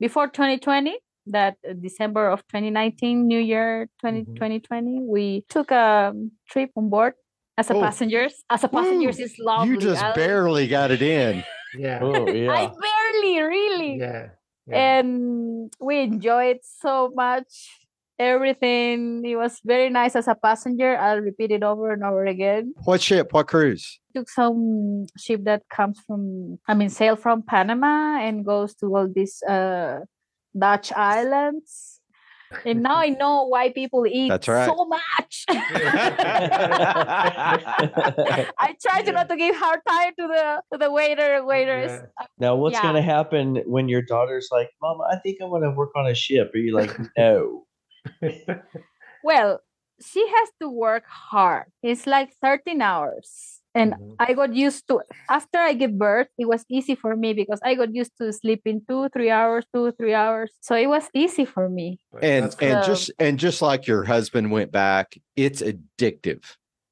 before 0.00 0.28
2020, 0.28 0.98
that 1.28 1.56
uh, 1.68 1.72
December 1.72 2.28
of 2.28 2.40
2019, 2.48 3.26
New 3.26 3.38
Year 3.40 3.88
20, 4.00 4.22
Mhm. 4.22 4.34
2020, 4.36 5.00
we 5.08 5.44
took 5.48 5.70
a 5.70 6.12
trip 6.50 6.70
on 6.76 6.90
board 6.90 7.14
as 7.56 7.70
a 7.70 7.74
Oh. 7.74 7.80
passengers. 7.80 8.44
As 8.50 8.62
a 8.64 8.68
passengers 8.68 9.18
Woo. 9.18 9.24
is 9.24 9.38
lovely. 9.38 9.74
You 9.74 9.80
just 9.80 10.02
I- 10.04 10.12
barely 10.14 10.66
got 10.68 10.90
it 10.90 11.00
in. 11.02 11.42
yeah, 11.78 11.98
Oh 12.02 12.28
yeah. 12.28 12.52
I 12.52 12.66
barely, 12.68 13.40
really. 13.40 13.98
yeah, 13.98 14.28
yeah. 14.66 14.98
and 14.98 15.72
we 15.80 16.00
enjoyed 16.00 16.58
so 16.62 17.10
much 17.14 17.70
everything 18.18 19.24
it 19.24 19.36
was 19.36 19.58
very 19.64 19.90
nice 19.90 20.14
as 20.14 20.28
a 20.28 20.34
passenger 20.34 20.96
i'll 20.98 21.20
repeat 21.20 21.50
it 21.50 21.62
over 21.62 21.90
and 21.92 22.04
over 22.04 22.24
again 22.26 22.72
What 22.84 23.00
ship? 23.02 23.32
What 23.32 23.48
cruise? 23.48 23.98
took 24.14 24.28
some 24.30 25.06
ship 25.18 25.42
that 25.44 25.62
comes 25.68 25.98
from 26.06 26.58
i 26.68 26.74
mean 26.74 26.88
sail 26.88 27.16
from 27.16 27.42
panama 27.42 28.18
and 28.20 28.44
goes 28.46 28.74
to 28.76 28.86
all 28.94 29.08
these 29.12 29.42
uh 29.42 29.98
dutch 30.56 30.92
islands 30.92 31.98
and 32.64 32.82
now 32.84 32.96
i 32.98 33.08
know 33.08 33.46
why 33.48 33.72
people 33.72 34.06
eat 34.06 34.28
That's 34.28 34.46
right. 34.46 34.66
so 34.70 34.84
much 34.84 35.44
i 38.58 38.74
try 38.80 39.02
to 39.02 39.12
not 39.12 39.28
to 39.28 39.36
give 39.36 39.56
hard 39.56 39.80
time 39.88 40.12
to 40.18 40.28
the 40.28 40.62
to 40.72 40.78
the 40.78 40.90
waiter 40.92 41.44
waiters 41.44 41.90
Yeah. 41.90 42.26
now, 42.38 42.54
what's 42.56 42.74
Yeah. 42.74 42.82
going 42.82 42.94
to 42.94 43.02
happen 43.02 43.56
when 43.66 43.88
your 43.88 44.02
daughter's 44.02 44.48
like, 44.50 44.70
"Mom, 44.82 44.98
I 45.10 45.16
think 45.16 45.38
I 45.42 45.44
want 45.46 45.64
to 45.64 45.70
work 45.70 45.90
on 45.96 46.06
a 46.06 46.14
ship"? 46.14 46.52
Are 46.54 46.58
you 46.58 46.72
like, 46.74 46.90
"No"? 47.18 47.66
Well, 49.24 49.60
she 50.04 50.20
has 50.20 50.50
to 50.60 50.68
work 50.68 51.04
hard. 51.08 51.72
It's 51.82 52.06
like 52.06 52.34
13 52.42 52.82
hours. 52.82 53.60
And 53.74 53.94
Mhm. 53.94 54.16
I 54.20 54.34
got 54.34 54.54
used 54.54 54.86
to 54.88 55.00
after 55.30 55.58
I 55.58 55.72
gave 55.72 55.98
birth, 55.98 56.28
it 56.38 56.46
was 56.46 56.64
easy 56.68 56.94
for 56.94 57.16
me 57.16 57.32
because 57.32 57.58
I 57.64 57.74
got 57.74 57.94
used 57.94 58.12
to 58.20 58.32
sleeping 58.32 58.82
two, 58.86 59.08
three 59.08 59.30
hours, 59.30 59.64
two, 59.74 59.92
three 59.92 60.14
hours. 60.14 60.52
So 60.60 60.76
it 60.76 60.86
was 60.86 61.08
easy 61.14 61.44
for 61.44 61.68
me. 61.68 61.98
And 62.22 62.44
that's 62.44 62.54
and 62.56 62.78
great. 62.78 62.86
Just 62.86 63.10
and 63.18 63.38
just 63.38 63.62
like 63.62 63.86
your 63.86 64.04
husband 64.04 64.52
went 64.52 64.70
back 64.70 65.16
it's 65.36 65.62
addictive 65.62 66.44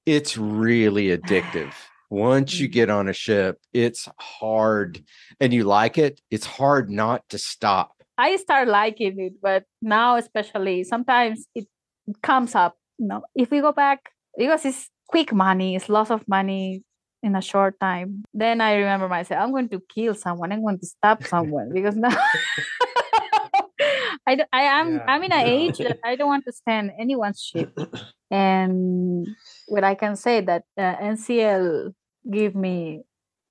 it's 0.04 0.36
really 0.36 1.16
addictive 1.16 1.72
once 2.10 2.58
you 2.58 2.66
get 2.66 2.90
on 2.98 3.08
a 3.08 3.12
ship 3.12 3.58
it's 3.72 4.08
hard 4.18 5.04
and 5.38 5.52
you 5.52 5.62
like 5.64 5.96
it 5.98 6.20
it's 6.30 6.46
hard 6.46 6.90
not 6.90 7.22
to 7.28 7.38
stop 7.38 8.01
I 8.22 8.36
start 8.36 8.68
liking 8.68 9.18
it, 9.18 9.34
but 9.42 9.64
now 9.82 10.14
especially 10.16 10.84
sometimes 10.84 11.46
it 11.56 11.66
comes 12.22 12.54
up. 12.54 12.76
You 12.98 13.08
know, 13.08 13.22
if 13.34 13.50
we 13.50 13.60
go 13.60 13.72
back 13.72 14.10
because 14.38 14.64
it's 14.64 14.90
quick 15.08 15.32
money, 15.32 15.74
it's 15.74 15.88
loss 15.88 16.10
of 16.10 16.22
money 16.28 16.84
in 17.22 17.34
a 17.34 17.42
short 17.42 17.80
time. 17.80 18.22
Then 18.32 18.60
I 18.60 18.74
remember 18.76 19.08
myself, 19.08 19.42
I'm 19.42 19.50
going 19.50 19.68
to 19.70 19.82
kill 19.92 20.14
someone. 20.14 20.52
I'm 20.52 20.62
going 20.62 20.78
to 20.78 20.86
stab 20.86 21.24
someone 21.34 21.70
because 21.74 21.96
now 21.96 22.14
I, 24.26 24.38
I 24.52 24.62
am 24.78 24.94
Yeah. 24.94 25.04
I'm 25.08 25.22
in 25.24 25.32
an 25.32 25.46
age 25.46 25.78
that 25.78 25.98
I 26.04 26.14
don't 26.14 26.28
want 26.28 26.44
to 26.46 26.52
stand 26.52 26.92
anyone's 26.98 27.42
ship. 27.42 27.76
And 28.30 29.26
what 29.66 29.82
I 29.82 29.96
can 29.96 30.14
say 30.14 30.40
that 30.42 30.62
uh, 30.78 30.96
NCL 30.96 31.92
give 32.30 32.54
me 32.54 33.02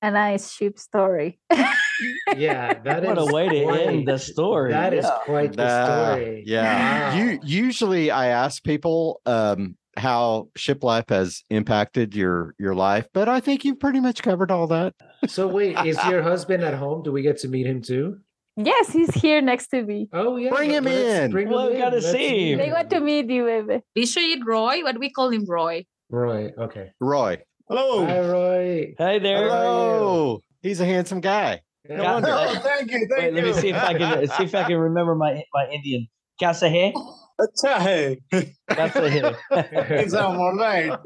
a 0.02 0.12
nice 0.12 0.52
ship 0.52 0.80
story. 0.80 1.40
yeah, 2.38 2.74
that 2.84 3.04
is 3.04 3.08
what 3.10 3.18
a 3.18 3.34
way 3.34 3.50
to 3.50 3.64
quite- 3.64 3.88
end 3.88 4.08
the 4.08 4.18
story. 4.18 4.72
That 4.72 4.94
is 4.94 5.06
yeah. 5.06 5.18
quite 5.26 5.54
the 5.54 5.64
Uh, 5.64 5.86
story. 6.16 6.44
yeah 6.46 7.16
you 7.16 7.40
usually 7.44 8.12
i 8.12 8.28
ask 8.28 8.64
people 8.64 9.22
um 9.26 9.76
how 9.98 10.48
ship 10.56 10.84
life 10.84 11.06
has 11.10 11.44
impacted 11.50 12.16
your 12.16 12.56
your 12.58 12.74
life 12.74 13.08
but 13.14 13.28
i 13.28 13.40
think 13.40 13.64
you've 13.66 13.80
pretty 13.80 14.00
much 14.00 14.24
covered 14.24 14.50
all 14.52 14.68
that 14.68 14.94
So 15.28 15.48
wait, 15.48 15.78
is 15.86 15.98
your 16.10 16.24
husband 16.24 16.64
at 16.64 16.74
home? 16.74 17.04
Do 17.04 17.12
we 17.12 17.22
get 17.22 17.38
to 17.44 17.48
meet 17.48 17.68
him 17.68 17.82
too? 17.82 18.18
yes, 18.58 18.92
he's 18.92 19.14
here 19.16 19.40
next 19.42 19.68
to 19.74 19.84
me. 19.84 20.10
Oh 20.12 20.36
yeah, 20.38 20.50
Bring 20.50 20.72
him 20.72 20.86
let's 20.86 20.98
in. 20.98 21.32
Bring 21.32 21.50
Well, 21.50 21.68
him 21.68 21.74
we 21.74 21.80
gotta 21.80 21.98
Let's 22.02 22.12
see 22.12 22.32
meet 22.32 22.52
him. 22.54 22.58
They 22.60 22.72
want 22.72 22.90
to 22.90 23.00
meet 23.00 23.30
you, 23.30 23.44
baby. 23.46 23.82
We 23.96 24.06
should 24.06 24.24
eat 24.24 24.44
Roy, 24.46 24.82
but 24.84 24.98
we 25.00 25.10
call 25.12 25.30
him 25.30 25.46
Roy. 25.48 25.86
Roy. 26.10 26.52
Okay. 26.58 26.92
roy 27.00 27.38
Hello. 27.70 28.04
Hi, 28.06 28.20
Roy. 28.20 28.94
Hey 28.98 29.20
there. 29.20 29.44
Hello. 29.48 29.62
hello 30.00 30.42
he's 30.62 30.80
a 30.82 30.86
handsome 30.86 31.22
guy 31.22 31.62
no 31.90 32.04
wonder. 32.04 32.30
Oh, 32.32 32.56
thank 32.62 32.92
you. 32.92 33.08
Thank 33.10 33.12
Wait, 33.12 33.26
you. 33.30 33.36
let 33.36 33.44
me 33.44 33.54
see 33.54 33.70
if 33.70 33.76
I 33.76 33.94
can 33.98 34.28
see 34.28 34.44
if 34.44 34.56
I 34.56 34.64
can 34.64 34.78
remember 34.78 35.16
my 35.16 35.44
my 35.54 35.68
Indian. 35.70 36.08
Casahe? 36.42 36.94
Casahe. 37.40 38.22
Casahe. 38.70 39.38
It's 39.52 40.14
all 40.14 40.56
right. 40.56 40.98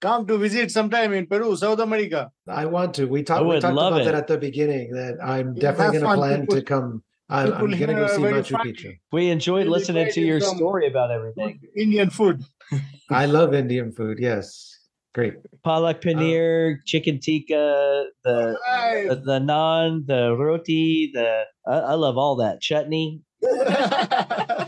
Come 0.00 0.26
to 0.26 0.38
visit 0.38 0.70
sometime 0.70 1.12
in 1.12 1.26
Peru, 1.26 1.56
South 1.56 1.78
America. 1.80 2.30
I 2.48 2.66
want 2.66 2.94
to. 2.94 3.06
We 3.06 3.22
talked, 3.22 3.44
we 3.44 3.60
talked 3.60 3.72
about 3.72 4.00
it. 4.00 4.04
that 4.04 4.14
at 4.14 4.26
the 4.26 4.38
beginning. 4.38 4.92
That 4.92 5.18
I'm 5.22 5.54
definitely 5.54 6.00
going 6.00 6.10
to 6.10 6.16
plan 6.16 6.46
to 6.48 6.62
come. 6.62 7.02
I'm, 7.28 7.52
I'm 7.54 7.70
going 7.70 7.88
to 7.88 7.94
go 7.94 8.06
see 8.06 8.22
Machu 8.22 8.56
Picchu. 8.64 8.98
We 9.10 9.30
enjoyed 9.30 9.66
listening 9.66 10.10
to 10.12 10.20
your 10.20 10.40
story 10.40 10.86
about 10.86 11.10
everything. 11.10 11.60
Indian 11.76 12.10
food. 12.10 12.44
I 13.10 13.26
love 13.26 13.52
Indian 13.52 13.92
food. 13.92 14.18
Yes 14.20 14.75
great. 15.16 15.34
Palak 15.64 16.00
paneer, 16.02 16.76
chicken 16.84 17.18
tikka, 17.18 18.04
the 18.22 18.56
Right. 18.68 19.08
the, 19.08 19.16
the 19.16 19.38
naan, 19.40 20.06
the 20.06 20.36
roti, 20.36 21.10
the 21.12 21.44
I, 21.66 21.78
I 21.78 21.94
love 21.94 22.16
all 22.18 22.36
that 22.36 22.60
chutney. 22.60 23.22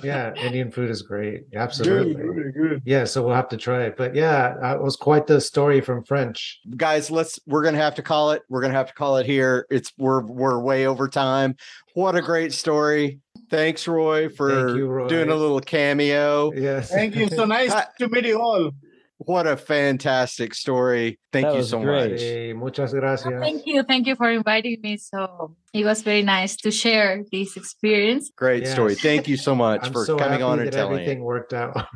Yeah, 0.05 0.33
Indian 0.37 0.71
food 0.71 0.91
is 0.91 1.03
great. 1.03 1.41
Absolutely. 1.57 2.15
good, 2.15 2.55
good. 2.55 2.83
Yeah, 2.85 3.03
so 3.05 3.25
we'll 3.25 3.35
have 3.35 3.49
to 3.49 3.57
try 3.57 3.83
it. 3.83 3.97
But 3.97 4.15
yeah, 4.15 4.55
uh, 4.63 4.77
it 4.77 4.83
was 4.83 4.95
quite 4.95 5.27
the 5.27 5.41
story 5.41 5.81
from 5.81 6.05
French. 6.05 6.61
guys 6.77 7.11
let's 7.11 7.41
we're 7.47 7.65
gonna 7.65 7.79
have 7.79 7.97
to 7.97 8.03
call 8.03 8.31
it 8.31 8.43
we're 8.49 8.61
gonna 8.63 8.75
have 8.75 8.87
to 8.87 8.95
call 8.95 9.17
it 9.17 9.27
here 9.27 9.67
it's 9.71 9.93
we're 9.99 10.23
we're 10.25 10.61
way 10.61 10.87
over 10.87 11.09
time 11.09 11.57
what 11.95 12.15
a 12.15 12.23
great 12.23 12.53
story 12.53 13.19
thanks 13.51 13.89
roy 13.89 14.29
for 14.29 14.77
you, 14.77 14.87
Roy. 14.87 15.09
doing 15.09 15.31
a 15.31 15.35
little 15.35 15.61
cameo 15.61 16.53
Yes. 16.55 16.89
Thank 16.99 17.17
you. 17.17 17.29
So 17.29 17.45
nice 17.45 17.73
Hi. 17.73 17.87
to 17.99 18.09
meet 18.09 18.25
you 18.25 18.41
all. 18.41 18.71
What 19.19 19.47
a 19.49 19.57
fantastic 19.57 20.55
story 20.55 21.19
thank 21.33 21.45
That 21.47 21.53
you 21.53 21.59
was 21.59 21.71
so 21.71 21.81
great. 21.83 22.13
much 22.13 22.21
Hey, 22.21 22.53
muchas 22.53 22.93
gracias. 22.95 23.35
Thank 23.41 23.67
you. 23.67 23.83
Thank 23.83 24.07
you 24.07 24.15
for 24.15 24.31
inviting 24.31 24.81
me. 24.81 24.97
So 24.97 25.57
it 25.75 25.85
was 25.85 26.03
very 26.03 26.23
nice 26.23 26.55
to 26.59 26.71
share 26.71 27.25
this 27.33 27.57
experience. 27.57 28.31
great 28.37 28.67
story 28.67 28.95
thank 28.95 29.27
you 29.29 29.37
so 29.37 29.55
much 29.55 29.81
I'm 29.87 29.93
for 29.93 30.05
so 30.07 30.17
coming 30.17 30.33
happy 30.41 30.43
on 30.45 30.59
and 30.61 30.69
that 30.69 30.73
telling 30.73 30.95
everything 30.95 31.19
it 31.19 31.25
worked 31.25 31.53
out. 31.53 31.75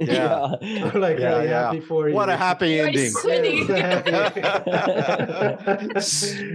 Yeah. 0.00 0.54
I'm 0.62 1.00
like 1.00 1.18
Yeah, 1.18 1.36
really 1.38 1.48
yeah. 1.48 1.62
happy 1.64 1.80
for 1.80 2.08
you. 2.08 2.14
what 2.14 2.28
a 2.30 2.36
happy 2.36 2.76
Very 2.78 2.88
ending 2.88 3.12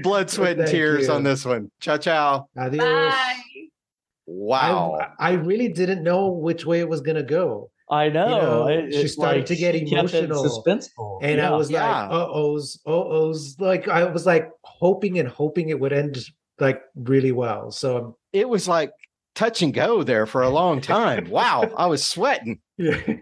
blood 0.01 0.30
sweat 0.30 0.58
and 0.60 0.68
tears 0.68 1.08
you. 1.08 1.14
on 1.14 1.24
this 1.24 1.45
one 1.45 1.70
ciao 1.80 1.97
ciao 1.97 2.47
Adios. 2.58 2.84
Bye. 2.84 3.36
wow 4.26 4.97
I, 5.20 5.30
I 5.30 5.34
really 5.34 5.68
didn't 5.70 6.03
know 6.03 6.30
which 6.30 6.66
way 6.66 6.80
it 6.80 6.89
was 6.89 7.01
gonna 7.01 7.24
go. 7.24 7.70
I 7.89 8.09
know. 8.09 8.27
know, 8.27 8.67
it- 8.67 8.93
she 8.93 9.01
it, 9.01 9.09
started 9.09 9.45
to 9.47 9.55
get 9.55 9.75
she 9.75 9.86
kept 9.86 10.13
it 10.13 10.25
emotional. 10.25 10.63
suspenseful. 10.63 11.19
And 11.21 11.39
I 11.41 11.51
was 11.51 11.69
Yeah. 11.69 12.03
like, 12.03 12.11
uh 12.11 12.27
ohs, 12.31 12.79
uh 12.88 12.91
ohs. 12.91 13.55
Like 13.59 13.88
I 13.88 14.05
was 14.05 14.25
like 14.25 14.49
hoping 14.63 15.19
and 15.19 15.27
hoping 15.29 15.69
it 15.69 15.79
would 15.79 15.93
end 15.93 16.17
like 16.59 16.81
really 16.95 17.31
well. 17.31 17.69
So 17.71 17.97
um, 17.97 18.15
it 18.33 18.47
was 18.49 18.67
like 18.67 18.91
touch 19.36 19.61
and 19.61 19.73
go 19.73 20.01
there 20.03 20.25
for 20.25 20.43
a 20.43 20.49
long 20.49 20.79
time 20.79 21.29
wow 21.39 21.69
i 21.75 21.86
was 21.86 22.05
sweating 22.05 22.57
yeah. 22.77 22.97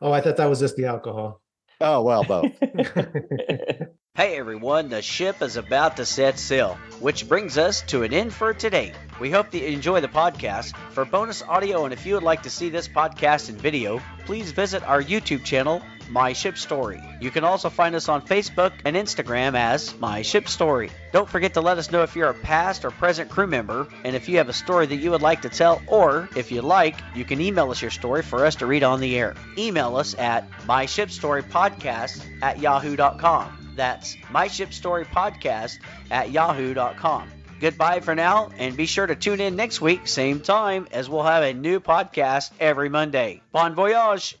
Oh, 0.00 0.10
I 0.12 0.22
thought 0.22 0.38
that 0.38 0.48
was 0.48 0.60
just 0.60 0.76
the 0.76 0.86
alcohol. 0.86 1.42
oh 1.82 2.00
well 2.02 2.24
both 2.24 2.50
Hey 4.14 4.36
everyone, 4.36 4.88
the 4.88 5.00
ship 5.00 5.42
is 5.42 5.56
about 5.56 5.98
to 5.98 6.04
set 6.04 6.40
sail, 6.40 6.76
which 6.98 7.28
brings 7.28 7.56
us 7.56 7.82
to 7.82 8.02
an 8.02 8.12
end 8.12 8.32
for 8.34 8.52
today. 8.52 8.92
We 9.20 9.30
hope 9.30 9.52
that 9.52 9.58
you 9.58 9.68
enjoy 9.68 10.00
the 10.00 10.08
podcast. 10.08 10.74
For 10.90 11.04
bonus 11.04 11.40
audio 11.42 11.84
and 11.84 11.92
if 11.92 12.04
you 12.04 12.14
would 12.14 12.24
like 12.24 12.42
to 12.42 12.50
see 12.50 12.68
this 12.68 12.88
podcast 12.88 13.48
in 13.48 13.54
video, 13.56 14.02
please 14.26 14.50
visit 14.50 14.82
our 14.82 15.00
YouTube 15.00 15.44
channel, 15.44 15.82
My 16.10 16.32
Ship 16.32 16.58
Story. 16.58 17.00
You 17.20 17.30
can 17.30 17.44
also 17.44 17.70
find 17.70 17.94
us 17.94 18.08
on 18.08 18.26
Facebook 18.26 18.72
and 18.84 18.96
Instagram 18.96 19.54
as 19.54 19.96
My 20.00 20.22
Ship 20.22 20.48
Story. 20.48 20.90
Don't 21.12 21.28
forget 21.28 21.54
to 21.54 21.60
let 21.60 21.78
us 21.78 21.92
know 21.92 22.02
if 22.02 22.16
you're 22.16 22.30
a 22.30 22.34
past 22.34 22.84
or 22.84 22.90
present 22.90 23.30
crew 23.30 23.46
member 23.46 23.86
and 24.02 24.16
if 24.16 24.28
you 24.28 24.38
have 24.38 24.48
a 24.48 24.52
story 24.52 24.86
that 24.86 24.96
you 24.96 25.12
would 25.12 25.22
like 25.22 25.42
to 25.42 25.48
tell, 25.48 25.80
or 25.86 26.28
if 26.34 26.50
you 26.50 26.60
like, 26.60 26.96
you 27.14 27.24
can 27.24 27.40
email 27.40 27.70
us 27.70 27.80
your 27.80 27.92
story 27.92 28.22
for 28.22 28.44
us 28.44 28.56
to 28.56 28.66
read 28.66 28.82
on 28.82 28.98
the 28.98 29.16
air. 29.16 29.36
Email 29.56 29.94
us 29.94 30.16
at 30.18 30.50
myshipstorypodcast 30.66 32.42
at 32.42 32.58
yahoo.com. 32.58 33.57
That's 33.78 34.16
myshipstorypodcast 34.32 35.78
at 36.10 36.30
yahoo.com. 36.30 37.30
Goodbye 37.60 38.00
for 38.00 38.14
now, 38.14 38.50
and 38.58 38.76
be 38.76 38.86
sure 38.86 39.06
to 39.06 39.16
tune 39.16 39.40
in 39.40 39.56
next 39.56 39.80
week, 39.80 40.06
same 40.06 40.40
time, 40.40 40.86
as 40.92 41.08
we'll 41.08 41.22
have 41.22 41.42
a 41.42 41.54
new 41.54 41.80
podcast 41.80 42.50
every 42.60 42.88
Monday. 42.88 43.40
Bon 43.52 43.74
voyage! 43.74 44.36